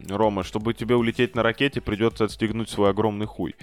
Рома, 0.08 0.44
чтобы 0.44 0.74
тебе 0.74 0.96
улететь 0.96 1.34
на 1.34 1.42
ракете, 1.42 1.80
придется 1.80 2.24
отстегнуть 2.24 2.68
свой 2.68 2.90
огромный 2.90 3.26
хуй. 3.26 3.54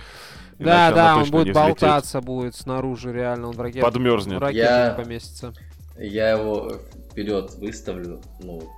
Да, 0.60 0.92
да, 0.92 1.18
он 1.18 1.30
будет 1.30 1.54
болтаться 1.54 2.22
будет 2.22 2.56
снаружи, 2.56 3.12
реально, 3.12 3.50
он 3.50 3.56
в 3.56 3.62
ракете. 3.62 3.82
Подмерзнет. 3.82 4.40
В 4.40 4.42
ракете 4.42 4.64
я... 4.64 4.94
поместится. 4.98 5.54
Я 5.98 6.32
его 6.32 6.74
вперед 7.12 7.54
выставлю, 7.56 8.22
ну, 8.42 8.70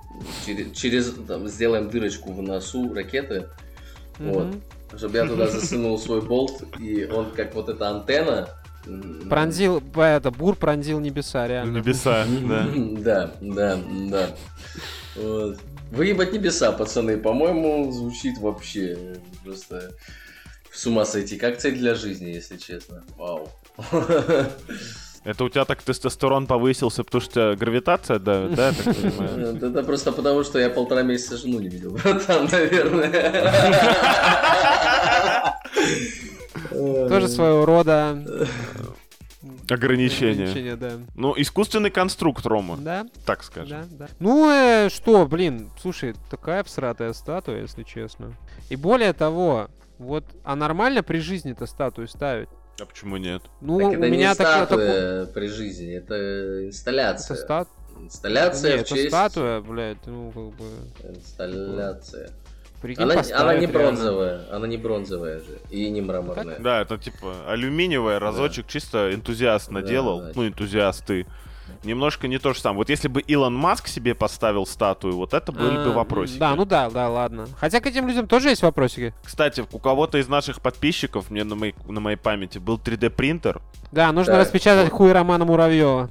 через, 0.46 0.76
через 0.76 1.12
там, 1.26 1.48
сделаем 1.48 1.90
дырочку 1.90 2.32
в 2.32 2.40
носу 2.40 2.94
ракеты, 2.94 3.48
mm-hmm. 4.18 4.32
вот, 4.32 4.98
чтобы 4.98 5.16
я 5.16 5.26
туда 5.26 5.48
засунул 5.48 5.98
свой 5.98 6.20
болт, 6.20 6.62
и 6.78 7.04
он 7.06 7.32
как 7.32 7.54
вот 7.54 7.68
эта 7.68 7.88
антенна, 7.90 8.48
Пронзил, 9.28 9.82
это, 9.96 10.30
бур 10.30 10.56
пронзил 10.56 10.98
небеса, 11.00 11.46
реально. 11.46 11.78
Небеса, 11.78 12.24
да. 12.48 12.68
Да, 12.98 13.32
да, 13.40 13.78
да. 14.08 14.30
Вот. 15.16 15.58
Выебать 15.90 16.32
небеса, 16.32 16.72
пацаны, 16.72 17.18
по-моему, 17.18 17.90
звучит 17.92 18.38
вообще 18.38 19.18
просто 19.44 19.92
с 20.78 20.86
ума 20.86 21.04
сойти. 21.04 21.36
Как 21.38 21.58
цель 21.58 21.76
для 21.76 21.94
жизни, 21.96 22.26
если 22.30 22.56
честно. 22.56 23.02
Вау. 23.16 23.50
Это 25.24 25.44
у 25.44 25.48
тебя 25.48 25.64
так 25.64 25.82
тестостерон 25.82 26.46
повысился, 26.46 27.02
потому 27.02 27.20
что 27.20 27.56
гравитация 27.58 28.20
давит, 28.20 28.54
да, 28.54 28.72
так 28.72 28.84
понимаю? 28.94 29.56
Это 29.62 29.82
просто 29.82 30.12
потому, 30.12 30.44
что 30.44 30.60
я 30.60 30.70
полтора 30.70 31.02
месяца 31.02 31.36
жену 31.36 31.58
не 31.58 31.68
видел, 31.68 31.90
братан, 31.90 32.48
наверное. 32.50 33.52
Тоже 36.70 37.28
своего 37.28 37.66
рода 37.66 38.24
Ограничения. 39.68 40.44
ограничения, 40.44 40.76
да. 40.76 40.92
Ну, 41.16 41.34
искусственный 41.36 41.90
конструкт, 41.90 42.46
Рома. 42.46 42.76
Да, 42.76 43.04
Так 43.26 43.42
скажем. 43.42 43.80
да, 43.90 44.06
да. 44.06 44.08
Ну, 44.20 44.48
э, 44.50 44.88
что, 44.90 45.26
блин, 45.26 45.70
слушай, 45.82 46.14
такая 46.30 46.62
всратая 46.62 47.12
статуя, 47.12 47.62
если 47.62 47.82
честно. 47.82 48.32
И 48.70 48.76
более 48.76 49.12
того, 49.12 49.68
вот, 49.98 50.24
а 50.44 50.56
нормально 50.56 51.02
при 51.02 51.18
жизни-то 51.18 51.66
статую 51.66 52.08
ставить? 52.08 52.48
А 52.80 52.84
почему 52.86 53.16
нет? 53.16 53.42
Ну, 53.60 53.78
Так 53.80 53.88
у 53.88 53.92
это 53.94 54.08
меня 54.10 54.30
не 54.30 54.34
такое... 54.36 54.66
статуя 54.66 55.26
при 55.26 55.46
жизни, 55.48 55.94
это 55.94 56.66
инсталляция. 56.66 57.34
Это 57.34 57.44
стат... 57.44 57.68
Инсталляция 58.00 58.76
Нет, 58.76 58.80
в 58.80 58.90
это 58.92 58.94
честь... 58.94 59.08
статуя, 59.08 59.60
блядь, 59.60 60.06
ну, 60.06 60.30
как 60.30 60.56
бы... 60.56 61.16
Инсталляция. 61.16 62.30
Прикинь, 62.80 63.02
Она, 63.02 63.14
она 63.34 63.54
не 63.54 63.60
реально. 63.66 63.72
бронзовая, 63.78 64.44
она 64.52 64.66
не 64.68 64.76
бронзовая 64.76 65.40
же, 65.40 65.58
и 65.68 65.90
не 65.90 66.00
мраморная. 66.00 66.60
Да, 66.60 66.80
это 66.80 66.96
типа 66.96 67.50
алюминиевая, 67.50 68.20
разочек, 68.20 68.68
чисто 68.68 69.12
энтузиаст 69.12 69.72
наделал. 69.72 70.20
да. 70.20 70.32
Ну, 70.36 70.46
энтузиасты. 70.46 71.26
Немножко 71.84 72.28
не 72.28 72.38
то 72.38 72.52
же 72.52 72.60
самое. 72.60 72.78
Вот 72.78 72.90
если 72.90 73.08
бы 73.08 73.20
Илон 73.20 73.54
Маск 73.54 73.88
себе 73.88 74.14
поставил 74.14 74.66
статую, 74.66 75.16
вот 75.16 75.34
это 75.34 75.52
были 75.52 75.76
бы 75.76 75.90
А, 75.90 75.92
вопросики. 75.92 76.38
Да, 76.38 76.54
ну 76.54 76.64
да, 76.64 76.90
да, 76.90 77.08
ладно. 77.08 77.46
Хотя 77.58 77.80
к 77.80 77.86
этим 77.86 78.08
людям 78.08 78.26
тоже 78.26 78.48
есть 78.50 78.62
вопросики. 78.62 79.14
Кстати, 79.24 79.64
у 79.70 79.78
кого-то 79.78 80.18
из 80.18 80.28
наших 80.28 80.60
подписчиков, 80.60 81.30
мне 81.30 81.44
на 81.44 81.54
моей, 81.54 81.74
на 81.88 82.00
моей 82.00 82.16
памяти, 82.16 82.58
был 82.58 82.78
3D-принтер. 82.78 83.60
Да, 83.92 84.10
нужно 84.12 84.34
Так, 84.34 84.42
распечатать 84.42 84.90
хуй 84.90 85.12
Романа 85.12 85.44
Муравьева. 85.44 86.10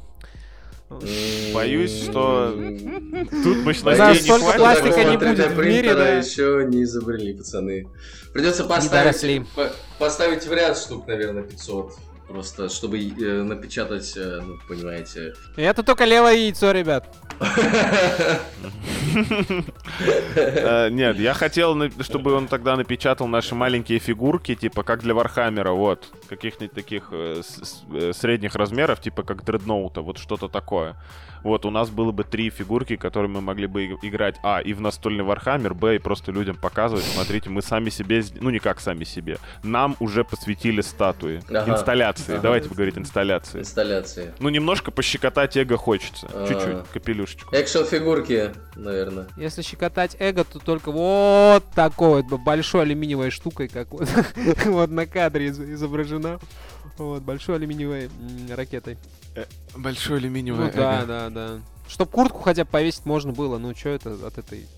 Боюсь, 1.54 2.04
что 2.04 2.52
тут 2.52 3.64
Боюсь, 3.66 3.82
Да, 3.82 3.92
мощностей 3.92 4.14
не 4.14 4.40
столько 4.40 4.58
пластика 4.58 5.04
не 5.04 5.18
будет 5.18 5.52
в 5.52 5.58
мире, 5.58 5.90
3D-принтера 5.92 5.96
да. 5.96 6.10
еще 6.14 6.66
не 6.68 6.84
изобрели, 6.84 7.34
пацаны. 7.34 7.88
Придется 8.34 8.64
поставить, 8.64 9.48
по- 9.50 9.72
поставить 10.00 10.46
в 10.48 10.54
ряд 10.54 10.78
штук, 10.78 11.06
наверное, 11.08 11.44
500. 11.44 11.94
Просто, 12.28 12.68
чтобы 12.70 13.00
э, 13.00 13.44
напечатать, 13.44 14.18
э, 14.18 14.42
ну, 14.46 14.58
понимаете. 14.68 15.34
Это 15.56 15.82
только 15.82 16.04
левое 16.06 16.36
яйцо, 16.36 16.72
ребят. 16.72 17.16
Э, 20.36 20.90
Нет, 20.90 21.18
я 21.18 21.34
хотел, 21.34 21.76
чтобы 22.02 22.34
он 22.34 22.48
тогда 22.48 22.76
напечатал 22.76 23.28
наши 23.28 23.56
маленькие 23.56 24.00
фигурки, 24.00 24.56
типа 24.56 24.84
как 24.84 25.02
для 25.02 25.14
Вархаммера, 25.14 25.72
вот. 25.72 26.06
Каких-нибудь 26.30 26.74
таких 26.74 27.10
э, 27.12 27.42
э, 27.94 28.12
средних 28.14 28.56
размеров, 28.56 29.02
типа 29.02 29.24
как 29.24 29.44
Дредноута, 29.44 30.02
вот 30.02 30.18
что-то 30.18 30.48
такое. 30.48 30.96
Вот, 31.44 31.66
у 31.66 31.70
нас 31.70 31.90
было 31.90 32.12
бы 32.12 32.24
три 32.24 32.50
фигурки, 32.50 32.96
которые 32.96 33.30
мы 33.30 33.42
могли 33.42 33.68
бы 33.68 33.86
играть, 34.02 34.36
а, 34.44 34.60
и 34.60 34.74
в 34.74 34.82
настольный 34.82 35.24
Warhammer, 35.24 35.74
б, 35.74 35.96
и 35.96 36.00
просто 36.00 36.32
людям 36.32 36.58
показывать, 36.58 37.06
смотрите, 37.06 37.50
мы 37.50 37.62
сами 37.62 37.90
себе, 37.90 38.24
ну 38.42 38.50
не 38.50 38.60
как 38.60 38.80
сами 38.80 39.04
себе, 39.04 39.38
нам 39.64 39.96
уже 40.00 40.24
посвятили 40.24 40.82
статуи, 40.82 41.42
Ага. 41.50 41.66
Инсталляции, 42.18 42.34
Ага. 42.34 42.42
давайте 42.42 42.70
говорить 42.70 42.98
инсталляции. 42.98 43.60
Инсталляции. 43.60 44.34
Ну, 44.40 44.50
немножко 44.50 44.92
пощекотать 44.92 45.56
эго 45.58 45.78
хочется, 45.78 46.28
А. 46.34 46.48
чуть-чуть, 46.48 46.88
капелюшечку. 46.92 47.56
Экшн-фигурки, 47.56 48.52
наверное. 48.76 49.28
Если 49.38 49.62
щекотать 49.62 50.16
эго, 50.20 50.44
то 50.44 50.60
только 50.60 50.92
вот 50.92 51.64
такой 51.74 52.24
вот 52.24 52.42
большой 52.42 52.82
алюминиевой 52.84 53.30
штукой, 53.32 53.68
как 53.68 53.92
вот, 53.92 54.08
вот 54.66 54.90
на 54.90 55.06
кадре 55.06 55.48
из- 55.48 55.60
изображена. 55.60 56.40
Вот, 56.98 57.22
большой 57.22 57.56
алюминиевой 57.58 58.10
ракетой. 58.50 58.98
Большой 59.76 60.18
алюминиевый 60.18 60.66
Ну 60.66 60.72
да, 60.76 61.06
да, 61.06 61.30
да. 61.30 61.60
Чтоб 61.88 62.10
куртку 62.10 62.40
хотя 62.42 62.66
бы 62.66 62.70
повесить 62.72 63.06
можно 63.06 63.32
было, 63.32 63.58
ну 63.60 63.74
что 63.76 63.90
это 63.90 64.18
от 64.26 64.38
этой... 64.38 64.66